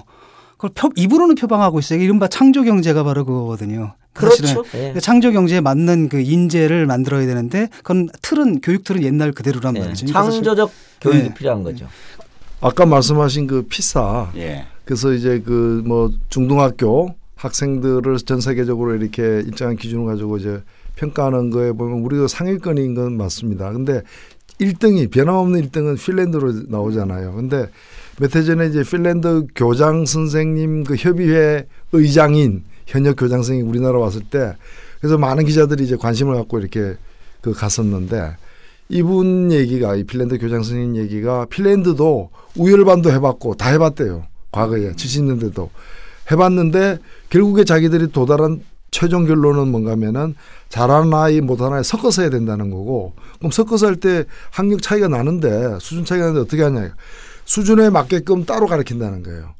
그걸 0.53 0.71
표, 0.73 0.89
입으로는 0.95 1.35
표방하고 1.35 1.79
있어요. 1.79 2.01
이른바 2.01 2.27
창조 2.27 2.63
경제가 2.63 3.03
바로 3.03 3.25
그거거든요. 3.25 3.95
그렇죠. 4.13 4.63
예. 4.75 4.93
그 4.93 5.01
창조 5.01 5.31
경제에 5.31 5.59
맞는 5.59 6.07
그 6.09 6.19
인재를 6.21 6.85
만들어야 6.85 7.25
되는데 7.25 7.67
그건 7.77 8.07
틀은 8.21 8.61
교육 8.61 8.83
틀은 8.83 9.03
옛날 9.03 9.31
그대로란 9.31 9.75
예. 9.77 9.81
말이죠. 9.81 10.05
창조적 10.07 10.71
교육이 11.01 11.23
네. 11.29 11.33
필요한 11.33 11.63
거죠. 11.63 11.87
아까 12.63 12.85
말씀하신 12.85 13.47
그 13.47 13.63
피사 13.63 14.31
예. 14.35 14.65
그래서 14.85 15.11
이제 15.13 15.39
그 15.39 15.81
뭐 15.85 16.11
중등학교 16.29 17.15
학생들을 17.35 18.17
전 18.19 18.39
세계적으로 18.41 18.95
이렇게 18.95 19.21
일정한 19.45 19.75
기준을 19.75 20.05
가지고 20.05 20.37
이제 20.37 20.61
평가하는 20.95 21.49
거에 21.49 21.71
보면 21.73 21.99
우리가 22.05 22.27
상위권인 22.27 22.95
건 22.95 23.17
맞습니다. 23.17 23.71
근데 23.71 24.01
1등이 24.61 25.11
변함없는 25.11 25.61
1등은 25.69 25.99
핀란드로 26.01 26.53
나오잖아요. 26.69 27.33
근데 27.33 27.67
몇 28.19 28.35
해 28.35 28.43
전에 28.43 28.67
이제 28.67 28.83
핀란드 28.83 29.47
교장 29.55 30.05
선생님 30.05 30.83
그 30.83 30.95
협의회 30.95 31.65
의장인 31.91 32.63
현역 32.85 33.15
교장 33.17 33.39
선생님 33.41 33.67
우리나라 33.67 33.97
왔을 33.99 34.21
때 34.21 34.53
그래서 35.01 35.17
많은 35.17 35.45
기자들이 35.45 35.83
이제 35.83 35.95
관심을 35.97 36.35
갖고 36.35 36.59
이렇게 36.59 36.95
그 37.41 37.51
갔었는데 37.51 38.37
이분 38.89 39.51
얘기가 39.51 39.95
이 39.95 40.03
핀란드 40.03 40.37
교장 40.37 40.63
선생님 40.63 40.95
얘기가 40.97 41.45
핀란드도 41.49 42.29
우열반도 42.57 43.11
해봤고 43.11 43.55
다 43.55 43.69
해봤대요. 43.69 44.25
과거에 44.51 44.91
70년대도 44.93 45.69
해봤는데 46.31 46.99
결국에 47.29 47.63
자기들이 47.63 48.11
도달한 48.11 48.61
최종 48.91 49.25
결론은 49.25 49.69
뭔가면은 49.69 50.35
잘하는 50.69 51.11
아이 51.13 51.41
못하는 51.41 51.77
아이 51.77 51.83
섞어서 51.83 52.21
해야 52.21 52.29
된다는 52.29 52.69
거고 52.69 53.13
그럼 53.39 53.51
섞어서 53.51 53.87
할 53.87 53.95
때 53.95 54.25
학력 54.51 54.81
차이가 54.83 55.07
나는데 55.07 55.77
수준 55.79 56.05
차이가 56.05 56.25
나는데 56.25 56.41
어떻게 56.41 56.61
하냐 56.61 56.93
수준에 57.45 57.89
맞게끔 57.89 58.45
따로 58.45 58.67
가르친다는 58.67 59.23
거예요. 59.23 59.55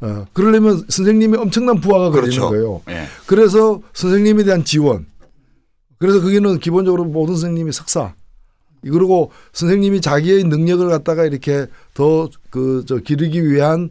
어, 0.00 0.26
그러려면 0.32 0.84
선생님이 0.88 1.36
엄청난 1.38 1.80
부하가 1.80 2.10
걸리는 2.10 2.30
그렇죠. 2.36 2.48
거예요. 2.50 2.82
예. 2.88 3.04
그래서 3.26 3.80
선생님에 3.94 4.42
대한 4.42 4.64
지원. 4.64 5.06
그래서 5.98 6.20
거기는 6.20 6.58
기본적으로 6.58 7.04
모든 7.04 7.34
선생님이 7.36 7.70
석사. 7.70 8.12
그리고 8.82 9.30
선생님이 9.52 10.00
자기의 10.00 10.44
능력을 10.44 10.86
갖다가 10.88 11.24
이렇게 11.24 11.66
더 11.94 12.28
그 12.50 12.84
저 12.86 12.96
기르기 12.98 13.48
위한 13.50 13.88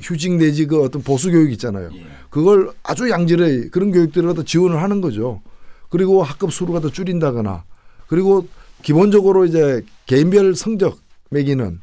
휴직 0.00 0.34
내지 0.36 0.66
그 0.66 0.82
어떤 0.82 1.02
보수 1.02 1.30
교육 1.30 1.50
있잖아요. 1.52 1.90
그걸 2.30 2.70
아주 2.82 3.10
양질의 3.10 3.70
그런 3.70 3.90
교육들을 3.90 4.28
갖다 4.28 4.42
지원을 4.44 4.80
하는 4.82 5.00
거죠. 5.00 5.42
그리고 5.88 6.22
학급 6.22 6.52
수를 6.52 6.72
갖다 6.74 6.88
줄인다거나 6.88 7.64
그리고 8.06 8.46
기본적으로 8.82 9.44
이제 9.44 9.82
개인별 10.06 10.54
성적 10.54 10.98
매기는 11.30 11.80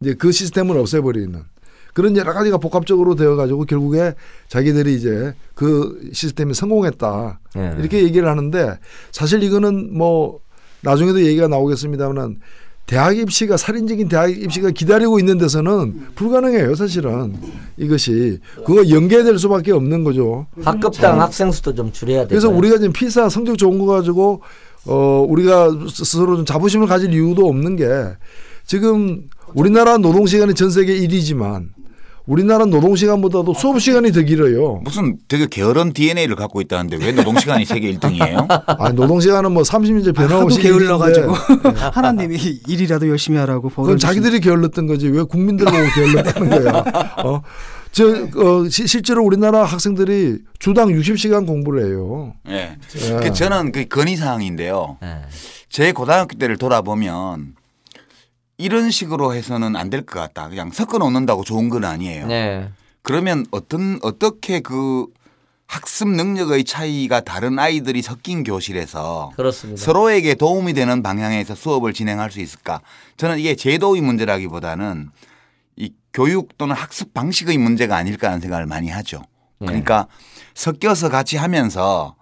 이제 0.00 0.14
그 0.14 0.30
시스템을 0.30 0.76
없애버리는 0.76 1.42
그런 1.94 2.16
여러 2.16 2.32
가지가 2.32 2.58
복합적으로 2.58 3.16
되어 3.16 3.34
가지고 3.34 3.64
결국에 3.64 4.14
자기들이 4.48 4.94
이제 4.94 5.34
그 5.54 6.10
시스템이 6.12 6.54
성공했다 6.54 7.40
예. 7.56 7.74
이렇게 7.80 8.04
얘기를 8.04 8.28
하는데 8.28 8.78
사실 9.10 9.42
이거는 9.42 9.96
뭐 9.96 10.38
나중에도 10.82 11.22
얘기가 11.24 11.48
나오겠습니다만은 11.48 12.38
대학 12.86 13.18
입시가 13.18 13.58
살인적인 13.58 14.08
대학 14.08 14.30
입시가 14.30 14.70
기다리고 14.70 15.18
있는 15.18 15.36
데서는 15.36 16.06
불가능해요 16.14 16.74
사실은 16.74 17.34
이것이 17.76 18.38
그거 18.64 18.88
연계될 18.88 19.38
수밖에 19.38 19.72
없는 19.72 20.04
거죠. 20.04 20.46
학급당 20.62 21.20
학생 21.20 21.52
수도 21.52 21.74
좀 21.74 21.92
줄여야 21.92 22.20
돼요. 22.20 22.28
그래서 22.28 22.48
우리가 22.48 22.78
지금 22.78 22.92
피사 22.94 23.28
성적 23.28 23.58
좋은 23.58 23.78
거 23.78 23.84
가지고 23.86 24.40
어 24.86 25.26
우리가 25.28 25.68
스스로 25.90 26.36
좀 26.36 26.46
자부심을 26.46 26.86
가질 26.86 27.12
이유도 27.12 27.46
없는 27.46 27.76
게 27.76 27.86
지금 28.64 29.28
우리나라 29.54 29.98
노동 29.98 30.26
시간이 30.26 30.54
전 30.54 30.70
세계 30.70 30.98
1위지만 30.98 31.68
우리나라 32.28 32.66
노동 32.66 32.94
시간보다도 32.94 33.54
수업 33.54 33.80
시간이 33.80 34.12
더 34.12 34.20
길어요. 34.20 34.80
무슨 34.84 35.16
되게 35.28 35.46
게으른 35.46 35.94
DNA를 35.94 36.36
갖고 36.36 36.60
있다는데 36.60 36.98
왜 36.98 37.12
노동 37.12 37.38
시간이 37.38 37.64
세계 37.64 37.90
1등이에요? 37.94 38.46
아 38.78 38.92
노동 38.92 39.18
시간은 39.18 39.50
뭐 39.52 39.62
30년째 39.62 40.08
하도 40.08 40.12
변화없이 40.12 40.60
게을러 40.60 40.98
가지고 40.98 41.34
일인데 41.48 41.80
하나님이 41.94 42.36
일이라도 42.68 43.08
열심히 43.08 43.38
하라고 43.38 43.70
그건 43.70 43.96
자기들이 43.96 44.40
게을렀던 44.40 44.86
거지 44.86 45.08
왜 45.08 45.22
국민들 45.22 45.64
보고 45.64 45.78
게을렀다는 45.94 46.50
거야. 46.50 46.84
어? 47.24 47.42
저 47.92 48.04
어, 48.06 48.68
시- 48.68 48.86
실제로 48.86 49.24
우리나라 49.24 49.64
학생들이 49.64 50.40
주당 50.58 50.88
60시간 50.88 51.46
공부를 51.46 51.86
해요. 51.86 52.34
예. 52.50 52.76
예. 53.06 53.16
그 53.22 53.32
저는 53.32 53.72
그 53.72 53.86
건의 53.86 54.16
사항인데요. 54.16 54.98
예. 55.02 55.22
제 55.70 55.92
고등학교 55.92 56.36
때를 56.36 56.58
돌아보면 56.58 57.54
이런 58.58 58.90
식으로 58.90 59.34
해서는 59.34 59.76
안 59.76 59.88
될 59.88 60.04
것 60.04 60.18
같다. 60.20 60.48
그냥 60.48 60.70
섞어 60.70 60.98
놓는다고 60.98 61.44
좋은 61.44 61.68
건 61.68 61.84
아니에요. 61.84 62.26
네. 62.26 62.68
그러면 63.02 63.46
어떤 63.52 63.98
어떻게 64.02 64.60
그 64.60 65.06
학습 65.68 66.08
능력의 66.08 66.64
차이가 66.64 67.20
다른 67.20 67.58
아이들이 67.58 68.02
섞인 68.02 68.42
교실에서 68.42 69.32
그렇습니다. 69.36 69.80
서로에게 69.82 70.34
도움이 70.34 70.72
되는 70.74 71.02
방향에서 71.02 71.54
수업을 71.54 71.92
진행할 71.92 72.30
수 72.32 72.40
있을까? 72.40 72.80
저는 73.16 73.38
이게 73.38 73.54
제도의 73.54 74.00
문제라기보다는 74.02 75.10
이 75.76 75.92
교육 76.12 76.56
또는 76.58 76.74
학습 76.74 77.14
방식의 77.14 77.58
문제가 77.58 77.96
아닐까 77.96 78.28
하는 78.28 78.40
생각을 78.40 78.66
많이 78.66 78.88
하죠. 78.88 79.22
네. 79.60 79.66
그러니까 79.66 80.06
섞여서 80.54 81.10
같이 81.10 81.36
하면서 81.36 82.16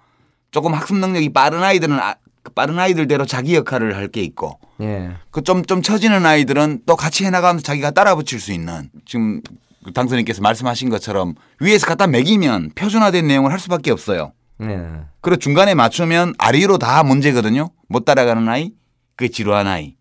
조금 0.50 0.74
학습 0.74 0.96
능력이 0.96 1.32
빠른 1.32 1.62
아이들은 1.62 1.98
아- 1.98 2.16
빠른 2.54 2.78
아이들대로 2.78 3.26
자기 3.26 3.54
역할을 3.54 3.96
할 3.96 4.08
게 4.08 4.22
있고 4.22 4.58
예. 4.80 5.12
그좀좀 5.30 5.82
처지는 5.82 6.24
아이들은 6.26 6.82
또 6.86 6.96
같이 6.96 7.24
해나가면서 7.24 7.62
자기가 7.64 7.90
따라 7.92 8.14
붙일 8.14 8.40
수 8.40 8.52
있는 8.52 8.90
지금 9.04 9.40
그 9.84 9.92
당선인께서 9.92 10.42
말씀하신 10.42 10.88
것처럼 10.90 11.34
위에서 11.60 11.86
갖다 11.86 12.06
매기면 12.06 12.70
표준화된 12.74 13.26
내용을 13.26 13.52
할 13.52 13.58
수밖에 13.58 13.90
없어요. 13.90 14.32
네. 14.58 14.86
그리고 15.20 15.38
중간에 15.38 15.74
맞추면 15.74 16.34
아래로 16.38 16.78
다 16.78 17.02
문제거든요. 17.02 17.70
못 17.88 18.04
따라가는 18.04 18.48
아이, 18.48 18.70
그게 19.16 19.30
지루한 19.30 19.66
아이. 19.66 19.94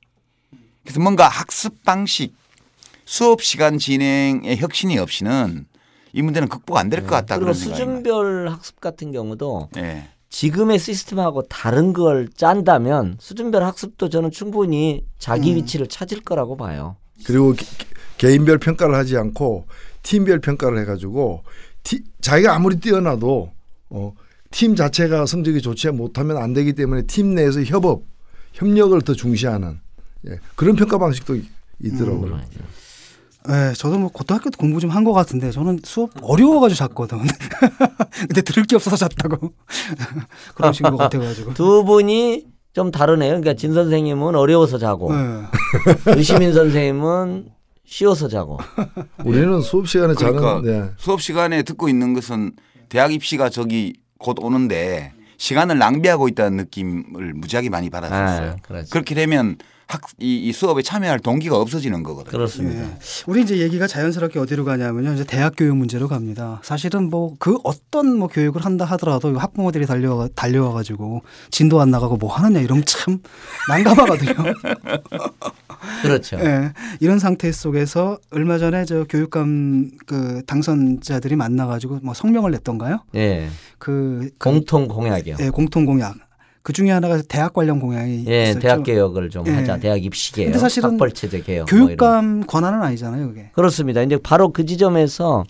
그래서 0.84 1.00
뭔가 1.00 1.28
학습 1.28 1.84
방식, 1.84 2.36
수업 3.06 3.42
시간 3.44 3.78
진행의 3.78 4.58
혁신이 4.58 4.98
없이는 4.98 5.66
이 6.14 6.22
문제는 6.22 6.48
극복 6.48 6.78
안 6.78 6.90
될 6.90 7.02
것 7.02 7.10
같다 7.10 7.38
그리고 7.38 7.54
생각이 7.54 7.80
나요. 7.84 7.90
수준별 7.96 8.50
학습 8.50 8.80
같은 8.80 9.12
경우도 9.12 9.70
예. 9.78 10.08
지금의 10.30 10.80
시스템하고 10.80 11.44
다른 11.44 11.94
걸 11.94 12.28
짠다면 12.36 13.18
수준별 13.20 13.64
학습도 13.64 14.10
저는 14.10 14.32
충분히 14.32 15.06
자기 15.18 15.52
음. 15.52 15.58
위치를 15.58 15.88
찾을 15.88 16.22
거라고 16.22 16.58
봐요. 16.58 16.96
그리고 17.26 17.54
개- 17.54 17.66
개인별 18.18 18.58
평가를 18.58 18.96
하지 18.96 19.18
않고 19.18 19.66
팀별 20.04 20.40
평가를 20.40 20.80
해가지고 20.80 21.44
티- 21.84 22.04
자기가 22.22 22.54
아무리 22.56 22.80
뛰어나도 22.80 23.52
어, 23.90 24.14
팀 24.52 24.76
자체가 24.76 25.26
성적이 25.26 25.62
좋지 25.62 25.90
못하면 25.92 26.38
안 26.38 26.54
되기 26.54 26.74
때문에 26.74 27.04
팀 27.04 27.36
내에서 27.36 27.62
협업, 27.64 28.04
협력을 28.54 29.00
더 29.02 29.14
중시하는 29.14 29.80
예, 30.28 30.40
그런 30.56 30.76
평가 30.76 30.98
방식도 30.98 31.36
있- 31.36 31.46
있더라고요. 31.84 32.40
네, 33.48 33.74
저도 33.74 33.98
뭐 34.00 34.10
고등학교 34.10 34.50
때 34.50 34.56
공부 34.58 34.80
좀 34.80 34.90
한 34.92 35.04
것 35.04 35.14
같은데 35.14 35.52
저는 35.52 35.80
수업 35.84 36.12
어려워가지고 36.22 36.78
잤거든. 36.78 37.20
근데 38.28 38.42
들을 38.42 38.64
게 38.64 38.76
없어서 38.76 38.96
잤다고 38.98 39.52
그러신 40.56 40.84
것 40.84 40.98
같아가지고. 40.98 41.54
두 41.54 41.84
분이 41.86 42.46
좀 42.74 42.92
다르네요. 42.92 43.30
그러니까 43.30 43.54
진 43.54 43.74
선생님은 43.74 44.36
어려워서 44.36 44.78
자고 44.78 45.14
네. 45.14 45.44
의시민 46.16 46.54
선생님은 46.54 47.50
쉬워서 47.86 48.28
자고. 48.28 48.58
우리는 49.24 49.62
수업 49.62 49.88
시간에 49.88 50.14
그러니까 50.16 50.42
자는 50.62 50.64
네. 50.64 50.90
수업 50.98 51.22
시간에 51.22 51.62
듣고 51.64 51.88
있는 51.88 52.14
것은 52.14 52.54
대학 52.90 53.14
입시가 53.14 53.50
저기 53.50 53.94
곧 54.18 54.38
오는데 54.40 55.14
시간을 55.38 55.78
낭비하고 55.78 56.28
있다는 56.30 56.58
느낌을 56.58 57.34
무지하게 57.36 57.70
많이 57.70 57.90
받았었어요. 57.90 58.52
아, 58.52 58.56
그렇죠. 58.62 58.90
그렇게 58.90 59.14
되면 59.16 59.58
학, 59.88 60.02
이, 60.20 60.36
이 60.38 60.52
수업에 60.52 60.82
참여할 60.82 61.20
동기가 61.20 61.58
없어지는 61.58 62.04
거거든요. 62.04 62.32
그렇습니다. 62.32 62.82
예. 62.82 62.98
우리 63.28 63.44
이제 63.44 63.58
얘기가 63.60 63.88
자연스럽게 63.88 64.40
어디로 64.40 64.66
가냐면요. 64.66 65.14
이제 65.14 65.24
대학 65.24 65.54
교육 65.56 65.78
문제로 65.78 66.08
갑니다. 66.08 66.60
사실은 66.64 67.10
뭐 67.10 67.36
그 67.46 67.58
어떤 67.64 68.18
뭐 68.18 68.28
교육을 68.28 68.66
한다 68.66 68.86
하더라도 68.86 69.32
이 69.32 69.36
학부모들이 69.36 69.86
달려와 69.86 70.30
달려와 70.36 70.74
가지고 70.74 71.22
진도 71.52 71.80
안 71.82 71.92
나가고 71.92 72.18
뭐 72.18 72.34
하느냐 72.34 72.60
이러면 72.60 72.84
참 72.86 73.20
난감하거든요. 73.70 74.34
그렇죠. 76.02 76.38
예. 76.40 76.72
이런 77.00 77.20
상태 77.20 77.52
속에서 77.52 78.18
얼마 78.32 78.58
전에 78.58 78.86
저 78.86 79.04
교육감 79.04 79.92
그 80.06 80.42
당선자들이 80.48 81.36
만나 81.36 81.68
가지고 81.68 82.00
뭐 82.02 82.14
성명을 82.14 82.52
냈던가요? 82.52 83.02
예. 83.16 83.48
그, 83.78 84.30
그 84.40 84.50
공통 84.50 84.88
공약이요. 84.88 85.36
예, 85.40 85.50
공통 85.50 85.86
공약. 85.86 86.16
그 86.66 86.74
중에 86.74 86.90
하나가 86.90 87.22
대학 87.22 87.54
관련 87.54 87.80
공약이 87.80 88.26
예, 88.28 88.46
있었죠. 88.46 88.60
대학 88.60 88.82
개혁을 88.82 89.30
좀 89.30 89.46
예. 89.46 89.52
하자. 89.52 89.78
대학 89.78 90.04
입시 90.04 90.34
개혁, 90.34 90.48
근데 90.48 90.58
사실은 90.58 90.94
학벌 90.94 91.12
체제 91.12 91.40
개혁. 91.40 91.70
뭐. 91.70 91.80
교육감 91.80 92.44
권한은 92.48 92.82
아니잖아요, 92.82 93.28
그게. 93.28 93.52
그렇습니다. 93.54 94.02
이제 94.02 94.18
바로 94.18 94.52
그 94.52 94.66
지점에서 94.66 95.44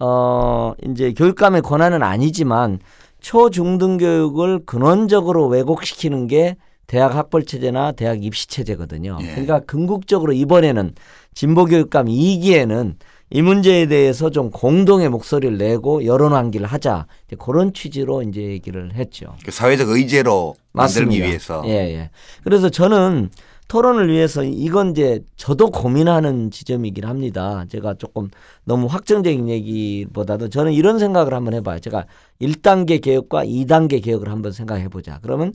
어 0.00 0.72
이제 0.88 1.12
교육감의 1.12 1.60
권한은 1.60 2.02
아니지만 2.02 2.78
초중등 3.20 3.98
교육을 3.98 4.64
근원적으로 4.64 5.48
왜곡시키는 5.48 6.28
게 6.28 6.56
대학 6.86 7.14
학벌 7.14 7.44
체제나 7.44 7.92
대학 7.92 8.24
입시 8.24 8.48
체제거든요. 8.48 9.18
예. 9.20 9.26
그러니까 9.32 9.60
궁극적으로 9.68 10.32
이번에는 10.32 10.94
진보 11.34 11.66
교육감 11.66 12.06
2기에는 12.06 12.94
이 13.34 13.42
문제에 13.42 13.86
대해서 13.86 14.30
좀 14.30 14.52
공동의 14.52 15.08
목소리를 15.08 15.58
내고 15.58 16.04
여론 16.06 16.34
환기를 16.34 16.68
하자. 16.68 17.08
이제 17.26 17.34
그런 17.36 17.72
취지로 17.72 18.22
이제 18.22 18.40
얘기를 18.40 18.94
했죠. 18.94 19.34
그 19.44 19.50
사회적 19.50 19.88
의제로 19.88 20.54
만들기 20.70 21.00
맞습니다. 21.00 21.26
위해서 21.26 21.62
예, 21.66 21.70
예. 21.72 22.10
그래서 22.44 22.68
저는 22.68 23.30
토론을 23.66 24.08
위해서 24.08 24.44
이건 24.44 24.92
이제 24.92 25.18
저도 25.34 25.72
고민하는 25.72 26.52
지점이긴 26.52 27.06
합니다. 27.06 27.64
제가 27.68 27.94
조금 27.94 28.30
너무 28.62 28.86
확정적인 28.86 29.48
얘기보다도 29.48 30.48
저는 30.48 30.72
이런 30.72 31.00
생각을 31.00 31.34
한번 31.34 31.54
해봐요. 31.54 31.80
제가 31.80 32.06
1단계 32.40 33.02
개혁과 33.02 33.46
2단계 33.46 34.00
개혁을 34.00 34.28
한번 34.28 34.52
생각해 34.52 34.86
보자. 34.90 35.18
그러면 35.22 35.52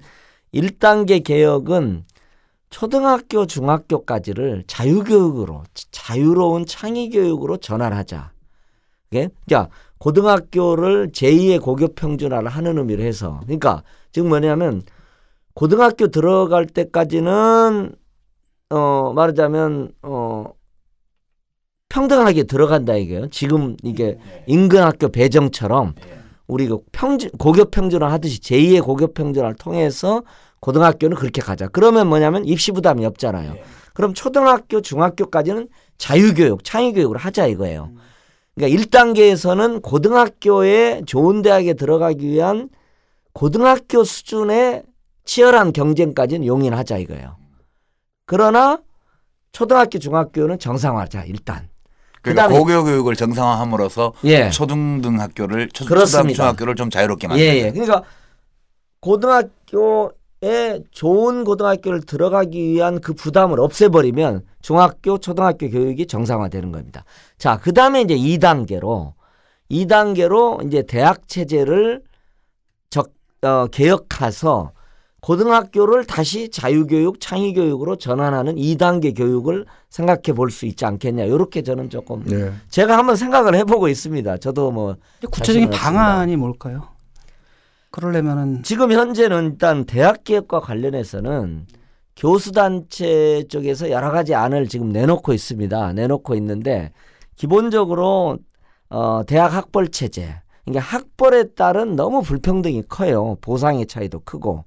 1단계 0.54 1.24
개혁은 1.24 2.04
초등학교, 2.70 3.46
중학교까지를 3.46 4.64
자유교육으로, 4.68 5.64
자유로운 5.92 6.66
창의교육으로 6.66 7.58
전환하자. 7.58 8.32
예? 9.14 9.30
그러니까 9.46 9.74
고등학교를 9.98 11.12
제2의 11.12 11.62
고교 11.62 11.90
평준화를 11.96 12.50
하는 12.50 12.78
의미로 12.78 13.04
해서. 13.04 13.40
그러니까 13.44 13.84
지금 14.12 14.30
뭐냐면 14.30 14.84
고등학교 15.54 16.08
들어갈 16.08 16.66
때까지는 16.66 17.96
어 18.70 19.14
말하자면 19.14 19.92
어 20.04 20.54
평등하게 21.90 22.44
들어간다 22.44 22.96
이게요. 22.96 23.30
지금 23.30 23.76
이게 23.84 24.18
인근 24.48 24.84
학교 24.84 25.10
배정처럼 25.10 25.96
우리 26.48 26.68
그 26.68 26.80
평준 26.92 27.32
고교 27.32 27.66
평준화 27.66 28.12
하듯이 28.12 28.40
제2의 28.42 28.84
고교 28.84 29.14
평준화를 29.14 29.56
통해서 29.56 30.24
고등학교는 30.60 31.18
그렇게 31.18 31.42
가자. 31.42 31.68
그러면 31.68 32.08
뭐냐면 32.08 32.46
입시 32.46 32.72
부담이 32.72 33.06
없잖아요. 33.06 33.56
그럼 33.94 34.14
초등학교, 34.14 34.82
중학교까지는 34.82 35.68
자유교육, 35.98 36.64
창의교육을 36.64 37.18
하자 37.18 37.48
이거예요. 37.48 37.92
그러니까 38.56 38.82
1단계에서는 38.82 39.82
고등학교에 39.82 41.04
좋은 41.06 41.42
대학에 41.42 41.74
들어가기 41.74 42.28
위한 42.28 42.70
고등학교 43.34 44.04
수준의 44.04 44.84
치열한 45.26 45.74
경쟁까지는 45.74 46.46
용인하자 46.46 46.98
이거예요. 46.98 47.38
그러나 48.26 48.80
초등학교, 49.52 50.00
중학교는 50.00 50.60
정상화하자 50.60 51.24
일단. 51.26 51.70
그러니까 52.22 52.50
고교 52.50 52.84
교육을 52.84 53.16
정상화함으로써 53.16 54.14
예. 54.26 54.50
초등등 54.50 55.20
학교를 55.20 55.70
초. 55.70 55.86
초등 55.86 56.34
중학교를 56.34 56.76
좀 56.76 56.90
자유롭게 56.90 57.28
예, 57.28 57.30
만들자. 57.30 57.68
예. 57.68 57.72
그러니까 57.72 58.04
고등학교 59.00 60.12
에 60.42 60.80
좋은 60.92 61.44
고등학교를 61.44 62.02
들어가기 62.02 62.64
위한 62.64 63.02
그 63.02 63.14
부담을 63.14 63.60
없애버리면 63.60 64.44
중학교, 64.62 65.18
초등학교 65.18 65.70
교육이 65.70 66.08
정상화되는 66.08 66.72
겁니다. 66.72 67.04
자, 67.38 67.58
그 67.58 67.74
다음에 67.74 68.02
이제 68.02 68.16
2단계로, 68.16 69.14
2단계로 69.70 70.66
이제 70.66 70.84
대학 70.84 71.28
체제를 71.28 72.04
적, 72.90 73.12
어, 73.42 73.68
개혁해서 73.68 74.72
고등학교를 75.22 76.06
다시 76.06 76.50
자유교육, 76.50 77.20
창의교육으로 77.20 77.98
전환하는 77.98 78.56
2단계 78.56 79.14
교육을 79.18 79.66
생각해 79.90 80.34
볼 80.34 80.50
수 80.52 80.66
있지 80.66 80.86
않겠냐. 80.86 81.26
이렇게 81.26 81.62
저는 81.62 81.90
조금 81.90 82.24
네. 82.24 82.52
제가 82.70 82.98
한번 82.98 83.18
생각을 83.18 83.56
해보고 83.56 83.90
있습니다. 83.90 84.38
저도 84.38 84.72
뭐 84.72 84.96
구체적인 85.30 85.72
방안이 85.72 86.38
뭘까요? 86.38 86.88
그러려면은 87.92 88.64
지금 88.64 88.92
현재는 88.92 89.52
일단 89.52 89.86
대학 89.86 90.24
개혁과 90.24 90.60
관련해서는 90.60 91.68
교수단체 92.16 93.46
쪽에서 93.50 93.90
여러 93.90 94.12
가지 94.12 94.36
안을 94.36 94.68
지금 94.68 94.90
내놓고 94.90 95.34
있습니다. 95.34 95.94
내놓고 95.94 96.36
있는데 96.36 96.92
기본적으로 97.36 98.38
어, 98.90 99.24
대학 99.26 99.54
학벌 99.54 99.90
체제. 99.90 100.42
그러니까 100.66 100.86
학벌에 100.86 101.54
따른 101.56 101.96
너무 101.96 102.22
불평등이 102.22 102.84
커요. 102.90 103.38
보상의 103.42 103.88
차이도 103.88 104.22
크고. 104.22 104.66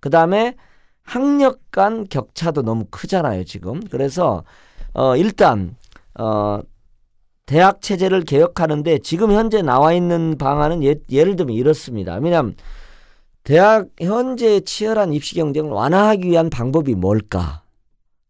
그 0.00 0.10
다음에 0.10 0.56
학력 1.02 1.70
간 1.70 2.06
격차도 2.08 2.62
너무 2.62 2.86
크잖아요, 2.90 3.44
지금. 3.44 3.80
그래서, 3.88 4.42
어, 4.94 5.16
일단, 5.16 5.76
어, 6.18 6.60
대학 7.46 7.82
체제를 7.82 8.22
개혁하는데 8.24 8.98
지금 8.98 9.32
현재 9.32 9.60
나와 9.60 9.92
있는 9.92 10.36
방안은 10.38 10.82
예, 10.84 10.94
예를 11.10 11.36
들면 11.36 11.54
이렇습니다. 11.54 12.14
왜냐하면 12.16 12.54
대학 13.42 13.86
현재 14.00 14.60
치열한 14.60 15.12
입시 15.12 15.34
경쟁을 15.34 15.70
완화하기 15.70 16.26
위한 16.28 16.48
방법이 16.48 16.94
뭘까? 16.94 17.62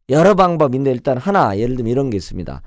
여러 0.08 0.34
방법인데 0.34 0.90
일단 0.90 1.16
하나 1.16 1.56
예를 1.56 1.76
들면 1.76 1.90
이런 1.90 2.10
게 2.10 2.16
있습니다. 2.16 2.60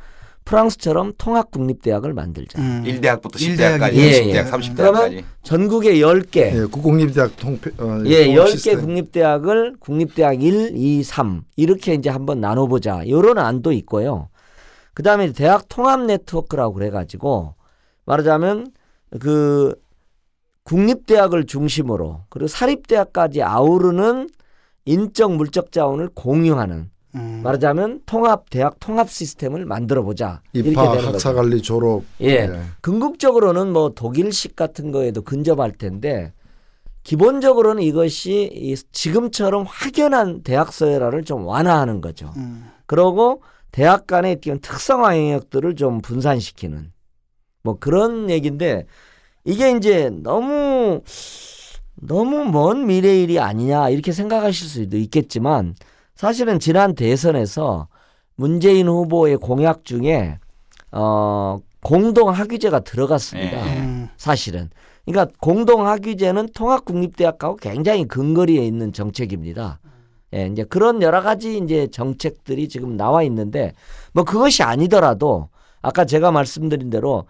프랑스처럼 0.46 1.12
통합 1.18 1.52
국립 1.52 1.82
대학을 1.82 2.14
만들자. 2.14 2.62
음. 2.62 2.82
1대학부터 2.88 3.42
일대학이 3.42 3.98
10대학까지, 3.98 3.98
예, 3.98 4.12
10대학, 4.12 4.28
예. 4.30 4.44
30대학까지. 4.46 4.76
그러면 4.78 5.24
전국에 5.44 5.96
10개 5.96 6.38
예, 6.38 6.66
국공립대학 6.72 7.36
통폐 7.36 7.72
어, 7.78 8.02
예, 8.06 8.28
통합 8.34 8.46
10개 8.46 8.52
시스템. 8.52 8.80
국립대학을 8.80 9.76
국립대학 9.82 10.42
1, 10.42 10.72
2, 10.78 11.04
3 11.04 11.42
이렇게 11.58 11.96
이제 11.96 12.10
한번 12.10 12.40
나눠 12.40 12.68
보자. 12.68 13.04
이런 13.04 13.38
안도 13.38 13.74
있고요. 13.74 14.30
그 14.98 15.04
다음에 15.04 15.32
대학 15.32 15.70
통합 15.70 16.02
네트워크라고 16.02 16.74
그래가지고 16.74 17.54
말하자면 18.06 18.72
그 19.20 19.76
국립대학을 20.64 21.46
중심으로 21.46 22.22
그리고 22.30 22.48
사립대학까지 22.48 23.44
아우르는 23.44 24.28
인적 24.86 25.36
물적 25.36 25.72
자원을 25.72 26.10
공유하는 26.16 26.90
음. 27.14 27.42
말하자면 27.44 28.02
통합 28.08 28.50
대학 28.50 28.80
통합 28.80 29.12
시스템을 29.12 29.66
만들어 29.66 30.02
보자 30.02 30.42
이렇게 30.54 30.72
입학, 30.72 30.94
되는 30.94 31.10
학사. 31.10 31.32
관리, 31.32 31.62
졸업. 31.62 32.02
예. 32.22 32.50
궁극적으로는 32.82 33.72
뭐 33.72 33.90
독일식 33.90 34.56
같은 34.56 34.92
거에도 34.92 35.22
근접할 35.22 35.74
텐데 35.74 36.34
기본적으로는 37.04 37.84
이것이 37.84 38.50
이 38.52 38.76
지금처럼 38.92 39.64
확연한 39.68 40.42
대학 40.42 40.74
서열화를 40.74 41.24
좀 41.24 41.46
완화하는 41.46 42.02
거죠. 42.02 42.34
음. 42.38 42.72
그러고 42.88 43.44
대학 43.72 44.08
간의 44.08 44.38
어떤 44.38 44.60
특성화 44.60 45.18
영역들을 45.18 45.76
좀 45.76 46.02
분산시키는 46.02 46.92
뭐 47.64 47.78
그런 47.80 48.30
얘기인데 48.30 48.86
이게 49.44 49.72
이제 49.72 50.10
너무 50.12 51.02
너무 51.96 52.46
먼 52.46 52.86
미래 52.86 53.22
일이 53.22 53.40
아니냐 53.40 53.90
이렇게 53.90 54.12
생각하실 54.12 54.68
수도 54.68 54.98
있겠지만 54.98 55.76
사실은 56.16 56.60
지난 56.60 56.96
대선에서 56.96 57.88
문재인 58.36 58.88
후보의 58.88 59.38
공약 59.38 59.84
중에 59.84 60.40
어 60.92 61.58
공동 61.82 62.30
학위제가 62.30 62.82
들어갔습니다. 62.82 63.68
예. 63.68 63.80
음. 63.80 64.10
사실은. 64.18 64.70
그러니까 65.06 65.34
공동 65.40 65.88
학위제는 65.88 66.50
통합 66.54 66.84
국립대학하고 66.86 67.56
굉장히 67.58 68.06
근거리에 68.06 68.66
있는 68.66 68.92
정책입니다. 68.92 69.80
예, 70.34 70.48
이제 70.48 70.64
그런 70.64 71.02
여러 71.02 71.22
가지 71.22 71.58
이제 71.58 71.88
정책들이 71.88 72.68
지금 72.68 72.98
나와 72.98 73.24
있는데 73.24 73.74
뭐 74.14 74.24
그것이 74.24 74.64
아니더라도 74.64 75.50
아까 75.82 76.06
제가 76.06 76.32
말씀드린 76.32 76.90
대로 76.90 77.28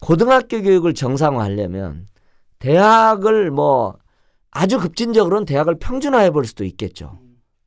고등학교 0.00 0.60
교육을 0.62 0.94
정상화하려면 0.94 2.08
대학을 2.58 3.50
뭐 3.50 3.96
아주 4.50 4.78
급진적으로는 4.78 5.44
대학을 5.44 5.78
평준화해 5.78 6.30
볼 6.30 6.44
수도 6.44 6.64
있겠죠. 6.64 7.18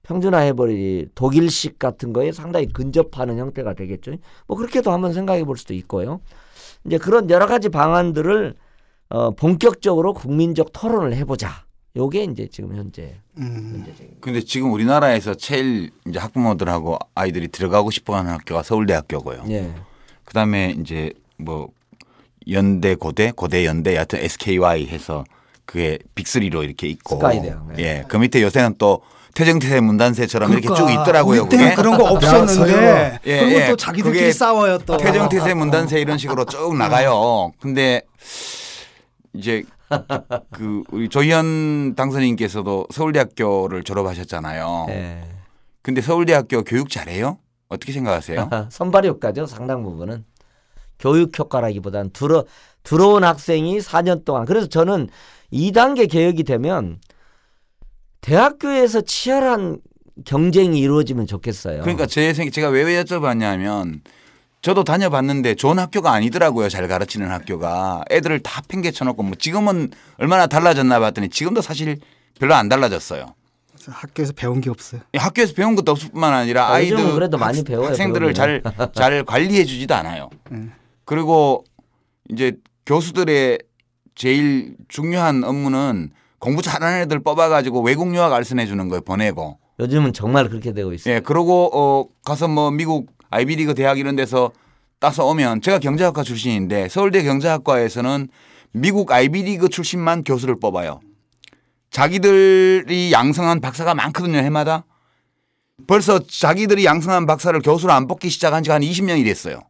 평준화해 0.03 0.53
버리 0.53 1.07
독일식 1.15 1.79
같은 1.79 2.13
거에 2.13 2.31
상당히 2.31 2.67
근접하는 2.67 3.37
형태가 3.37 3.73
되겠죠. 3.73 4.13
뭐 4.47 4.57
그렇게도 4.57 4.91
한번 4.91 5.13
생각해 5.13 5.43
볼 5.43 5.57
수도 5.57 5.73
있고요. 5.73 6.21
이제 6.85 6.97
그런 6.97 7.29
여러 7.29 7.45
가지 7.45 7.69
방안들을 7.69 8.55
어 9.09 9.31
본격적으로 9.31 10.13
국민적 10.13 10.71
토론을 10.73 11.13
해보자. 11.15 11.66
요게 11.97 12.25
이제 12.25 12.47
지금 12.51 12.75
현재 12.75 13.15
음. 13.37 13.71
문제적인. 13.73 14.17
근데 14.21 14.41
지금 14.41 14.71
우리나라에서 14.71 15.33
제일 15.33 15.89
이제 16.07 16.19
학부모들하고 16.19 16.99
아이들이 17.15 17.47
들어가고 17.47 17.89
싶어하는 17.89 18.31
학교가 18.31 18.61
서울대학교고요. 18.61 19.45
예. 19.49 19.73
그다음에 20.23 20.75
이제 20.79 21.11
뭐 21.37 21.69
연대 22.49 22.93
고대 22.95 23.31
고대 23.31 23.65
연대 23.65 23.95
여하튼 23.95 24.19
SKY 24.19 24.85
해서 24.85 25.23
그게 25.65 25.97
빅3로 26.15 26.63
이렇게 26.63 26.87
있고 26.87 27.15
스카이대학, 27.15 27.67
네. 27.75 27.83
예. 27.83 28.05
그 28.07 28.15
밑에 28.17 28.41
요새는 28.43 28.75
또 28.77 29.01
태정태 29.33 29.81
문단세처럼 29.81 30.51
이렇게 30.51 30.67
쭉 30.67 30.75
그러니까 30.75 31.01
있더라고요. 31.03 31.49
그게. 31.49 31.73
그런 31.75 31.97
거 31.97 32.05
없었는데 32.05 33.19
예, 33.25 33.39
그리고 33.39 33.59
예. 33.59 33.67
또 33.67 33.75
자기들끼리 33.75 34.31
싸워요 34.33 34.77
또. 34.79 34.97
태정태세 34.97 35.53
문단세 35.55 35.99
이런 35.99 36.17
식으로 36.17 36.45
쭉 36.45 36.75
나가요. 36.75 37.51
근데 37.59 38.01
이제 39.33 39.63
그 40.51 40.83
우리 40.91 41.09
조희연 41.09 41.95
당선인께서도 41.95 42.87
서울대학교를 42.91 43.83
졸업하셨잖아요. 43.83 44.87
예. 44.89 45.23
근데 45.81 46.01
서울대학교 46.01 46.63
교육 46.63 46.89
잘해요? 46.89 47.37
어떻게 47.69 47.93
생각하세요? 47.93 48.49
선발 48.69 49.05
효과죠. 49.05 49.45
상당 49.45 49.83
부분은 49.83 50.25
교육 50.99 51.37
효과라기보다는 51.37 52.11
들어 52.11 52.45
들어온 52.83 53.23
학생이 53.23 53.79
4년 53.79 54.23
동안 54.25 54.45
그래서 54.45 54.67
저는 54.67 55.09
2단계 55.51 56.09
개혁이 56.09 56.43
되면 56.43 56.99
대학교에서 58.21 59.01
치열한 59.01 59.79
경쟁이 60.25 60.79
이루어지면 60.79 61.27
좋겠어요. 61.27 61.81
그러니까 61.81 62.05
제 62.07 62.33
생, 62.33 62.49
제가 62.49 62.69
왜 62.69 62.83
여쭤봤냐면 63.03 64.01
저도 64.61 64.83
다녀봤는데 64.83 65.55
좋은 65.55 65.79
학교가 65.79 66.11
아니더라고요. 66.11 66.69
잘 66.69 66.87
가르치는 66.87 67.29
학교가 67.29 68.03
애들을 68.11 68.39
다 68.39 68.61
팽개쳐놓고 68.67 69.23
뭐 69.23 69.35
지금은 69.37 69.91
얼마나 70.17 70.47
달라졌나 70.47 70.99
봤더니 70.99 71.29
지금도 71.29 71.61
사실 71.61 71.97
별로 72.39 72.55
안 72.55 72.67
달라졌어요. 72.69 73.33
학교에서 73.87 74.33
배운 74.33 74.59
게 74.59 74.69
없어요. 74.69 75.01
이 75.13 75.17
학교에서 75.17 75.53
배운 75.53 75.75
것도 75.75 75.91
없을 75.93 76.09
뿐만 76.09 76.33
아니라 76.33 76.67
아, 76.67 76.73
아이들 76.73 77.13
그래도 77.13 77.37
많이 77.37 77.63
배워요, 77.63 77.87
학생들을 77.87 78.33
잘 78.33 78.61
잘 78.93 79.23
관리해 79.23 79.63
주지도 79.63 79.95
않아요. 79.95 80.29
음. 80.51 80.73
그리고 81.05 81.63
이제 82.29 82.53
교수들의 82.85 83.59
제일 84.15 84.75
중요한 84.89 85.43
업무는 85.43 86.11
공부 86.39 86.61
잘하는 86.61 87.01
애들 87.01 87.19
뽑아가지고 87.19 87.81
외국 87.81 88.13
유학 88.13 88.33
알선해 88.33 88.65
주는 88.65 88.89
거예요. 88.89 89.01
보내고. 89.01 89.57
요즘은 89.79 90.11
정말 90.13 90.49
그렇게 90.49 90.73
되고 90.73 90.91
있어요. 90.91 91.15
예, 91.15 91.19
그러고 91.19 91.69
어 91.73 92.05
가서 92.25 92.47
뭐 92.47 92.71
미국 92.71 93.07
아이비리그 93.37 93.75
대학 93.75 93.99
이런 93.99 94.15
데서 94.15 94.51
따서 94.99 95.25
오면 95.27 95.61
제가 95.61 95.77
경제학과 95.79 96.23
출신인데 96.23 96.89
서울대 96.89 97.23
경제학과에서는 97.23 98.29
미국 98.71 99.11
아이비리그 99.11 99.69
출신만 99.69 100.23
교수를 100.23 100.55
뽑아요. 100.59 100.99
자기들이 101.91 103.11
양성한 103.11 103.61
박사가 103.61 103.93
많거든요, 103.93 104.39
해마다. 104.39 104.85
벌써 105.85 106.19
자기들이 106.19 106.83
양성한 106.85 107.27
박사를 107.27 107.59
교수로 107.61 107.93
안 107.93 108.07
뽑기 108.07 108.29
시작한 108.29 108.63
지가 108.63 108.75
한 108.75 108.81
20년이 108.81 109.23
됐어요. 109.23 109.61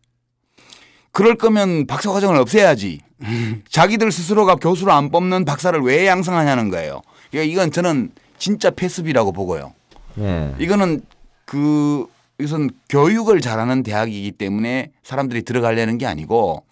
그럴 1.11 1.35
거면 1.35 1.87
박사 1.87 2.11
과정을 2.11 2.37
없애야지. 2.37 3.01
자기들 3.69 4.11
스스로가 4.11 4.55
교수로 4.55 4.93
안 4.93 5.11
뽑는 5.11 5.43
박사를 5.45 5.77
왜 5.81 6.07
양성하냐는 6.07 6.69
거예요. 6.69 7.01
그러니까 7.31 7.51
이건 7.51 7.71
저는 7.71 8.11
진짜 8.37 8.69
패습이라고 8.69 9.33
보고요. 9.33 9.73
예. 10.19 10.55
이거는 10.59 11.01
그 11.45 12.07
이것은 12.39 12.69
교육을 12.89 13.41
잘하는 13.41 13.83
대학이기 13.83 14.31
때문에 14.33 14.91
사람들이 15.03 15.41
들어가려는 15.43 15.97
게 15.97 16.05
아니고 16.05 16.63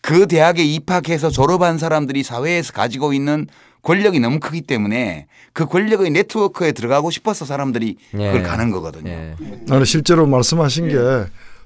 그 0.00 0.26
대학에 0.28 0.62
입학해서 0.62 1.28
졸업한 1.30 1.78
사람들이 1.78 2.22
사회에서 2.22 2.72
가지고 2.72 3.12
있는 3.12 3.46
권력이 3.82 4.20
너무 4.20 4.38
크기 4.38 4.60
때문에 4.60 5.26
그 5.52 5.66
권력의 5.66 6.10
네트워크에 6.10 6.72
들어가고 6.72 7.10
싶어서 7.10 7.44
사람들이 7.44 7.96
그걸 8.12 8.36
예. 8.36 8.42
가는 8.42 8.70
거거든요. 8.70 9.10
예. 9.10 9.34
나는 9.66 9.84
실제로 9.84 10.26
말씀하신 10.26 10.88
게 10.88 10.96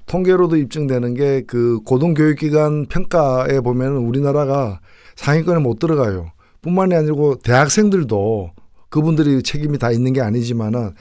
통계로도 0.05 0.57
입증되는 0.57 1.13
게 1.13 1.43
그 1.47 1.79
고등교육기관 1.85 2.87
평가에 2.87 3.59
보면 3.61 3.93
우리나라가 3.97 4.79
상위권에 5.15 5.59
못 5.59 5.79
들어가요. 5.79 6.31
뿐만이 6.61 6.95
아니고 6.95 7.39
대학생들도 7.39 8.51
그분들이 8.89 9.41
책임이 9.43 9.77
다 9.79 9.91
있는 9.91 10.13
게 10.13 10.21
아니지만은 10.21 10.93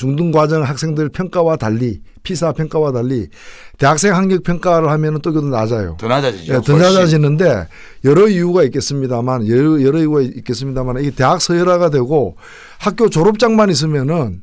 중등과정 0.00 0.62
학생들 0.62 1.10
평가와 1.10 1.56
달리 1.56 2.00
피사 2.22 2.52
평가와 2.52 2.90
달리 2.90 3.28
대학생 3.76 4.14
학력 4.14 4.42
평가를 4.42 4.88
하면은 4.88 5.20
또 5.20 5.30
그도 5.30 5.48
낮아요. 5.48 5.98
더 6.00 6.08
낮아지죠. 6.08 6.54
예, 6.54 6.60
더 6.62 6.72
훨씬. 6.72 6.78
낮아지는데 6.78 7.66
여러 8.06 8.26
이유가 8.26 8.62
있겠습니다만 8.62 9.46
여러, 9.46 9.82
여러 9.82 9.98
이유가 9.98 10.22
있겠습니다만 10.22 11.04
이 11.04 11.10
대학 11.10 11.42
서열화가 11.42 11.90
되고 11.90 12.36
학교 12.78 13.10
졸업장만 13.10 13.68
있으면은 13.68 14.40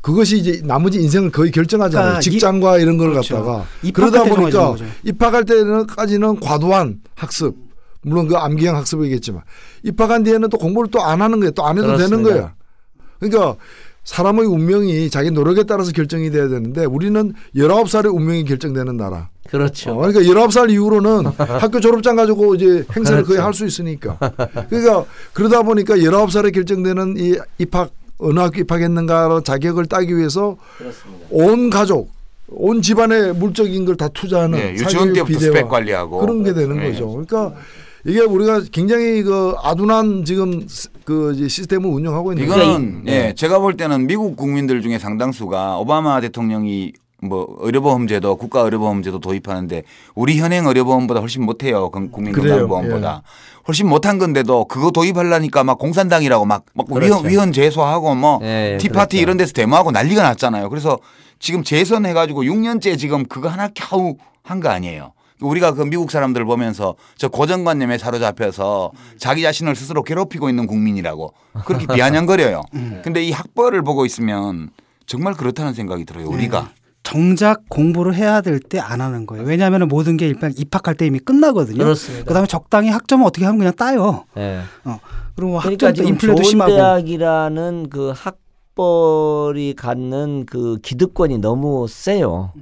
그것이 0.00 0.38
이제 0.38 0.62
나머지 0.64 0.98
인생을 1.02 1.30
거의 1.32 1.50
결정하잖아요. 1.50 2.04
그러니까 2.06 2.20
직장과 2.22 2.78
이런 2.78 2.96
걸 2.96 3.10
그렇죠. 3.10 3.34
갖다가 3.36 3.66
그러다 3.92 4.24
때 4.24 4.30
보니까. 4.30 4.74
입학할 5.02 5.44
때는까지는 5.44 6.40
과도한 6.40 7.00
학습 7.14 7.54
물론 8.00 8.26
그 8.26 8.36
암기형 8.36 8.74
학습이겠지만 8.74 9.42
입학한 9.82 10.22
뒤에는 10.22 10.48
또 10.48 10.56
공부를 10.56 10.90
또 10.90 11.00
안 11.00 11.20
하는 11.20 11.40
거예요. 11.40 11.50
또 11.50 11.66
안 11.66 11.76
해도 11.76 11.88
되는 11.98 12.22
그렇습니다. 12.22 12.30
거야. 12.34 12.54
그러니까 13.20 13.56
사람의 14.04 14.44
운명이 14.46 15.08
자기 15.10 15.30
노력에 15.30 15.64
따라서 15.64 15.90
결정이 15.92 16.30
돼야 16.30 16.48
되는데 16.48 16.84
우리는 16.84 17.32
19살의 17.56 18.14
운명이 18.14 18.44
결정되는 18.44 18.96
나라. 18.96 19.30
그렇죠. 19.48 19.92
어, 19.92 19.96
그러니까 20.06 20.20
19살 20.20 20.70
이후로는 20.70 21.26
학교 21.36 21.80
졸업장 21.80 22.16
가지고 22.16 22.54
이제 22.54 22.84
행사를 22.94 23.22
거의 23.24 23.40
할 23.40 23.54
수 23.54 23.64
있으니까. 23.66 24.18
그러니까 24.68 25.04
그러다 25.32 25.62
보니까 25.62 25.96
19살에 25.96 26.52
결정되는 26.52 27.14
이 27.18 27.36
입학 27.58 27.90
어느 28.18 28.38
학교 28.40 28.60
입학했는가 28.60 29.40
자격을 29.44 29.86
따기 29.86 30.16
위해서 30.16 30.56
온 31.30 31.70
가족 31.70 32.10
온 32.48 32.82
집안의 32.82 33.34
물적인 33.34 33.84
걸 33.86 33.96
다 33.96 34.08
투자하는 34.08 34.58
네, 34.58 34.72
유치원 34.74 35.12
때부터 35.12 35.24
비대화 35.24 35.52
스펙 35.52 35.68
관리하고 35.68 36.18
그런 36.18 36.42
게 36.44 36.52
되는 36.52 36.76
네. 36.76 36.90
거죠. 36.92 37.08
그러니까 37.10 37.54
이게 38.06 38.20
우리가 38.20 38.62
굉장히 38.70 39.22
그 39.22 39.54
아둔한 39.62 40.24
지금 40.24 40.66
스- 40.68 40.88
그 41.04 41.32
이제 41.34 41.48
시스템을 41.48 41.88
운영하고 41.88 42.32
있는. 42.32 42.44
이거는 42.44 43.04
예, 43.06 43.32
제가 43.34 43.58
볼 43.58 43.76
때는 43.76 44.06
미국 44.06 44.36
국민들 44.36 44.82
중에 44.82 44.98
상당수가 44.98 45.78
오바마 45.78 46.20
대통령이 46.20 46.92
뭐 47.22 47.56
의료보험제도 47.60 48.36
국가 48.36 48.60
의료보험제도 48.60 49.18
도입하는데 49.20 49.82
우리 50.14 50.38
현행 50.38 50.66
의료보험보다 50.66 51.20
훨씬 51.20 51.42
못해요 51.42 51.90
건- 51.90 52.10
그래요. 52.10 52.32
국민건강보험보다 52.34 53.22
훨씬 53.66 53.88
못한 53.88 54.18
건데도 54.18 54.66
그거 54.66 54.90
도입하려니까 54.90 55.64
막 55.64 55.78
공산당이라고 55.78 56.44
막, 56.44 56.66
막 56.74 56.86
그렇죠. 56.86 57.14
위헌, 57.20 57.28
위헌 57.30 57.52
제소하고 57.52 58.14
뭐 58.14 58.40
예, 58.42 58.76
티파티 58.78 59.16
그렇죠. 59.16 59.22
이런 59.22 59.36
데서 59.38 59.52
데모하고 59.54 59.90
난리가 59.92 60.22
났잖아요. 60.22 60.68
그래서 60.68 60.98
지금 61.38 61.64
재선해가지고 61.64 62.42
6년째 62.44 62.98
지금 62.98 63.24
그거 63.24 63.48
하나 63.48 63.68
캬우 63.68 64.16
한 64.42 64.60
거 64.60 64.68
아니에요. 64.68 65.12
우리가 65.40 65.72
그 65.74 65.82
미국 65.82 66.10
사람들 66.10 66.44
보면서 66.44 66.94
저 67.16 67.28
고정관념에 67.28 67.98
사로잡혀서 67.98 68.92
자기 69.18 69.42
자신을 69.42 69.74
스스로 69.74 70.02
괴롭히고 70.02 70.48
있는 70.48 70.66
국민이라고 70.66 71.32
그렇게 71.66 71.86
비아냥거려요. 71.86 72.62
근데 73.02 73.22
이 73.22 73.30
학벌을 73.32 73.82
보고 73.82 74.06
있으면 74.06 74.70
정말 75.06 75.34
그렇다는 75.34 75.74
생각이 75.74 76.04
들어요. 76.04 76.28
우리가. 76.28 76.70
정작 77.02 77.68
공부를 77.68 78.14
해야 78.14 78.40
될 78.40 78.58
때 78.60 78.78
안 78.80 79.02
하는 79.02 79.26
거예요. 79.26 79.44
왜냐하면 79.44 79.88
모든 79.88 80.16
게 80.16 80.26
일단 80.26 80.54
입학할 80.56 80.94
때 80.94 81.04
이미 81.06 81.18
끝나거든요. 81.18 81.76
그렇습니다. 81.78 82.24
그다음에 82.24 82.46
적당히 82.46 82.88
학점을 82.88 83.26
어떻게 83.26 83.44
하면 83.44 83.58
그냥 83.58 83.74
따요. 83.76 84.24
예. 84.38 84.60
어. 84.84 84.98
그리고 85.36 85.58
그러니까 85.58 85.88
학점 85.88 85.88
때 85.90 85.92
지금 85.94 86.08
인플레도 86.10 86.36
좋은 86.36 86.48
심하고. 86.48 86.72
대학이라는 86.72 87.90
그 87.90 88.14
학벌이 88.16 89.74
갖는 89.76 90.46
그 90.46 90.78
기득권이 90.82 91.38
너무 91.38 91.86
세요. 91.88 92.52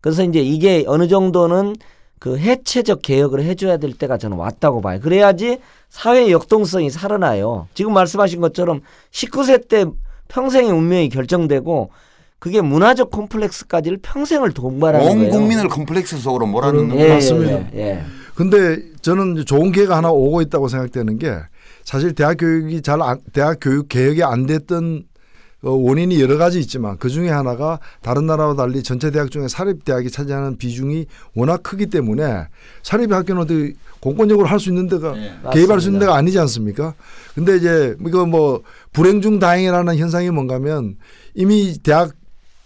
그래서 0.00 0.24
이제 0.24 0.40
이게 0.40 0.84
어느 0.88 1.06
정도는 1.06 1.76
그 2.18 2.38
해체적 2.38 3.02
개혁을 3.02 3.42
해줘야 3.42 3.76
될 3.76 3.92
때가 3.92 4.18
저는 4.18 4.36
왔다고 4.36 4.80
봐요. 4.80 5.00
그래야지 5.00 5.58
사회 5.88 6.30
역동성이 6.30 6.90
살아나요. 6.90 7.68
지금 7.74 7.92
말씀하신 7.92 8.40
것처럼 8.40 8.80
19세 9.10 9.68
때 9.68 9.84
평생의 10.28 10.70
운명이 10.70 11.08
결정되고 11.10 11.90
그게 12.38 12.60
문화적 12.60 13.10
콤플렉스까지를 13.10 13.98
평생을 14.02 14.52
동반하는 14.52 15.06
온 15.06 15.18
거예요. 15.18 15.30
국민을 15.32 15.68
컴플렉스 15.68 16.18
속으로 16.18 16.46
몰아넣는 16.46 16.98
예, 16.98 17.08
맞습니다. 17.08 17.52
예, 17.52 17.70
예. 17.74 18.02
근데 18.34 18.78
저는 19.00 19.44
좋은 19.46 19.72
기회가 19.72 19.96
하나 19.96 20.10
오고 20.10 20.42
있다고 20.42 20.68
생각되는 20.68 21.18
게 21.18 21.34
사실 21.84 22.14
대학 22.14 22.36
교육이 22.36 22.82
잘 22.82 23.00
안, 23.00 23.18
대학 23.32 23.58
교육 23.60 23.88
개혁이 23.88 24.22
안 24.22 24.46
됐던 24.46 25.04
어, 25.04 25.15
원인이 25.62 26.20
여러 26.20 26.36
가지 26.36 26.60
있지만 26.60 26.96
그 26.98 27.08
중에 27.08 27.28
하나가 27.30 27.80
다른 28.02 28.26
나라와 28.26 28.54
달리 28.54 28.82
전체 28.82 29.10
대학 29.10 29.30
중에 29.30 29.48
사립 29.48 29.84
대학이 29.84 30.10
차지하는 30.10 30.58
비중이 30.58 31.06
워낙 31.34 31.62
크기 31.62 31.86
때문에 31.86 32.46
사립 32.82 33.10
학교는 33.12 33.42
어떻게 33.42 33.72
공권력으로 34.00 34.46
할 34.46 34.60
수 34.60 34.68
있는 34.68 34.86
데가 34.88 35.14
개입할 35.52 35.80
수 35.80 35.88
있는. 35.88 36.00
데가 36.00 36.14
아니지 36.16 36.38
않습니까? 36.40 36.94
근데 37.34 37.56
이제 37.56 37.96
이거 38.06 38.26
뭐 38.26 38.62
불행 38.92 39.20
중 39.20 39.38
다행이라는 39.38 39.96
현상이 39.96 40.30
뭔가면 40.30 40.96
이미 41.34 41.76
대학 41.82 42.12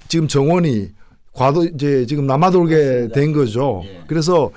지금 0.09 0.29
정원이 0.29 0.91
과도 1.33 1.65
이제 1.65 2.05
지금 2.07 2.27
남아돌게 2.27 3.11
된 3.15 3.33
거죠. 3.33 3.83
그래서 4.09 4.51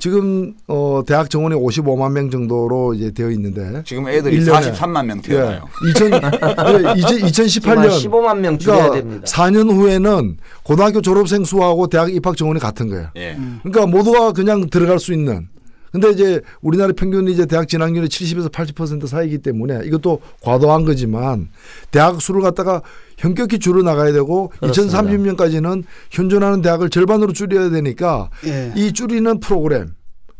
지금 0.00 0.54
어 0.66 1.02
대학 1.06 1.28
정원이 1.28 1.54
55만 1.54 2.12
명 2.12 2.30
정도로 2.30 2.94
이제 2.94 3.10
되어 3.10 3.30
있는데 3.30 3.82
지금 3.84 4.08
애들이 4.08 4.36
일 4.36 4.46
년에. 4.46 4.72
43만 4.72 5.04
명 5.04 5.18
예. 5.18 5.22
태어나요. 5.28 5.68
2000 5.90 6.12
예, 6.12 6.92
이제 6.96 7.46
지금 7.46 7.78
한 7.78 7.86
2018년 7.86 7.90
15만 7.90 8.38
명 8.38 8.58
줄여야 8.58 8.90
됩니다. 8.92 9.26
4년 9.26 9.70
후에는 9.70 10.38
고등학교 10.62 11.02
졸업생 11.02 11.44
수하고 11.44 11.86
대학 11.86 12.12
입학 12.12 12.36
정원이 12.36 12.58
같은 12.58 12.88
거예요. 12.88 13.08
예. 13.16 13.36
그러니까 13.62 13.86
모두가 13.86 14.32
그냥 14.32 14.68
들어갈 14.70 14.98
수 14.98 15.12
있는. 15.12 15.48
근데 15.92 16.10
이제 16.10 16.40
우리나라 16.60 16.92
평균이 16.92 17.32
이제 17.32 17.46
대학 17.46 17.68
진학률이 17.68 18.08
70에서 18.08 18.50
80% 18.50 19.06
사이기 19.06 19.38
때문에 19.38 19.80
이것도 19.84 20.20
과도한 20.42 20.84
거지만 20.84 21.48
대학 21.90 22.20
수를 22.20 22.42
갖다가 22.42 22.82
현격히 23.18 23.58
줄여 23.58 23.82
나가야 23.82 24.12
되고 24.12 24.48
그렇습니다. 24.60 25.02
2030년까지는 25.02 25.84
현존하는 26.10 26.62
대학을 26.62 26.90
절반으로 26.90 27.32
줄여야 27.32 27.70
되니까 27.70 28.30
예. 28.46 28.72
이 28.76 28.92
줄이는 28.92 29.40
프로그램 29.40 29.94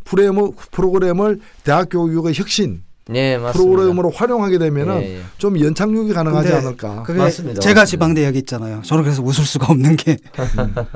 프로그램을, 0.05 0.51
프로그램을 0.71 1.41
대학 1.65 1.89
교육의 1.91 2.35
혁신 2.35 2.83
네, 3.11 3.39
맞습니다. 3.39 3.53
프로그램으로 3.53 4.11
활용하게 4.11 4.59
되면은 4.59 5.03
예, 5.03 5.17
예. 5.17 5.21
좀 5.39 5.59
연착륙이 5.59 6.13
가능하지 6.13 6.53
않을까. 6.53 7.05
맞습니다. 7.07 7.61
제가 7.61 7.81
맞습니다. 7.81 7.85
지방대학 7.85 8.37
있잖아요. 8.37 8.83
저는 8.83 9.03
그래서 9.05 9.23
웃을 9.23 9.45
수가 9.45 9.67
없는 9.71 9.97
게 9.97 10.17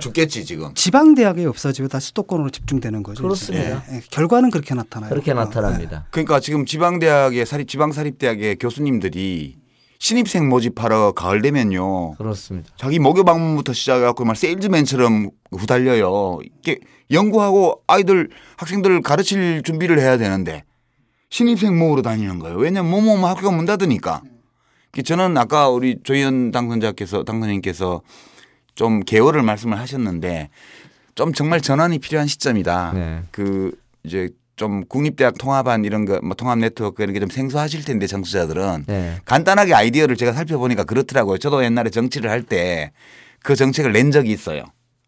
죽겠지 0.01 0.45
지금. 0.45 0.73
지방대학이 0.75 1.45
없어지고 1.47 1.89
다 1.89 1.99
수도권으로 2.01 2.51
집중되는 2.51 3.03
거죠. 3.03 3.23
그렇습니다. 3.23 3.83
예, 3.91 3.97
예. 3.97 4.03
결과는 4.11 4.51
그렇게 4.51 4.75
나타나요. 4.75 5.11
그렇게 5.11 5.33
어, 5.33 5.35
나타납니다. 5.35 6.07
그러니까 6.11 6.41
지금 6.41 6.65
지방대학의 6.67 7.47
사립 7.47 7.69
지방사립대학의 7.69 8.57
교수님들이 8.57 9.57
신입생 9.99 10.49
모집하러 10.49 11.13
가을 11.13 11.41
되면요. 11.41 12.13
그렇습니다. 12.13 12.69
자기 12.77 12.99
목요 12.99 13.25
방문부터 13.25 13.73
시작해갖고 13.73 14.25
막 14.25 14.37
세일즈맨처럼 14.37 15.31
후달려요. 15.53 16.41
이게 16.61 16.79
연구하고 17.11 17.81
아이들 17.87 18.29
학생들을 18.57 19.01
가르칠 19.03 19.63
준비를 19.63 19.99
해야 19.99 20.19
되는데 20.19 20.65
신입생 21.39 21.77
모으러 21.77 22.01
다니는 22.01 22.39
거예요. 22.39 22.57
왜냐면 22.59 22.93
뭐뭐 22.93 23.29
학교가 23.29 23.51
문 23.51 23.65
닫으니까. 23.67 24.23
그 24.93 25.03
저는 25.03 25.37
아까 25.37 25.69
우리 25.69 25.97
조희연 26.05 26.53
당선자께서 26.53 27.25
당선인께서 27.25 28.03
좀 28.77 29.01
개월을 29.01 29.43
말씀을 29.43 29.77
하셨는데 29.81 30.51
좀 31.17 31.33
정말 31.33 31.61
전환이 31.61 31.99
필요한 31.99 32.29
시점이다. 32.29 32.93
네. 32.95 33.23
그 33.33 33.73
이제 34.05 34.29
좀 34.55 34.85
국립대학 34.87 35.37
통합안 35.37 35.85
이런 35.85 36.05
거 36.05 36.21
뭐 36.23 36.35
통합 36.37 36.59
네트워크 36.61 37.03
이런 37.03 37.13
게 37.13 37.19
좀 37.19 37.29
생소하실 37.29 37.85
텐데 37.85 38.07
정치자들은 38.07 38.85
네. 38.87 39.17
간단하게 39.25 39.75
아이디어를 39.75 40.15
제가 40.17 40.33
살펴보니까 40.35 40.85
그렇더라고요. 40.85 41.39
저도 41.39 41.65
옛날에 41.65 41.91
정치를 41.91 42.31
할 42.31 42.45
때 42.45 42.93
그 43.43 43.57
정책을 43.57 43.93
낸 43.93 44.13
적이 44.13 44.31
있어요. 44.31 44.63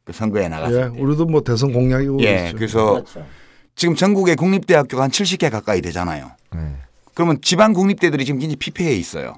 그 0.05 0.13
선거에 0.13 0.49
나갔을 0.49 0.77
예, 0.77 0.93
때. 0.93 1.01
우리도 1.01 1.25
뭐 1.27 1.43
대선 1.43 1.73
공약이고 1.73 2.21
예. 2.23 2.53
그래서 2.55 2.95
그렇죠. 2.95 3.25
지금 3.77 3.95
전국에 3.95 4.35
국립대학교가 4.35 5.05
한 5.05 5.11
70개 5.11 5.51
가까이 5.51 5.83
되잖아요. 5.83 6.33
네. 6.55 6.61
그러면 7.15 7.39
지방 7.43 7.75
국립대들이 7.75 8.25
지금 8.25 8.41
굉장히 8.41 8.57
피폐해 8.57 8.95
있어요. 8.95 9.35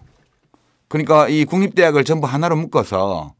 그러니까 0.87 1.29
이 1.29 1.45
국립대학을 1.45 2.05
전부 2.05 2.27
하나로 2.27 2.57
묶어서 2.57 3.35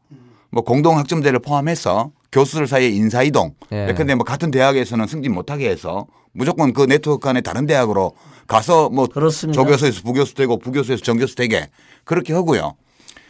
뭐 0.51 0.63
공동학점제를 0.63 1.39
포함해서 1.39 2.11
교수들 2.31 2.67
사이의 2.67 2.95
인사이동. 2.95 3.55
예. 3.71 3.87
예컨대 3.89 4.15
뭐 4.15 4.23
같은 4.23 4.51
대학에서는 4.51 5.07
승진 5.07 5.33
못하게 5.33 5.69
해서 5.69 6.05
무조건 6.31 6.73
그 6.73 6.85
네트워크 6.85 7.27
안에 7.27 7.41
다른 7.41 7.65
대학으로 7.65 8.13
가서 8.45 8.89
뭐 8.89 9.07
그렇습니다. 9.07 9.59
조교수에서 9.59 10.01
부교수 10.03 10.35
되고 10.35 10.57
부교수에서 10.59 11.01
정교수 11.01 11.35
되게 11.35 11.69
그렇게 12.03 12.33
하고요. 12.33 12.75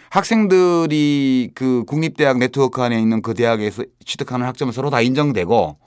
학생들이 0.10 1.52
그 1.54 1.84
국립대학 1.86 2.40
네트워크 2.40 2.82
안에 2.82 3.00
있는 3.00 3.22
그 3.22 3.36
대학에서 3.36 3.84
취득하는 4.06 4.48
학점은 4.48 4.74
서로 4.74 4.90
다 4.90 5.02
인정되고 5.02 5.78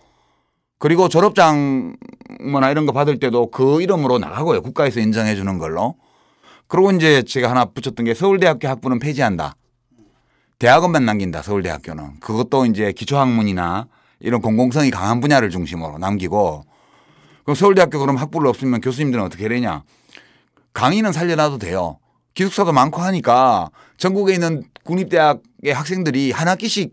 그리고 0.83 1.09
졸업장뭐나 1.09 2.73
이런 2.73 2.87
거 2.87 2.93
받을 2.93 3.21
때도 3.21 3.53
그 3.53 3.81
이름으로 3.83 4.19
나가고요. 4.19 4.63
국가에서 4.63 4.99
인정해 4.99 5.37
주는 5.37 5.57
걸로. 5.59 5.95
그리고 6.67 6.91
이제 6.91 7.23
제가 7.23 7.49
하나 7.49 7.67
붙였던 7.67 8.05
게 8.05 8.15
서울대학교 8.15 8.67
학부는 8.67 8.99
폐지한다. 8.99 9.55
대학원만 10.59 11.05
남긴다. 11.05 11.43
서울대학교는. 11.43 12.19
그것도 12.19 12.67
이제 12.67 12.91
기초학문이나 12.91 13.87
이런 14.19 14.41
공공성이 14.41 14.91
강한 14.91 15.21
분야를 15.21 15.51
중심으로 15.51 15.99
남기고 15.99 16.65
그럼 17.45 17.55
서울대학교 17.55 18.01
그럼 18.01 18.17
학부를 18.17 18.49
없으면 18.49 18.81
교수님들은 18.81 19.23
어떻게 19.23 19.49
되냐. 19.49 19.85
강의는 20.73 21.13
살려놔도 21.13 21.59
돼요. 21.59 22.01
기숙사도 22.35 22.73
많고 22.73 23.01
하니까 23.03 23.71
전국에 23.99 24.35
있는 24.35 24.65
국립대학의 24.83 25.73
학생들이 25.73 26.33
한 26.33 26.49
학기씩 26.49 26.93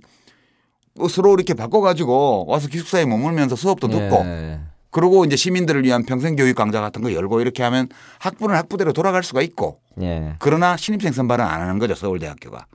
서로 1.08 1.34
이렇게 1.34 1.54
바꿔가지고 1.54 2.46
와서 2.48 2.68
기숙사에 2.68 3.06
머물면서 3.06 3.56
수업도 3.56 3.88
듣고 3.88 4.24
예. 4.26 4.60
그리고 4.92 5.24
이제 5.24 5.36
시민들을 5.36 5.84
위한 5.84 6.04
평생교육 6.04 6.56
강좌 6.56 6.82
같은 6.82 7.02
거 7.02 7.14
열고 7.14 7.42
이렇게 7.42 7.62
하면 7.64 7.88
학부는 8.20 8.56
학부대로 8.56 8.92
돌아갈 8.92 9.24
수가 9.24 9.42
있고 9.42 9.80
예. 10.02 10.36
그러나 10.40 10.78
신입생 10.78 11.14
선발은 11.14 11.46
안 11.46 11.62
하는 11.62 11.80
거죠 11.80 11.96
서울대학교가. 11.96 12.66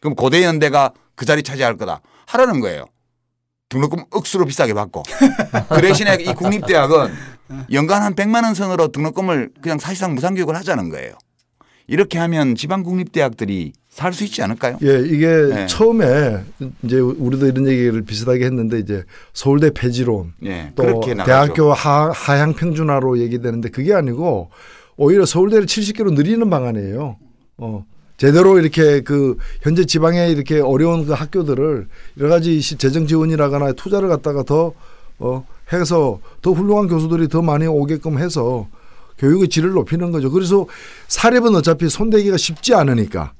그럼 0.00 0.14
고대 0.14 0.44
연대가 0.44 0.92
그 1.14 1.24
자리 1.24 1.42
차지할 1.42 1.76
거다 1.76 2.00
하라는 2.26 2.60
거예요. 2.60 2.84
등록금 3.68 4.04
억수로 4.10 4.44
비싸게 4.44 4.74
받고 4.74 5.02
그 5.70 5.80
대신에 5.80 6.16
이 6.20 6.32
국립대학은 6.34 7.12
연간 7.72 8.02
한 8.02 8.14
100만 8.14 8.44
원 8.44 8.54
선으로 8.54 8.88
등록금을 8.88 9.50
그냥 9.60 9.78
사실상 9.78 10.14
무상교육을 10.14 10.54
하자는 10.56 10.90
거예요. 10.90 11.14
이렇게 11.86 12.18
하면 12.18 12.54
지방 12.54 12.82
국립대학들이 12.82 13.72
살 13.94 14.12
수 14.12 14.24
있지 14.24 14.42
않을까요? 14.42 14.76
예, 14.82 14.98
이게 15.06 15.26
네. 15.28 15.66
처음에 15.66 16.42
이제 16.82 16.98
우리도 16.98 17.46
이런 17.46 17.68
얘기를 17.68 18.02
비슷하게 18.02 18.44
했는데 18.44 18.80
이제 18.80 19.04
서울대 19.32 19.70
폐지론 19.72 20.32
예, 20.44 20.72
또. 20.74 21.00
대학교 21.24 21.72
하, 21.72 22.10
하향 22.10 22.54
평준화로 22.54 23.20
얘기되는데 23.20 23.68
그게 23.68 23.94
아니고 23.94 24.50
오히려 24.96 25.24
서울대를 25.24 25.66
70개로 25.66 26.12
늘리는 26.12 26.50
방안이에요. 26.50 27.16
어. 27.58 27.84
제대로 28.16 28.58
이렇게 28.58 29.00
그 29.00 29.36
현재 29.62 29.84
지방에 29.84 30.28
이렇게 30.28 30.58
어려운 30.60 31.06
그 31.06 31.12
학교들을 31.12 31.86
여러 32.18 32.28
가지 32.28 32.60
시- 32.60 32.76
재정 32.76 33.06
지원이라거나 33.06 33.72
투자를 33.74 34.08
갖다가 34.08 34.42
더 34.42 34.72
어, 35.20 35.46
해서 35.72 36.18
더 36.42 36.50
훌륭한 36.52 36.88
교수들이 36.88 37.28
더 37.28 37.42
많이 37.42 37.66
오게끔 37.68 38.18
해서 38.18 38.66
교육의 39.18 39.48
질을 39.48 39.70
높이는 39.70 40.10
거죠. 40.10 40.32
그래서 40.32 40.66
사립은 41.06 41.54
어차피 41.54 41.88
손대기가 41.88 42.36
쉽지 42.36 42.74
않으니까 42.74 43.32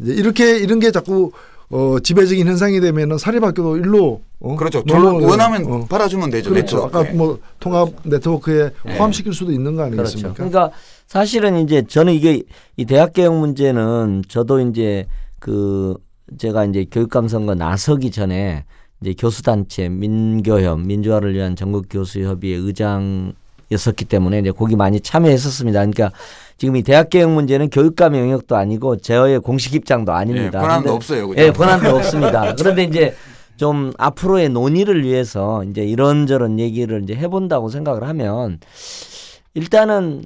이제 0.00 0.12
이렇게 0.14 0.58
이런 0.58 0.78
게 0.80 0.90
자꾸 0.90 1.32
어, 1.70 1.98
지배적인 2.00 2.46
현상이 2.46 2.80
되면은 2.80 3.16
사립학교도 3.18 3.78
일로 3.78 4.20
어, 4.40 4.56
그렇죠. 4.56 4.82
넘어- 4.84 5.20
돈 5.20 5.22
원하면 5.24 5.64
어. 5.72 5.86
팔아주면 5.88 6.30
되죠. 6.30 6.50
그렇죠. 6.50 6.84
아까 6.84 7.02
뭐 7.14 7.38
통합 7.60 7.88
네트워크에 8.04 8.70
네. 8.84 8.96
포함시킬 8.98 9.32
수도 9.32 9.52
있는 9.52 9.76
거 9.76 9.84
그렇죠. 9.88 10.02
아니겠습니까? 10.02 10.34
그러니까 10.34 10.70
사실은 11.06 11.58
이제 11.64 11.82
저는 11.86 12.12
이게 12.12 12.42
이 12.76 12.84
대학 12.84 13.12
개혁 13.14 13.34
문제는 13.38 14.24
저도 14.28 14.60
이제 14.60 15.06
그 15.38 15.94
제가 16.38 16.64
이제 16.66 16.84
교육감 16.90 17.28
선거 17.28 17.54
나서기 17.54 18.10
전에 18.10 18.64
이제 19.00 19.14
교수단체 19.18 19.88
민교협 19.88 20.80
민주화를 20.80 21.34
위한 21.34 21.56
전국 21.56 21.86
교수협의회 21.90 22.56
의장이었었기 22.58 24.04
때문에 24.06 24.40
이제 24.40 24.50
거기 24.50 24.76
많이 24.76 25.00
참여했었습니다. 25.00 25.78
그러니까 25.80 26.12
지금 26.62 26.76
이 26.76 26.82
대학 26.84 27.10
개혁 27.10 27.32
문제는 27.32 27.70
교육감 27.70 28.14
영역도 28.14 28.54
아니고 28.54 28.98
제어의 28.98 29.40
공식 29.40 29.74
입장도 29.74 30.12
아닙니다. 30.12 30.60
예, 30.60 30.62
권한도 30.62 30.82
근데- 30.84 30.90
없어요. 30.94 31.26
그죠? 31.26 31.42
예, 31.42 31.50
권한도 31.50 31.96
없습니다. 31.96 32.54
그런데 32.54 32.84
이제 32.84 33.16
좀 33.56 33.92
앞으로의 33.98 34.48
논의를 34.48 35.02
위해서 35.02 35.64
이제 35.64 35.82
이런저런 35.82 36.60
얘기를 36.60 37.02
이제 37.02 37.16
해본다고 37.16 37.68
생각을 37.68 38.04
하면 38.06 38.60
일단은 39.54 40.24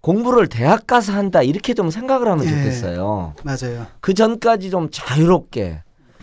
공부를 0.00 0.48
대학 0.48 0.88
가서 0.88 1.12
한다 1.12 1.40
이렇게 1.44 1.72
좀 1.72 1.90
생각을 1.90 2.26
하면 2.32 2.44
예. 2.46 2.48
좋겠어요. 2.50 3.34
맞아요. 3.44 3.86
그 4.00 4.12
전까지 4.12 4.70
좀 4.70 4.88
자유롭게 4.90 5.82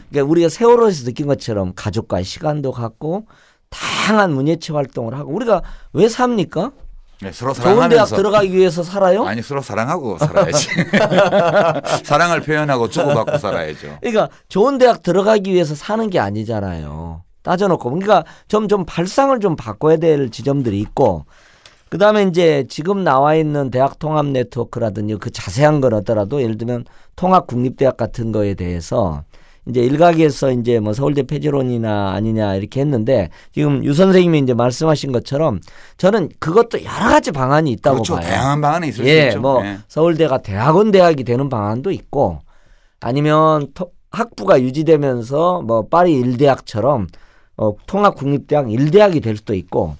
그러니까 0.09 0.29
우리가 0.29 0.49
세월호에서 0.49 1.05
느낀 1.05 1.25
것처럼 1.27 1.71
가족과의 1.73 2.25
시간도 2.25 2.73
갖고 2.73 3.27
다양한 3.69 4.33
문예체 4.33 4.73
활동을 4.73 5.13
하고 5.17 5.31
우리가 5.31 5.61
왜 5.93 6.09
삽니까? 6.09 6.73
네, 7.21 7.31
서로 7.31 7.53
좋은 7.53 7.63
대학 7.63 8.07
사랑하면서 8.07 8.15
들어가기 8.15 8.51
위해서 8.53 8.83
살아요? 8.83 9.25
아니 9.25 9.41
서로 9.41 9.61
사랑하고 9.61 10.17
살아야지. 10.17 10.67
사랑을 12.03 12.41
표현하고 12.41 12.89
주고받고 12.89 13.37
살아야죠. 13.37 13.97
그러니까 14.01 14.29
좋은 14.49 14.77
대학 14.77 15.03
들어가기 15.03 15.51
위해서 15.51 15.75
사는 15.75 16.09
게 16.09 16.19
아니잖아요. 16.19 17.23
따져놓고 17.43 17.89
그러니까 17.89 18.23
좀좀 18.47 18.85
발상을 18.85 19.37
좀 19.39 19.55
바꿔야 19.55 19.97
될 19.97 20.31
지점들이 20.31 20.79
있고 20.79 21.25
그다음에 21.89 22.23
이제 22.23 22.65
지금 22.69 23.03
나와 23.03 23.35
있는 23.35 23.69
대학 23.69 23.99
통합 23.99 24.25
네트워크라든지 24.25 25.15
그 25.15 25.29
자세한 25.29 25.79
건 25.79 25.93
어더라도 25.93 26.41
예를 26.41 26.57
들면 26.57 26.85
통합 27.15 27.45
국립대학 27.45 27.97
같은 27.97 28.31
거에 28.31 28.55
대해서 28.55 29.23
이제 29.67 29.81
일각에서 29.81 30.51
이제 30.51 30.79
뭐 30.79 30.93
서울대 30.93 31.23
폐지론이나 31.23 32.11
아니냐 32.11 32.55
이렇게 32.55 32.81
했는데 32.81 33.29
지금 33.53 33.83
유 33.85 33.93
선생님이 33.93 34.39
이제 34.39 34.53
말씀하신 34.53 35.11
것처럼 35.11 35.59
저는 35.97 36.29
그것도 36.39 36.83
여러 36.83 37.09
가지 37.09 37.31
방안이 37.31 37.71
있다고 37.71 37.95
그렇죠. 37.97 38.15
봐요. 38.15 38.23
다양한 38.25 38.61
방안이 38.61 38.89
있을 38.89 39.05
수 39.05 39.09
예, 39.09 39.27
있죠. 39.27 39.39
뭐 39.39 39.63
예. 39.65 39.77
서울대가 39.87 40.39
대학원 40.39 40.91
대학이 40.91 41.23
되는 41.23 41.47
방안도 41.49 41.91
있고 41.91 42.39
아니면 42.99 43.67
토- 43.73 43.91
학부가 44.11 44.61
유지되면서 44.61 45.61
뭐 45.61 45.87
파리 45.87 46.13
일대학처럼 46.19 47.07
어, 47.57 47.73
통합 47.87 48.15
국립대학 48.15 48.71
일대학이 48.71 49.21
될 49.21 49.37
수도 49.37 49.53
있고 49.55 49.95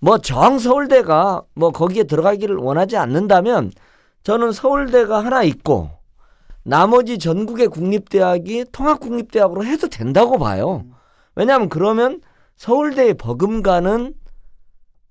뭐 0.00 0.18
정 0.18 0.58
서울대가 0.58 1.42
뭐 1.54 1.70
거기에 1.70 2.02
들어가기를 2.04 2.56
원하지 2.56 2.96
않는다면 2.96 3.70
저는 4.22 4.52
서울대가 4.52 5.24
하나 5.24 5.42
있고 5.44 5.90
나머지 6.64 7.18
전국의 7.18 7.68
국립대학이 7.68 8.66
통합 8.72 9.00
국립대학으로 9.00 9.64
해도 9.64 9.88
된다고 9.88 10.38
봐요. 10.38 10.84
왜냐하면 11.36 11.68
그러면 11.68 12.20
서울대의 12.56 13.14
버금가는 13.14 14.14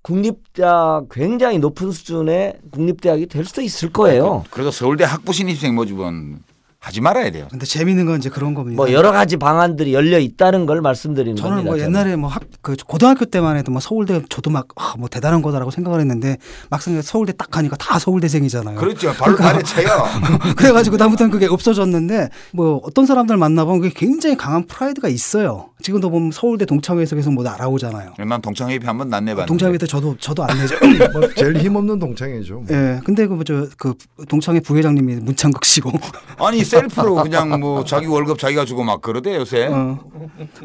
국립대학 0.01 1.07
굉장히 1.09 1.59
높은 1.59 1.91
수준의 1.91 2.59
국립대학이 2.71 3.27
될 3.27 3.45
수도 3.45 3.61
있을 3.61 3.93
거예요. 3.93 4.43
그래서 4.49 4.71
서울대 4.71 5.03
학부 5.03 5.31
신입생 5.31 5.75
모집은 5.75 6.39
하지 6.83 6.99
말아야 6.99 7.31
돼요. 7.31 7.47
근데 7.49 7.65
재미있는 7.65 8.05
건 8.05 8.17
이제 8.19 8.29
그런 8.29 8.53
겁니다. 8.53 8.75
뭐 8.75 8.91
여러 8.91 9.13
가지 9.13 9.37
방안들이 9.37 9.93
열려 9.93 10.19
있다는 10.19 10.65
걸 10.65 10.81
말씀드리는 10.81 11.37
저는 11.37 11.51
겁니다. 11.63 11.69
뭐 11.71 11.77
저는. 11.79 11.89
옛날에 11.89 12.15
뭐 12.17 12.29
학 12.29 12.43
그 12.61 12.75
고등학교 12.85 13.23
때만 13.25 13.55
해도 13.57 13.71
뭐 13.71 13.79
서울대 13.79 14.21
저도 14.29 14.49
막 14.49 14.67
뭐 14.97 15.07
대단한 15.07 15.41
거다라고 15.41 15.71
생각을 15.71 15.99
했는데 16.01 16.37
막상 16.69 17.01
서울대 17.01 17.31
딱 17.33 17.49
가니까 17.49 17.75
다 17.77 17.97
서울대생이잖아요. 17.99 18.77
그렇죠. 18.77 19.13
바로 19.13 19.35
그러니까 19.35 19.53
발에 19.53 19.63
차요. 19.63 20.05
그래가지고 20.57 20.97
다음부터는 20.97 21.31
그게 21.31 21.45
없어졌는데 21.47 22.29
뭐 22.51 22.81
어떤 22.83 23.05
사람들 23.05 23.37
만나보면 23.37 23.81
그게 23.81 23.93
굉장히 23.95 24.35
강한 24.35 24.65
프라이드가 24.67 25.07
있어요. 25.07 25.69
지금도 25.83 26.09
보면 26.09 26.31
서울대 26.31 26.65
동창회에서 26.65 27.15
계속 27.17 27.33
뭐 27.33 27.43
날아오잖아요. 27.43 28.13
난 28.25 28.41
동창회비 28.41 28.85
한 28.85 28.97
번도 28.97 29.15
안 29.15 29.25
내봤는데. 29.25 29.47
동창회 29.47 29.77
때 29.77 29.85
저도 29.85 30.15
저도 30.17 30.43
안 30.43 30.57
내죠. 30.57 30.75
뭐 31.11 31.29
제일 31.35 31.57
힘없는 31.57 31.99
동창이죠. 31.99 32.61
뭐. 32.61 32.65
예. 32.71 33.01
근데 33.03 33.27
그저그 33.27 33.95
동창회 34.29 34.61
부회장님이 34.61 35.17
문창극 35.17 35.65
씨고. 35.65 35.91
아니 36.39 36.63
셀프로 36.63 37.15
그냥 37.15 37.59
뭐 37.59 37.83
자기 37.83 38.07
월급 38.07 38.39
자기가 38.39 38.63
주고 38.63 38.83
막 38.83 39.01
그러대 39.01 39.35
요새. 39.35 39.67
어. 39.67 39.99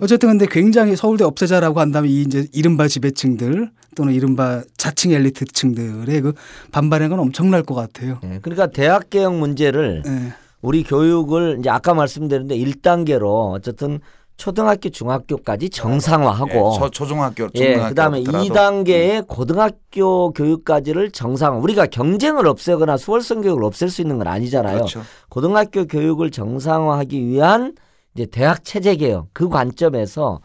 어쨌든 0.00 0.28
근데 0.30 0.46
굉장히 0.48 0.94
서울대 0.94 1.24
없애자라고 1.24 1.80
한다면 1.80 2.10
이 2.10 2.22
이제 2.22 2.46
이른바 2.52 2.86
지배층들 2.86 3.70
또는 3.96 4.14
이른바 4.14 4.62
자칭 4.76 5.10
엘리트층들의 5.10 6.20
그 6.20 6.32
반발은 6.70 7.08
건 7.08 7.18
엄청날 7.18 7.64
것 7.64 7.74
같아요. 7.74 8.20
예, 8.22 8.38
그러니까 8.40 8.68
대학 8.68 9.10
개혁 9.10 9.34
문제를 9.36 10.04
예. 10.06 10.32
우리 10.62 10.84
교육을 10.84 11.56
이제 11.58 11.70
아까 11.70 11.94
말씀드렸는데 11.94 12.56
1단계로 12.56 13.52
어쨌든 13.52 13.98
초등학교 14.38 14.88
중학교까지 14.88 15.68
정상화하고 15.68 16.50
예, 16.52 16.78
초, 16.78 16.90
초중학교, 16.90 17.48
예, 17.56 17.58
중등학교 17.58 17.88
그다음에 17.88 18.22
더라도 18.22 18.44
2단계의 18.44 19.26
고등학교 19.26 20.32
교육까지를 20.32 21.10
정상 21.10 21.60
우리가 21.60 21.86
경쟁을 21.86 22.46
없애거나 22.46 22.96
수월성 22.96 23.42
교육을 23.42 23.64
없앨 23.64 23.90
수 23.90 24.00
있는 24.00 24.16
건 24.18 24.28
아니잖아요. 24.28 24.76
그렇죠. 24.76 25.02
고등학교 25.28 25.86
교육을 25.86 26.30
정상화하기 26.30 27.26
위한 27.26 27.74
이제 28.14 28.26
대학 28.26 28.64
체제 28.64 28.94
개혁 28.94 29.26
그 29.32 29.48
관점에서 29.48 30.40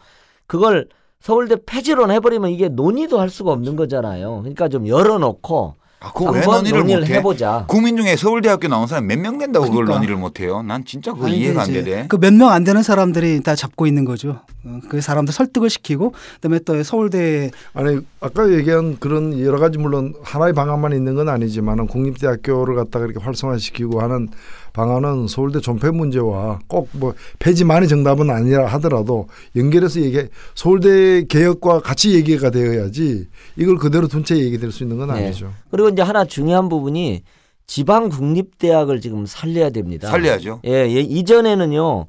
그걸 0.48 0.88
서울대 1.20 1.56
폐지론 1.64 2.10
해버리면 2.10 2.50
이게 2.50 2.68
논의도 2.68 3.20
할 3.20 3.30
수가 3.30 3.52
없는 3.52 3.76
거잖아요. 3.76 4.40
그러니까 4.40 4.68
좀 4.68 4.88
열어놓고 4.88 5.76
아, 6.04 6.12
그거 6.12 6.32
왜 6.32 6.40
논의를 6.44 6.78
논의를 6.80 7.00
못해? 7.02 7.14
해보자. 7.14 7.64
국민 7.66 7.96
중에 7.96 8.14
서울대학교 8.16 8.68
나온 8.68 8.86
사람 8.86 9.06
몇 9.06 9.18
명 9.18 9.38
된다고 9.38 9.64
그걸 9.64 9.84
그러니까. 9.84 9.94
논의를 9.94 10.16
못해요? 10.16 10.62
난 10.62 10.84
진짜 10.84 11.12
그거 11.14 11.26
아니, 11.26 11.38
이해가 11.38 11.62
안 11.62 11.72
되네. 11.72 12.06
그 12.08 12.16
몇 12.18 12.32
명 12.34 12.50
안 12.50 12.62
되는 12.64 12.82
사람들이 12.82 13.40
다 13.42 13.54
잡고 13.54 13.86
있는 13.86 14.04
거죠. 14.04 14.40
어, 14.66 14.80
그 14.90 15.00
사람들 15.00 15.32
설득을 15.32 15.70
시키고 15.70 16.12
그다음에 16.36 16.58
또 16.66 16.82
서울대 16.82 17.50
아니 17.72 18.00
아까 18.20 18.50
얘기한 18.52 18.98
그런 19.00 19.38
여러 19.40 19.58
가지 19.58 19.78
물론 19.78 20.14
하나의 20.22 20.52
방안만 20.52 20.92
있는 20.92 21.14
건 21.14 21.28
아니지만은 21.28 21.86
국립대학교를 21.86 22.74
갖다가 22.74 23.06
이렇게 23.06 23.20
활성화시키고 23.24 24.00
하는 24.00 24.28
방안은 24.74 25.28
서울대 25.28 25.60
존폐 25.60 25.90
문제와 25.90 26.58
꼭 26.68 26.88
뭐 26.92 27.14
폐지만이 27.38 27.88
정답은 27.88 28.28
아니라 28.30 28.66
하더라도 28.74 29.28
연결해서 29.56 30.00
얘기 30.00 30.20
서울대 30.54 31.24
개혁과 31.24 31.80
같이 31.80 32.14
얘기가 32.14 32.50
되어야지 32.50 33.26
이걸 33.56 33.76
그대로 33.78 34.06
둔 34.08 34.24
채 34.24 34.36
얘기될 34.36 34.70
수 34.72 34.82
있는 34.82 34.98
건 34.98 35.08
네. 35.08 35.26
아니죠. 35.26 35.52
그리고 35.70 35.88
이제 35.88 36.02
하나 36.02 36.24
중요한 36.24 36.68
부분이 36.68 37.22
지방 37.66 38.08
국립 38.10 38.58
대학을 38.58 39.00
지금 39.00 39.24
살려야 39.26 39.70
됩니다. 39.70 40.08
살려야죠. 40.08 40.60
예, 40.66 40.70
예, 40.70 41.00
이전에는요 41.00 42.06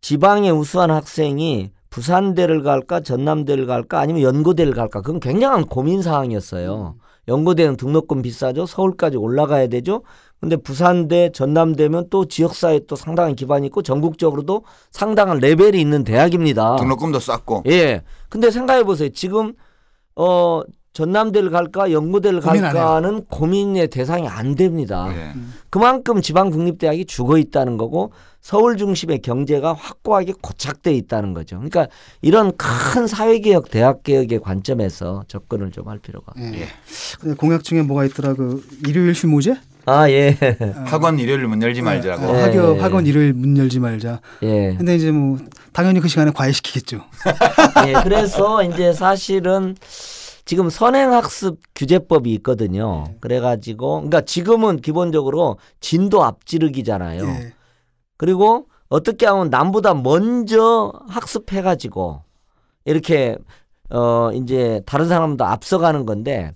지방의 0.00 0.50
우수한 0.50 0.90
학생이 0.90 1.70
부산대를 1.90 2.62
갈까 2.62 3.00
전남대를 3.00 3.66
갈까 3.66 4.00
아니면 4.00 4.22
연고대를 4.22 4.72
갈까 4.72 5.02
그건 5.02 5.20
굉장한 5.20 5.66
고민 5.66 6.00
사항이었어요. 6.02 6.96
연고대는 7.28 7.76
등록금 7.76 8.22
비싸죠. 8.22 8.66
서울까지 8.66 9.16
올라가야 9.18 9.68
되죠. 9.68 10.02
근데 10.42 10.56
부산대, 10.56 11.30
전남대면 11.32 12.08
또 12.10 12.26
지역사회 12.26 12.80
또 12.88 12.96
상당한 12.96 13.36
기반이 13.36 13.68
있고 13.68 13.80
전국적으로도 13.82 14.64
상당한 14.90 15.38
레벨이 15.38 15.80
있는 15.80 16.02
대학입니다. 16.02 16.74
등록금도 16.78 17.20
쌌고. 17.20 17.62
예. 17.68 18.02
근데 18.28 18.50
생각해 18.50 18.82
보세요. 18.82 19.10
지금 19.10 19.52
어 20.16 20.62
전남대를 20.94 21.50
갈까 21.50 21.82
안 21.84 22.56
해요. 22.56 22.72
갈까는 22.72 23.24
고민의 23.26 23.86
대상이 23.86 24.26
안 24.26 24.56
됩니다. 24.56 25.06
예. 25.14 25.32
그만큼 25.70 26.20
지방 26.20 26.50
국립대학이 26.50 27.04
죽어 27.04 27.38
있다는 27.38 27.76
거고 27.76 28.12
서울 28.40 28.76
중심의 28.76 29.20
경제가 29.22 29.74
확고하게 29.74 30.32
고착돼 30.42 30.92
있다는 30.92 31.34
거죠. 31.34 31.54
그러니까 31.58 31.86
이런 32.20 32.50
큰 32.56 33.06
사회개혁, 33.06 33.70
대학개혁의 33.70 34.40
관점에서 34.40 35.22
접근을 35.28 35.70
좀 35.70 35.86
할 35.86 36.00
필요가. 36.00 36.32
예. 36.38 36.62
예. 36.62 36.66
근데 37.20 37.36
공약 37.36 37.62
중에 37.62 37.82
뭐가 37.82 38.04
있더라 38.06 38.34
그 38.34 38.66
일요일 38.88 39.12
휴무제 39.12 39.54
아 39.86 40.08
예. 40.10 40.36
학원 40.86 41.18
일요일 41.18 41.46
문 41.46 41.60
열지 41.62 41.82
말자고. 41.82 42.24
어, 42.26 42.32
네. 42.32 42.42
학교 42.42 42.80
학원 42.80 43.06
일요일 43.06 43.32
문 43.32 43.56
열지 43.56 43.80
말자. 43.80 44.20
예. 44.42 44.74
근데 44.76 44.94
이제 44.94 45.10
뭐 45.10 45.38
당연히 45.72 46.00
그 46.00 46.08
시간에 46.08 46.30
과외시키겠죠. 46.30 47.00
예. 47.88 47.92
그래서 48.02 48.62
이제 48.62 48.92
사실은 48.92 49.76
지금 50.44 50.70
선행학습 50.70 51.58
규제법이 51.74 52.32
있거든요. 52.34 53.04
그래가지고 53.20 53.96
그러니까 53.96 54.20
지금은 54.22 54.80
기본적으로 54.80 55.58
진도 55.80 56.24
앞지르기잖아요. 56.24 57.24
예. 57.24 57.52
그리고 58.16 58.66
어떻게 58.88 59.26
하면 59.26 59.50
남보다 59.50 59.94
먼저 59.94 60.92
학습해가지고 61.08 62.22
이렇게 62.84 63.36
어 63.90 64.30
이제 64.32 64.82
다른 64.86 65.08
사람도 65.08 65.44
앞서가는 65.44 66.06
건데 66.06 66.52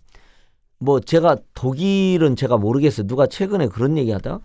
뭐 0.78 1.00
제가 1.00 1.36
독일은 1.54 2.36
제가 2.36 2.56
모르겠어요. 2.56 3.06
누가 3.06 3.26
최근에 3.26 3.68
그런 3.68 3.96
얘기하다 3.96 4.40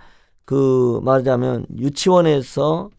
그 0.45 0.99
말하자면 1.03 1.65
유치원에서 1.77 2.89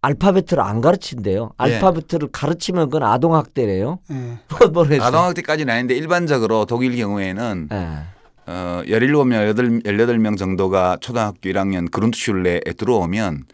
알파벳을 0.00 0.60
안 0.60 0.80
가르친대요. 0.80 1.52
예. 1.66 1.74
알파벳을 1.74 2.28
가르치면 2.32 2.86
그건 2.90 3.02
아동 3.02 3.34
학대래요. 3.34 3.98
예. 4.10 4.38
모르겠어요. 4.72 5.06
아동 5.06 5.24
학대까지는 5.24 5.72
아닌데 5.72 5.94
일반적으로 5.96 6.64
독일 6.66 6.96
경우에는 6.96 7.68
예. 7.72 7.76
어 8.46 8.82
17명, 8.86 9.82
18명 9.84 10.38
정도가 10.38 10.98
초등학교 11.00 11.50
1학년 11.50 11.90
그룬트슐레에 11.90 12.60
들어오면 12.78 13.44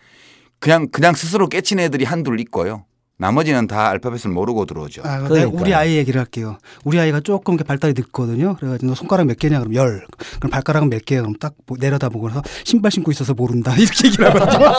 그냥 0.61 0.89
그냥 0.89 1.15
스스로 1.15 1.49
깨친 1.49 1.81
애들이 1.81 2.05
한둘 2.05 2.39
있고요. 2.41 2.85
나머지는 3.17 3.69
다 3.69 3.89
알파벳을 3.91 4.33
모르고 4.33 4.67
들어오죠. 4.67 5.03
아, 5.05 5.17
내가 5.19 5.29
그러니까요. 5.29 5.61
우리 5.61 5.75
아이 5.75 5.97
얘기를 5.97 6.21
할게요. 6.21 6.59
우리 6.83 6.99
아이가 6.99 7.21
조금 7.21 7.55
이렇게 7.55 7.67
발달이 7.67 7.95
늦거든요. 7.97 8.57
그래가지고 8.57 8.89
너 8.89 8.95
손가락 8.95 9.27
몇 9.27 9.39
개냐? 9.39 9.61
그럼 9.61 9.75
열. 9.75 10.05
그럼 10.39 10.51
발가락은 10.51 10.91
몇 10.91 11.05
개야? 11.05 11.21
그럼 11.21 11.35
딱뭐 11.39 11.79
내려다보고 11.79 12.31
서 12.31 12.43
신발 12.65 12.91
신고 12.91 13.13
있어서 13.13 13.33
모른다. 13.35 13.73
이렇게 13.79 14.09
얘기를 14.09 14.27
하거든요. 14.35 14.73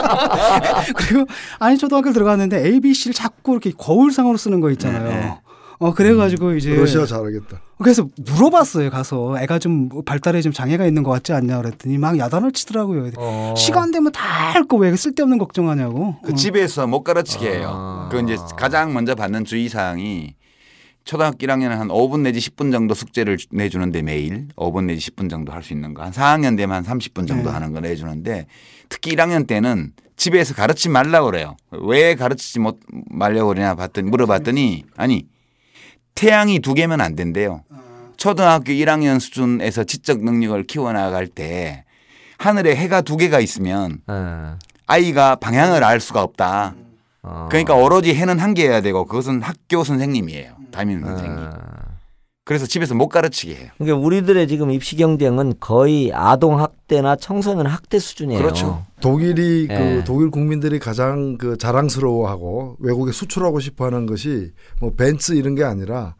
그리고 0.97 1.25
아니 1.59 1.77
초등학교 1.77 2.11
들어갔는데 2.11 2.65
A, 2.65 2.81
B, 2.81 2.93
C를 2.93 3.13
자꾸 3.13 3.53
이렇게 3.53 3.71
거울상으로 3.71 4.37
쓰는 4.37 4.59
거 4.59 4.69
있잖아요. 4.71 5.03
네, 5.03 5.15
네. 5.15 5.37
어 5.79 5.93
그래가지고 5.93 6.53
이제 6.55 6.73
러시아 6.75 7.05
잘하겠다. 7.05 7.61
그래서 7.79 8.07
물어봤어요. 8.17 8.89
가서 8.89 9.37
애가 9.39 9.59
좀 9.59 9.89
발달에 10.05 10.41
좀 10.41 10.51
장애가 10.53 10.85
있는 10.85 11.03
것 11.03 11.11
같지 11.11 11.33
않냐 11.33 11.57
그랬더니 11.61 11.97
막 11.97 12.17
야단을 12.17 12.51
치더라고요. 12.53 13.11
어. 13.17 13.53
시간 13.57 13.91
되면 13.91 14.11
다 14.11 14.53
할 14.53 14.67
거 14.67 14.77
왜 14.77 14.95
쓸데없는 14.95 15.37
걱정하냐고. 15.37 16.15
그 16.23 16.31
어. 16.31 16.35
집에서 16.35 16.87
못 16.87 17.03
가르치게 17.03 17.49
해요. 17.57 17.71
아. 17.73 18.09
그 18.11 18.21
이제 18.21 18.37
가장 18.57 18.93
먼저 18.93 19.15
받는 19.15 19.43
주의 19.45 19.67
사항이 19.67 20.35
초등학교 21.03 21.37
1학년은 21.45 21.69
한 21.75 21.87
5분 21.89 22.21
내지 22.21 22.39
10분 22.39 22.71
정도 22.71 22.95
숙제를 22.95 23.37
내주는데 23.51 24.01
매일 24.01 24.47
5분 24.55 24.85
내지 24.85 25.11
10분 25.11 25.29
정도 25.29 25.51
할 25.51 25.61
수 25.61 25.73
있는 25.73 25.93
거. 25.93 26.01
한 26.03 26.11
4학년 26.11 26.57
되면 26.57 26.83
한 26.83 26.83
30분 26.99 27.27
정도 27.27 27.49
네. 27.49 27.53
하는 27.53 27.73
거 27.73 27.79
내주는데 27.81 28.47
특히 28.89 29.15
1학년 29.15 29.45
때는 29.45 29.91
집에서 30.17 30.53
가르치지 30.55 30.89
말라고 30.89 31.25
그래요. 31.27 31.57
왜 31.71 32.15
가르치지 32.15 32.59
못 32.59 32.79
말려고 33.11 33.49
그러냐 33.49 33.75
봤더니 33.75 34.09
물어봤더니 34.09 34.85
아니 34.95 35.27
태양이 36.15 36.59
두 36.59 36.73
개면 36.73 37.01
안 37.01 37.15
된대요. 37.15 37.61
초등학교 38.17 38.71
1학년 38.71 39.19
수준에서 39.19 39.83
지적 39.83 40.23
능력을 40.23 40.63
키워나갈 40.63 41.27
때 41.27 41.83
하늘에 42.37 42.75
해가 42.75 43.01
두 43.01 43.17
개가 43.17 43.39
있으면 43.41 43.99
예. 44.09 44.55
아이가 44.87 45.35
방향을 45.35 45.83
알 45.83 45.99
수가 45.99 46.23
없다. 46.23 46.75
어. 47.23 47.47
그러니까 47.49 47.75
오로지 47.75 48.13
해는 48.15 48.39
한 48.39 48.53
개여야 48.53 48.81
되고 48.81 49.05
그것은 49.05 49.41
학교 49.41 49.83
선생님이에요. 49.83 50.53
담임 50.71 51.01
선생님. 51.01 51.37
예. 51.43 51.49
그래서 52.45 52.67
집에서 52.67 52.93
못 52.93 53.09
가르치게 53.09 53.55
해요. 53.55 53.69
그러니까 53.77 54.05
우리들의 54.05 54.47
지금 54.47 54.69
입시 54.71 54.95
경쟁은 54.95 55.55
거의 55.59 56.11
아동 56.13 56.61
학대나 56.61 57.15
청소년 57.15 57.65
학대 57.65 57.97
수준이에요. 57.97 58.39
그렇죠. 58.39 58.85
독일이 59.05 59.67
예. 59.69 59.77
그 59.77 60.03
독일 60.03 60.31
국민들이 60.31 60.79
가장 60.79 61.37
그 61.37 61.59
자랑스러워하고 61.59 62.77
외국에 62.79 63.11
수출하고 63.11 63.59
싶어하는 63.59 64.07
것이 64.07 64.51
뭐 64.81 64.93
벤츠 64.97 65.33
이런 65.33 65.53
게 65.53 65.63
아니라 65.63 66.15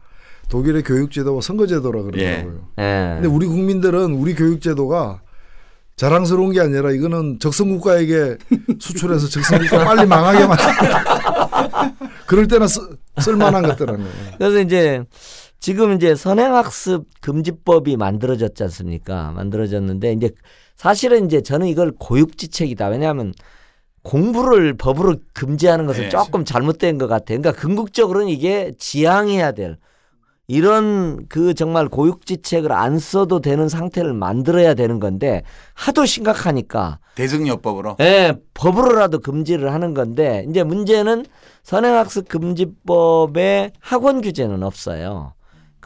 독일의 0.48 0.84
교육제도와 0.84 1.40
선거제도라 1.40 2.02
그러더라고요. 2.02 2.68
예. 2.78 3.14
근데 3.14 3.26
우리 3.26 3.46
국민들은 3.46 4.12
우리 4.12 4.36
교육제도가 4.36 5.20
자랑스러운 5.96 6.52
게 6.52 6.60
아니라 6.60 6.92
이거는 6.92 7.40
적성국가에게 7.40 8.36
수출해서 8.78 9.26
적성국가 9.30 9.84
빨리 9.84 10.06
망하게 10.06 10.46
만들. 10.46 10.66
그럴 12.26 12.46
때나 12.46 12.68
쓰, 12.68 12.80
쓸만한 13.18 13.64
것들 13.64 13.90
아니에요. 13.90 14.10
그래서 14.38 14.60
이제 14.60 15.02
지금 15.58 15.94
이제 15.94 16.14
선행학습 16.14 17.06
금지법이 17.20 17.96
만들어졌지 17.96 18.62
않습니까? 18.64 19.32
만들어졌는데 19.32 20.12
이제 20.12 20.30
사실은 20.76 21.26
이제 21.26 21.40
저는 21.40 21.66
이걸 21.66 21.92
고육지책이다. 21.92 22.88
왜냐하면 22.88 23.32
공부를 24.02 24.76
법으로 24.76 25.16
금지하는 25.32 25.86
것은 25.86 26.04
네. 26.04 26.08
조금 26.10 26.44
잘못된 26.44 26.98
것 26.98 27.08
같아요. 27.08 27.40
그러니까 27.40 27.60
궁극적으로는 27.60 28.28
이게 28.28 28.72
지향해야 28.78 29.52
될 29.52 29.78
이런 30.48 31.26
그 31.28 31.54
정말 31.54 31.88
고육지책을 31.88 32.70
안 32.70 33.00
써도 33.00 33.40
되는 33.40 33.68
상태를 33.68 34.14
만들어야 34.14 34.74
되는 34.74 35.00
건데 35.00 35.42
하도 35.74 36.06
심각하니까 36.06 37.00
대승요법으로. 37.16 37.96
예, 38.00 38.34
법으로라도 38.54 39.18
금지를 39.18 39.72
하는 39.72 39.92
건데 39.92 40.46
이제 40.48 40.62
문제는 40.62 41.26
선행학습 41.64 42.28
금지법에 42.28 43.72
학원 43.80 44.20
규제는 44.20 44.62
없어요. 44.62 45.32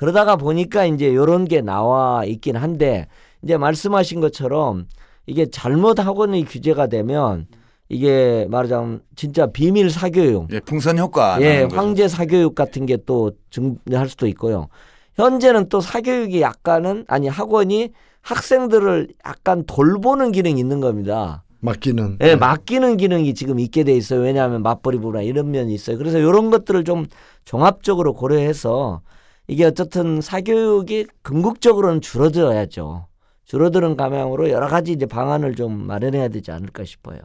그러다가 0.01 0.37
보니까 0.37 0.87
이제 0.87 1.15
요런 1.15 1.45
게 1.45 1.61
나와 1.61 2.25
있긴 2.25 2.57
한데 2.57 3.07
이제 3.43 3.59
말씀하신 3.59 4.21
것처럼 4.21 4.87
이게 5.27 5.45
잘못 5.45 6.01
학원의 6.01 6.45
규제가 6.45 6.87
되면 6.87 7.47
이게 7.91 8.47
말하자면 8.51 9.03
진짜 9.15 9.47
비밀 9.49 9.91
사교육 9.91 10.51
예, 10.55 10.61
풍선 10.61 10.99
효과. 10.99 11.37
예, 11.43 11.55
나는 11.57 11.69
거죠. 11.69 11.77
황제 11.81 12.09
사교육 12.09 12.55
같은 12.55 12.87
게 12.87 12.97
또 13.05 13.33
증할 13.51 14.09
수도 14.09 14.27
있고요. 14.29 14.69
현재는 15.17 15.69
또 15.69 15.83
사교육이 15.83 16.41
약간은 16.41 17.05
아니 17.07 17.29
학원이 17.29 17.91
학생들을 18.23 19.09
약간 19.27 19.65
돌보는 19.67 20.33
기능이 20.33 20.59
있는 20.59 20.81
겁니다. 20.81 21.45
맡기는. 21.61 22.19
예, 22.23 22.37
맡기는 22.37 22.97
기능이 22.97 23.35
지금 23.35 23.59
있게 23.61 23.85
돼 23.85 23.95
있어요. 23.95 24.21
왜냐하면 24.21 24.63
맞벌이 24.63 24.97
부부나 24.97 25.21
이런 25.21 25.51
면이 25.51 25.75
있어요. 25.75 25.99
그래서 25.99 26.17
이런 26.19 26.49
것들을 26.51 26.85
좀 26.85 27.05
종합적으로 27.45 28.15
고려해서 28.15 29.03
이게 29.51 29.65
어쨌든 29.65 30.21
사교육이 30.21 31.07
궁극적으로는 31.25 32.01
줄어들어야죠. 32.01 33.09
줄어드는 33.47 33.97
감향으로 33.97 34.49
여러 34.51 34.69
가지 34.69 34.93
이제 34.93 35.07
방안을 35.07 35.57
좀 35.57 35.87
마련해야 35.89 36.29
되지 36.29 36.53
않을까 36.53 36.85
싶어요. 36.85 37.19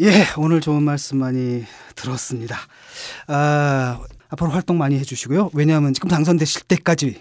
예, 0.00 0.08
오늘 0.38 0.60
좋은 0.60 0.84
말씀 0.84 1.18
많이 1.18 1.64
들었습니다. 1.96 2.56
아, 3.26 4.00
앞으로 4.28 4.50
활동 4.50 4.78
많이 4.78 4.96
해주시고요. 5.00 5.50
왜냐하면 5.52 5.92
지금 5.94 6.08
당선되실 6.08 6.62
때까지 6.62 7.20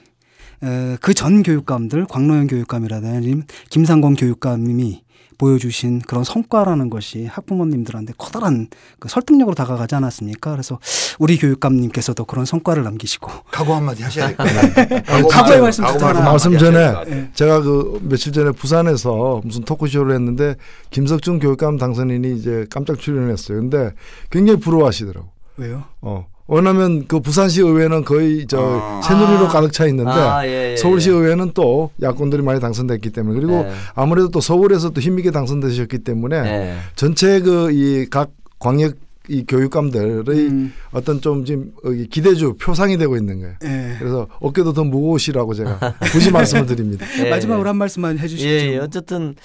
그 1.01 1.14
전 1.16 1.41
교육감들, 1.41 2.06
광노현 2.06 2.45
교육감이라든지 2.45 3.41
김상건 3.72 4.14
교육감이 4.14 5.04
보여주신 5.38 6.02
그런 6.02 6.24
성과라는 6.24 6.90
것이 6.90 7.26
학부모님들한테 7.26 8.14
커다란 8.18 8.68
그 9.00 9.10
설득력으로 9.10 9.56
다가가지 9.56 9.96
않았습니까? 9.96 10.52
그래서 10.52 10.80
우리 11.20 11.38
교육감님께서도 11.38 12.26
그런 12.26 12.46
성과를 12.46 12.84
남기시고 12.84 13.30
각오 13.52 13.74
한마디 13.74 14.04
하셔야 14.04 14.28
될것 14.28 14.48
같아요. 14.48 15.28
각오의 15.28 15.62
말씀 15.62 15.84
각오 15.84 16.00
말씀 16.00 16.58
전에. 16.58 17.30
제가 17.34 17.62
그 17.62 18.00
며칠 18.04 18.32
전에 18.32 18.52
부산에서 18.52 19.42
무슨 19.44 19.64
토크쇼를 19.64 20.14
했는데 20.16 20.56
김석준 20.92 21.40
교육감 21.40 21.78
당선인이 21.78 22.36
이제 22.38 22.66
깜짝 22.70 23.00
출연했어요. 23.00 23.60
근데 23.60 23.92
굉장히 24.30 24.60
부러워하시더라고. 24.60 25.28
왜요? 25.58 25.84
어. 26.02 26.26
왜냐하면 26.48 27.08
그 27.08 27.20
부산시 27.20 27.62
의회는 27.62 28.04
거의 28.04 28.46
저 28.48 28.60
아. 28.82 29.02
새누리로 29.02 29.48
가득 29.48 29.72
차 29.72 29.86
있는데 29.88 30.12
아, 30.12 30.46
예, 30.46 30.72
예, 30.74 30.78
서울시 30.78 31.10
예. 31.10 31.14
의회는 31.14 31.52
또 31.54 31.91
야권들이 32.02 32.41
많이 32.41 32.60
당선됐기 32.60 33.12
때문에 33.12 33.39
그리고 33.39 33.64
네. 33.64 33.72
아무래도 33.96 34.30
또 34.30 34.41
서울에서 34.41 34.89
또 34.89 35.00
힘있게 35.02 35.32
당선되셨기 35.32 36.00
때문에 36.00 36.36
예. 36.38 36.76
전체 36.96 37.39
그 37.39 37.72
이 37.72 38.08
각 38.10 38.32
광역 38.60 38.96
이 39.30 39.46
교육감들의 39.48 40.26
음, 40.50 40.74
어떤 40.91 41.22
좀 41.22 41.46
지금 41.46 41.72
기대주 42.12 42.56
표상이 42.60 42.98
되고 42.98 43.16
있는 43.16 43.39
거예요. 43.39 43.56
예. 43.64 43.96
그래서 43.98 44.28
어깨도 44.41 44.74
더 44.74 44.84
무거우시라고 44.84 45.54
제가 45.54 45.96
굳이 46.12 46.30
말씀을 46.32 46.66
드립니다. 46.66 47.06
예. 47.24 47.30
마지막으로 47.30 47.70
한 47.70 47.78
말씀만 47.78 48.20
해주시죠. 48.20 48.50
예, 48.50 48.74
예. 48.74 48.78
어쨌든 48.80 49.36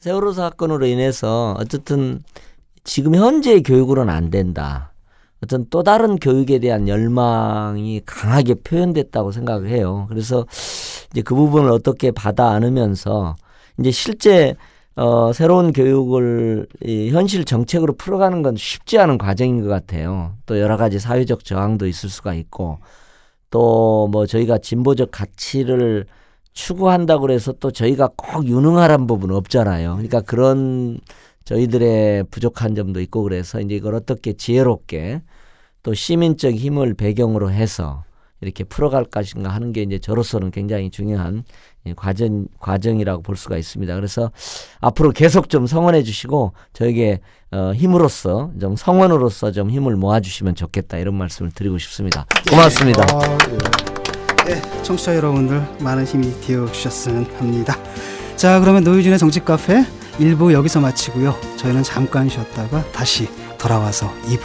세월호 0.00 0.32
사건으로 0.32 0.86
인해서 0.86 1.54
어쨌든 1.56 2.20
지금 2.82 3.14
현재의 3.14 3.62
교육으로는 3.62 4.12
안 4.12 4.30
된다. 4.30 4.92
어떤 5.42 5.66
또 5.70 5.82
다른 5.82 6.16
교육에 6.16 6.58
대한 6.58 6.88
열망이 6.88 8.00
강하게 8.04 8.54
표현됐다고 8.54 9.32
생각을 9.32 9.68
해요. 9.68 10.06
그래서 10.08 10.46
이제 11.12 11.22
그 11.22 11.34
부분을 11.34 11.70
어떻게 11.70 12.10
받아 12.10 12.50
안으면서 12.50 13.36
이제 13.78 13.90
실제 13.90 14.54
어, 14.96 15.32
새로운 15.32 15.72
교육을 15.72 16.66
이 16.84 17.10
현실 17.10 17.44
정책으로 17.44 17.94
풀어가는 17.96 18.42
건 18.42 18.56
쉽지 18.56 18.98
않은 18.98 19.16
과정인 19.18 19.62
것 19.62 19.68
같아요. 19.68 20.34
또 20.46 20.58
여러 20.58 20.76
가지 20.76 20.98
사회적 20.98 21.44
저항도 21.44 21.86
있을 21.86 22.08
수가 22.10 22.34
있고 22.34 22.78
또 23.50 24.08
뭐 24.10 24.26
저희가 24.26 24.58
진보적 24.58 25.10
가치를 25.10 26.06
추구한다고 26.52 27.22
그래서 27.22 27.52
또 27.52 27.70
저희가 27.70 28.10
꼭 28.16 28.46
유능하란 28.46 29.06
부분은 29.06 29.34
없잖아요. 29.36 29.92
그러니까 29.94 30.20
그런 30.22 30.98
저희들의 31.48 32.24
부족한 32.30 32.74
점도 32.74 33.00
있고 33.00 33.22
그래서 33.22 33.58
이제 33.60 33.74
이걸 33.74 33.94
어떻게 33.94 34.34
지혜롭게 34.34 35.22
또 35.82 35.94
시민적 35.94 36.52
힘을 36.52 36.92
배경으로 36.92 37.50
해서 37.50 38.04
이렇게 38.42 38.64
풀어갈 38.64 39.04
것인가 39.04 39.48
하는 39.48 39.72
게 39.72 39.80
이제 39.80 39.98
저로서는 39.98 40.50
굉장히 40.50 40.90
중요한 40.90 41.44
이 41.86 41.94
과정 41.96 42.46
과정이라고 42.60 43.22
볼 43.22 43.36
수가 43.36 43.56
있습니다. 43.56 43.94
그래서 43.94 44.30
앞으로 44.80 45.10
계속 45.12 45.48
좀 45.48 45.66
성원해 45.66 46.02
주시고 46.02 46.52
저에게 46.74 47.20
어, 47.50 47.72
힘으로써 47.74 48.50
좀 48.60 48.76
성원으로서 48.76 49.50
좀 49.50 49.70
힘을 49.70 49.96
모아 49.96 50.20
주시면 50.20 50.54
좋겠다 50.54 50.98
이런 50.98 51.14
말씀을 51.14 51.50
드리고 51.52 51.78
싶습니다. 51.78 52.26
고맙습니다. 52.50 53.06
아, 53.10 53.38
예. 54.46 54.54
네, 54.54 54.82
청취자 54.82 55.16
여러분들 55.16 55.62
많은 55.80 56.04
힘이 56.04 56.30
되어 56.42 56.70
주셨으면 56.70 57.24
합니다. 57.38 57.74
자, 58.36 58.60
그러면 58.60 58.84
노유진의 58.84 59.18
정치 59.18 59.40
카페 59.40 59.84
1부 60.18 60.52
여기서 60.52 60.80
마치고요. 60.80 61.38
저희는 61.56 61.82
잠깐 61.82 62.28
쉬었다가 62.28 62.84
다시 62.92 63.28
돌아와서 63.58 64.12
2부. 64.26 64.42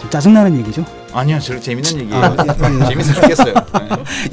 좀 0.00 0.10
짜증나는 0.10 0.56
얘기죠? 0.60 0.84
아니요, 1.12 1.38
저 1.40 1.58
재밌는 1.58 2.00
얘기예요. 2.00 2.22
아, 2.22 2.36
예, 2.38 2.80
예. 2.80 2.84
재밌어 2.88 3.12
죽겠어요. 3.14 3.54
네. 3.54 3.60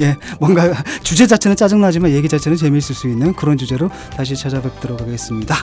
예, 0.02 0.16
뭔가 0.38 0.72
주제 1.02 1.26
자체는 1.26 1.56
짜증나지만 1.56 2.10
얘기 2.12 2.28
자체는 2.28 2.56
재미있을 2.56 2.94
수 2.94 3.08
있는 3.08 3.32
그런 3.34 3.56
주제로 3.56 3.90
다시 4.16 4.36
찾아뵙도록 4.36 5.00
하겠습니다. 5.00 5.56